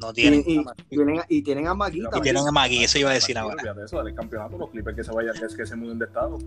No 0.00 0.12
tienen. 0.12 0.44
y- 0.46 0.58
y 0.90 0.96
tienen, 0.96 1.20
y 1.28 1.42
tienen 1.42 1.66
a 1.66 1.74
Magui 1.74 2.02
Y 2.16 2.20
tienen 2.20 2.46
a 2.46 2.52
Magui, 2.52 2.84
eso 2.84 2.98
iba 2.98 3.10
a 3.10 3.14
decir 3.14 3.36
ahora. 3.36 3.56
Olvídate 3.56 3.80
de 3.80 3.86
eso, 3.86 3.96
dale 3.96 4.10
el 4.10 4.16
campeonato, 4.16 4.56
los 4.56 4.70
Clippers 4.70 4.96
que 4.96 5.04
se 5.04 5.10
vayan, 5.12 5.34
que, 5.34 5.44
es 5.46 5.56
que 5.56 5.66
se 5.66 5.74
muden 5.76 5.98
de 5.98 6.04
estado. 6.06 6.38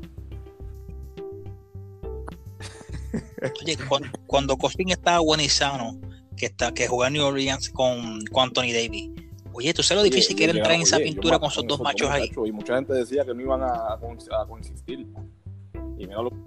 Oye, 3.62 3.78
cuando, 3.90 4.08
cuando 4.28 4.58
Costin 4.58 4.90
estaba 4.92 5.20
bueno 5.20 5.44
y 5.44 5.50
sano, 5.50 6.00
que, 6.38 6.46
está, 6.48 6.74
que 6.74 6.88
jugó 6.88 7.06
en 7.06 7.14
New 7.14 7.26
Orleans 7.26 7.70
con, 7.72 8.24
con 8.32 8.44
Anthony 8.44 8.72
Davis. 8.74 9.10
Oye, 9.54 9.74
tú 9.74 9.84
sabes 9.84 10.04
lo 10.04 10.10
difícil 10.10 10.36
que 10.36 10.46
era 10.46 10.54
entrar 10.54 10.74
en 10.76 10.82
esa 10.84 10.98
pintura 10.98 11.38
con 11.40 11.50
esos 11.50 11.66
dos 11.68 11.82
machos 11.82 12.10
ahí. 12.10 12.32
Y 12.46 12.52
mucha 12.54 12.76
gente 12.76 12.94
decía 12.94 13.26
que 13.26 13.34
no 13.34 13.42
iban 13.42 13.62
a, 13.64 13.94
a, 13.94 14.00
con- 14.00 14.18
a 14.32 14.46
consistir. 14.48 15.06
Y 15.98 16.08
mira 16.08 16.22
lo 16.22 16.30
que. 16.30 16.38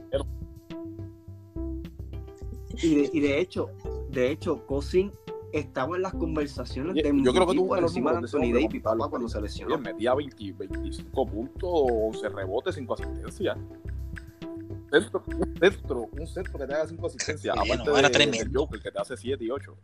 Y 2.82 2.94
de, 2.94 3.10
y 3.12 3.20
de 3.20 3.40
hecho, 3.40 3.70
de 4.10 4.30
hecho, 4.30 4.66
Cousin 4.66 5.12
estaba 5.58 5.96
en 5.96 6.02
las 6.02 6.12
conversaciones 6.14 6.94
de 6.94 7.02
yo 7.02 7.32
creo 7.32 7.46
que 7.46 7.52
ves 7.58 7.80
los 7.82 7.90
encima 7.92 8.12
de 8.12 8.18
Anthony 8.18 8.52
Davis, 8.52 8.82
papá, 8.82 9.08
cuando 9.08 9.28
se 9.28 9.38
Oye, 9.38 9.46
lesionó. 9.46 9.78
metía 9.78 10.14
20, 10.14 10.52
25 10.52 11.26
puntos, 11.26 11.70
11 11.72 12.28
rebotes, 12.30 12.74
5 12.74 12.94
asistencias. 12.94 13.56
Un 13.56 14.88
centro, 14.90 15.22
un 15.26 15.56
centro, 15.58 16.00
un 16.12 16.26
centro 16.26 16.58
que 16.58 16.66
te 16.66 16.74
haga 16.74 16.86
5 16.88 17.06
asistencias. 17.06 17.56
Aparte 17.56 17.84
no, 17.84 17.96
era 17.98 18.08
de- 18.08 18.14
tremendo. 18.14 18.44
del 18.44 18.56
Joker 18.56 18.80
que 18.80 18.90
te 18.90 18.98
hace 19.00 19.16
7 19.16 19.44
y 19.44 19.50
8. 19.50 19.76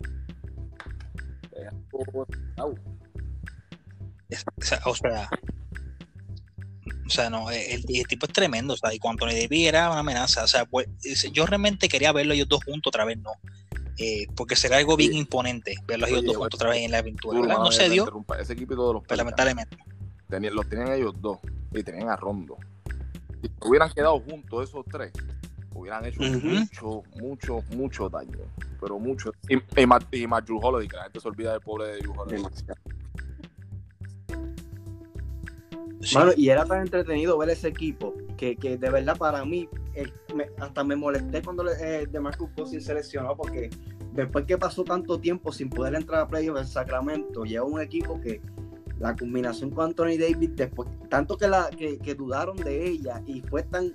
Es 1.52 1.66
algo- 1.92 2.26
au. 2.58 2.70
O 2.70 4.62
sea, 4.62 4.80
o 4.86 4.94
sea, 4.94 5.28
o 7.06 7.10
sea, 7.10 7.30
no, 7.30 7.50
el, 7.50 7.84
el 7.88 8.06
tipo 8.06 8.26
es 8.26 8.32
tremendo, 8.32 8.74
o 8.74 8.76
sea, 8.76 8.94
y 8.94 8.98
con 9.00 9.12
Anthony 9.12 9.34
Davis 9.42 9.66
era 9.66 9.90
una 9.90 10.00
amenaza, 10.00 10.44
o 10.44 10.46
sea, 10.46 10.64
pues, 10.64 10.86
es- 11.02 11.30
yo 11.32 11.44
realmente 11.46 11.88
quería 11.88 12.12
verlo 12.12 12.34
ellos 12.34 12.48
dos 12.48 12.62
juntos 12.64 12.90
otra 12.90 13.04
vez, 13.04 13.18
no, 13.18 13.32
Eh, 14.02 14.26
porque 14.34 14.56
será 14.56 14.78
algo 14.78 14.96
bien 14.96 15.12
imponente 15.14 15.74
verlos 15.86 16.08
ellos 16.08 16.24
dos 16.24 16.36
juntos 16.36 16.54
otra 16.58 16.70
vez 16.70 16.84
en 16.86 16.90
la 16.90 16.98
aventura. 16.98 17.38
No 17.38 17.46
mano, 17.46 17.70
se 17.70 17.88
dio. 17.90 18.10
Ese 18.40 18.54
equipo 18.54 18.72
de 18.74 18.94
los 18.94 19.02
pero 19.02 19.16
lamentablemente. 19.18 19.76
tenían- 20.28 20.54
los 20.54 20.66
tenían 20.68 20.92
ellos 20.92 21.14
dos 21.20 21.38
y 21.74 21.82
tenían 21.82 22.08
a 22.08 22.16
Rondo. 22.16 22.56
Si 23.42 23.50
hubieran 23.68 23.90
quedado 23.92 24.18
juntos 24.20 24.68
esos 24.70 24.86
tres, 24.90 25.12
hubieran 25.74 26.04
hecho 26.06 26.22
mucho, 26.22 27.02
mucho, 27.20 27.62
mucho 27.76 28.08
daño. 28.08 28.38
Pero 28.80 28.98
mucho. 28.98 29.32
Y, 29.50 29.56
y, 29.56 30.22
y 30.22 30.26
más 30.26 30.46
Drew 30.46 30.58
Holiday, 30.62 30.88
que 30.88 30.96
la 30.96 31.02
gente 31.04 31.20
se 31.20 31.28
olvida 31.28 31.52
del 31.52 31.60
pobre 31.60 31.88
de 31.88 31.98
Drew 31.98 32.18
Holiday. 32.18 32.42
Sí. 36.00 36.16
Y 36.36 36.48
era 36.48 36.64
tan 36.64 36.80
entretenido 36.82 37.36
ver 37.38 37.50
ese 37.50 37.68
equipo 37.68 38.14
que, 38.36 38.56
que 38.56 38.78
de 38.78 38.90
verdad 38.90 39.16
para 39.18 39.44
mí 39.44 39.68
me- 40.34 40.48
hasta 40.58 40.82
me 40.82 40.96
molesté 40.96 41.42
cuando 41.42 41.68
eh, 41.70 42.06
de 42.10 42.20
Marcus 42.20 42.48
Cousins 42.56 42.84
se 42.84 42.94
lesionó 42.94 43.36
porque 43.36 43.68
después 44.14 44.46
que 44.46 44.56
pasó 44.56 44.82
tanto 44.82 45.20
tiempo 45.20 45.52
sin 45.52 45.68
poder 45.68 45.94
entrar 45.94 46.22
a 46.22 46.28
playoff 46.28 46.58
en 46.58 46.66
Sacramento, 46.66 47.44
lleva 47.44 47.66
un 47.66 47.80
equipo 47.80 48.18
que 48.20 48.40
la 48.98 49.14
combinación 49.16 49.70
con 49.70 49.86
Anthony 49.86 50.16
Davis, 50.18 50.50
después, 50.56 50.88
tanto 51.08 51.36
que, 51.36 51.48
la, 51.48 51.68
que, 51.70 51.98
que 51.98 52.14
dudaron 52.14 52.56
de 52.56 52.86
ella 52.88 53.22
y 53.26 53.40
fue 53.42 53.62
tan 53.62 53.94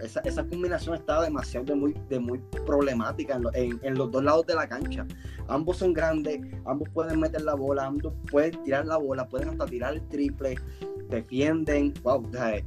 esa, 0.00 0.20
esa 0.20 0.46
combinación 0.46 0.94
estaba 0.94 1.24
demasiado 1.24 1.66
de 1.66 1.74
muy, 1.74 1.92
de 2.08 2.20
muy 2.20 2.38
problemática 2.64 3.34
en, 3.34 3.42
en- 3.54 3.80
en 3.82 3.94
los 3.98 4.10
dos 4.12 4.22
lados 4.22 4.46
de 4.46 4.54
la 4.54 4.68
cancha. 4.68 5.04
Ambos 5.48 5.78
son 5.78 5.92
grandes, 5.92 6.40
ambos 6.66 6.88
pueden 6.90 7.18
meter 7.18 7.42
la 7.42 7.54
bola, 7.54 7.86
ambos 7.86 8.12
pueden 8.30 8.62
tirar 8.62 8.86
la 8.86 8.96
bola, 8.96 9.26
pueden 9.28 9.48
hasta 9.48 9.66
tirar 9.66 9.94
el 9.94 10.02
triple, 10.08 10.54
defienden. 11.08 11.94
Wow, 12.02 12.28
es, 12.54 12.64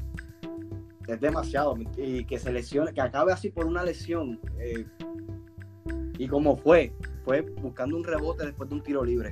es 1.08 1.22
demasiado. 1.22 1.78
Y 1.98 2.26
que 2.26 2.40
se 2.40 2.52
lesione, 2.52 2.94
que 2.94 3.02
acabe 3.02 3.34
así 3.34 3.50
por 3.50 3.66
una 3.66 3.84
lesión. 3.84 4.40
eh, 4.60 4.86
y 6.18 6.28
como 6.28 6.56
fue, 6.56 6.94
fue 7.26 7.42
buscando 7.42 7.98
un 7.98 8.04
rebote 8.04 8.46
después 8.46 8.70
de 8.70 8.76
un 8.76 8.84
tiro 8.84 9.04
libre. 9.04 9.32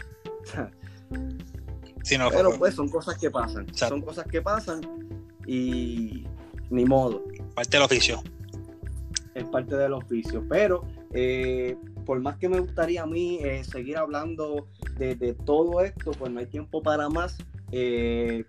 Sí, 2.03 2.17
no, 2.17 2.29
Pero 2.31 2.57
pues 2.57 2.73
son 2.75 2.87
cosas 2.89 3.17
que 3.19 3.29
pasan. 3.29 3.63
Exacto. 3.63 3.95
Son 3.95 4.01
cosas 4.01 4.25
que 4.25 4.41
pasan 4.41 4.81
y 5.45 6.25
ni 6.69 6.85
modo. 6.85 7.23
parte 7.53 7.77
del 7.77 7.83
oficio. 7.83 8.23
es 9.35 9.43
parte 9.45 9.75
del 9.75 9.93
oficio. 9.93 10.43
Pero 10.49 10.85
eh, 11.13 11.77
por 12.05 12.19
más 12.21 12.37
que 12.37 12.47
me 12.49 12.59
gustaría 12.59 13.03
a 13.03 13.05
mí 13.05 13.39
eh, 13.43 13.63
seguir 13.63 13.97
hablando 13.97 14.67
de, 14.97 15.15
de 15.15 15.33
todo 15.33 15.81
esto, 15.81 16.11
pues 16.11 16.31
no 16.31 16.39
hay 16.39 16.47
tiempo 16.47 16.81
para 16.81 17.09
más. 17.09 17.37
Eh, 17.71 18.45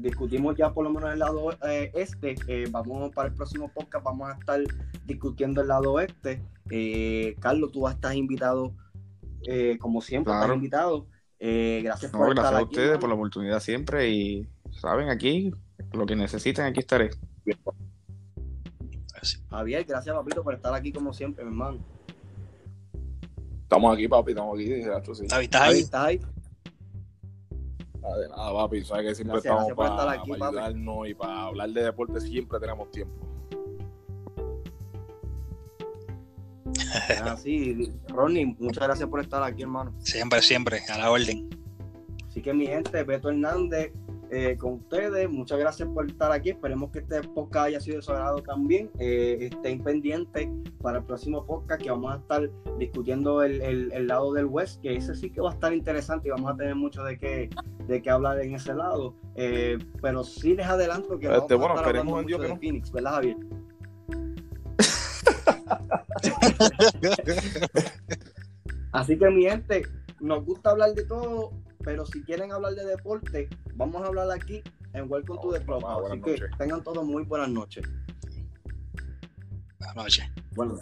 discutimos 0.00 0.56
ya 0.56 0.72
por 0.72 0.84
lo 0.84 0.90
menos 0.90 1.12
el 1.12 1.18
lado 1.18 1.52
eh, 1.68 1.90
este. 1.94 2.34
Eh, 2.46 2.66
vamos 2.70 3.12
para 3.14 3.28
el 3.28 3.34
próximo 3.34 3.68
podcast, 3.72 4.04
vamos 4.04 4.28
a 4.30 4.32
estar 4.38 4.60
discutiendo 5.04 5.60
el 5.60 5.68
lado 5.68 6.00
este. 6.00 6.42
Eh, 6.70 7.34
Carlos, 7.40 7.72
tú 7.72 7.86
estás 7.88 8.14
invitado, 8.14 8.72
eh, 9.46 9.76
como 9.80 10.00
siempre, 10.00 10.30
Claro. 10.30 10.44
estás 10.44 10.56
invitado. 10.56 11.06
Eh, 11.40 11.80
gracias 11.84 12.12
No, 12.12 12.18
por 12.18 12.28
gracias 12.34 12.44
estar 12.46 12.60
a 12.60 12.64
aquí, 12.64 12.74
ustedes 12.76 12.98
por 12.98 13.08
la 13.08 13.14
oportunidad 13.14 13.60
siempre 13.60 14.10
y 14.10 14.48
saben 14.72 15.08
aquí 15.08 15.52
lo 15.92 16.04
que 16.06 16.16
necesiten 16.16 16.64
aquí 16.64 16.80
estaré. 16.80 17.10
Javier, 19.50 19.84
gracias 19.84 20.14
papito 20.14 20.42
por 20.42 20.54
estar 20.54 20.74
aquí 20.74 20.92
como 20.92 21.12
siempre, 21.12 21.44
mi 21.44 21.50
hermano. 21.50 21.78
Estamos 23.62 23.94
aquí, 23.94 24.08
papi, 24.08 24.30
estamos 24.32 24.54
aquí. 24.58 24.72
¿estás 24.72 25.60
ahí? 25.62 25.78
¿estás 25.80 26.04
ahí? 26.06 26.20
Nada, 28.00 28.18
de 28.18 28.28
nada, 28.28 28.52
papi. 28.52 28.84
Sabes 28.84 29.06
que 29.06 29.14
siempre 29.14 29.40
Gracias, 29.40 29.52
estamos 29.54 29.72
para, 29.74 29.90
estar 29.90 30.08
aquí, 30.08 30.30
para 30.30 30.38
papi. 30.38 30.56
ayudarnos 30.58 31.08
y 31.08 31.14
para 31.14 31.42
hablar 31.42 31.70
de 31.70 31.82
deporte. 31.84 32.20
Siempre 32.20 32.60
tenemos 32.60 32.90
tiempo. 32.90 33.14
Ah, 37.22 37.36
sí, 37.36 37.92
Ronnie, 38.08 38.56
muchas 38.58 38.84
gracias 38.84 39.08
por 39.08 39.20
estar 39.20 39.42
aquí, 39.42 39.62
hermano. 39.62 39.92
Siempre, 39.98 40.40
siempre, 40.42 40.80
a 40.88 40.98
la 40.98 41.10
orden. 41.10 41.48
Así 42.26 42.40
que 42.42 42.52
mi 42.52 42.66
gente, 42.66 43.02
Beto 43.02 43.30
Hernández, 43.30 43.92
eh, 44.30 44.56
con 44.58 44.74
ustedes, 44.74 45.28
muchas 45.30 45.58
gracias 45.58 45.88
por 45.88 46.06
estar 46.06 46.30
aquí. 46.32 46.50
Esperemos 46.50 46.90
que 46.90 47.00
este 47.00 47.22
podcast 47.22 47.66
haya 47.66 47.80
sido 47.80 47.96
de 47.96 48.02
su 48.02 48.12
agrado 48.12 48.42
también. 48.42 48.90
Eh, 48.98 49.48
estén 49.52 49.82
pendientes 49.82 50.48
para 50.82 50.98
el 50.98 51.04
próximo 51.04 51.44
podcast 51.46 51.82
que 51.82 51.90
vamos 51.90 52.12
a 52.14 52.16
estar 52.18 52.50
discutiendo 52.78 53.42
el, 53.42 53.60
el- 53.62 53.92
el 53.92 54.06
lado 54.06 54.32
del 54.32 54.46
West, 54.46 54.80
que 54.82 54.94
ese 54.96 55.14
sí 55.14 55.30
que 55.30 55.40
va 55.40 55.50
a 55.50 55.54
estar 55.54 55.72
interesante 55.72 56.28
y 56.28 56.30
vamos 56.30 56.52
a 56.52 56.56
tener 56.56 56.74
mucho 56.74 57.02
de 57.04 57.18
qué, 57.18 57.48
de 57.86 58.02
qué 58.02 58.10
hablar 58.10 58.40
en 58.40 58.54
ese 58.54 58.74
lado. 58.74 59.14
Eh, 59.34 59.78
pero 60.02 60.24
sí 60.24 60.54
les 60.54 60.66
adelanto 60.66 61.18
que 61.18 61.28
vamos 61.28 61.42
Este, 61.42 61.54
a 61.54 61.56
bueno, 61.56 61.74
estar 61.74 61.86
esperemos 61.86 62.12
hablando 62.18 62.20
en 62.20 62.26
Dios 62.26 62.38
mucho 62.38 62.42
que 62.42 62.48
de 62.48 62.54
no. 62.54 62.60
Phoenix, 62.60 62.92
¿verdad, 62.92 63.12
Javier? 63.12 63.36
Así 68.92 69.18
que 69.18 69.30
mi 69.30 69.44
gente, 69.44 69.82
nos 70.20 70.44
gusta 70.44 70.70
hablar 70.70 70.94
de 70.94 71.04
todo, 71.04 71.52
pero 71.84 72.04
si 72.06 72.22
quieren 72.22 72.52
hablar 72.52 72.74
de 72.74 72.84
deporte, 72.84 73.48
vamos 73.74 74.02
a 74.02 74.06
hablar 74.06 74.30
aquí 74.30 74.62
en 74.94 75.10
Welcome 75.10 75.40
to 75.42 75.52
the 75.52 75.64
Club. 75.64 75.84
Ah, 75.86 75.94
buenas 76.00 76.12
Así 76.12 76.20
que 76.22 76.30
noches. 76.32 76.50
tengan 76.58 76.82
todos 76.82 77.04
muy 77.04 77.24
buenas 77.24 77.50
noches. 77.50 77.84
Buenas 79.78 79.96
noches. 79.96 80.24
Bueno. 80.54 80.78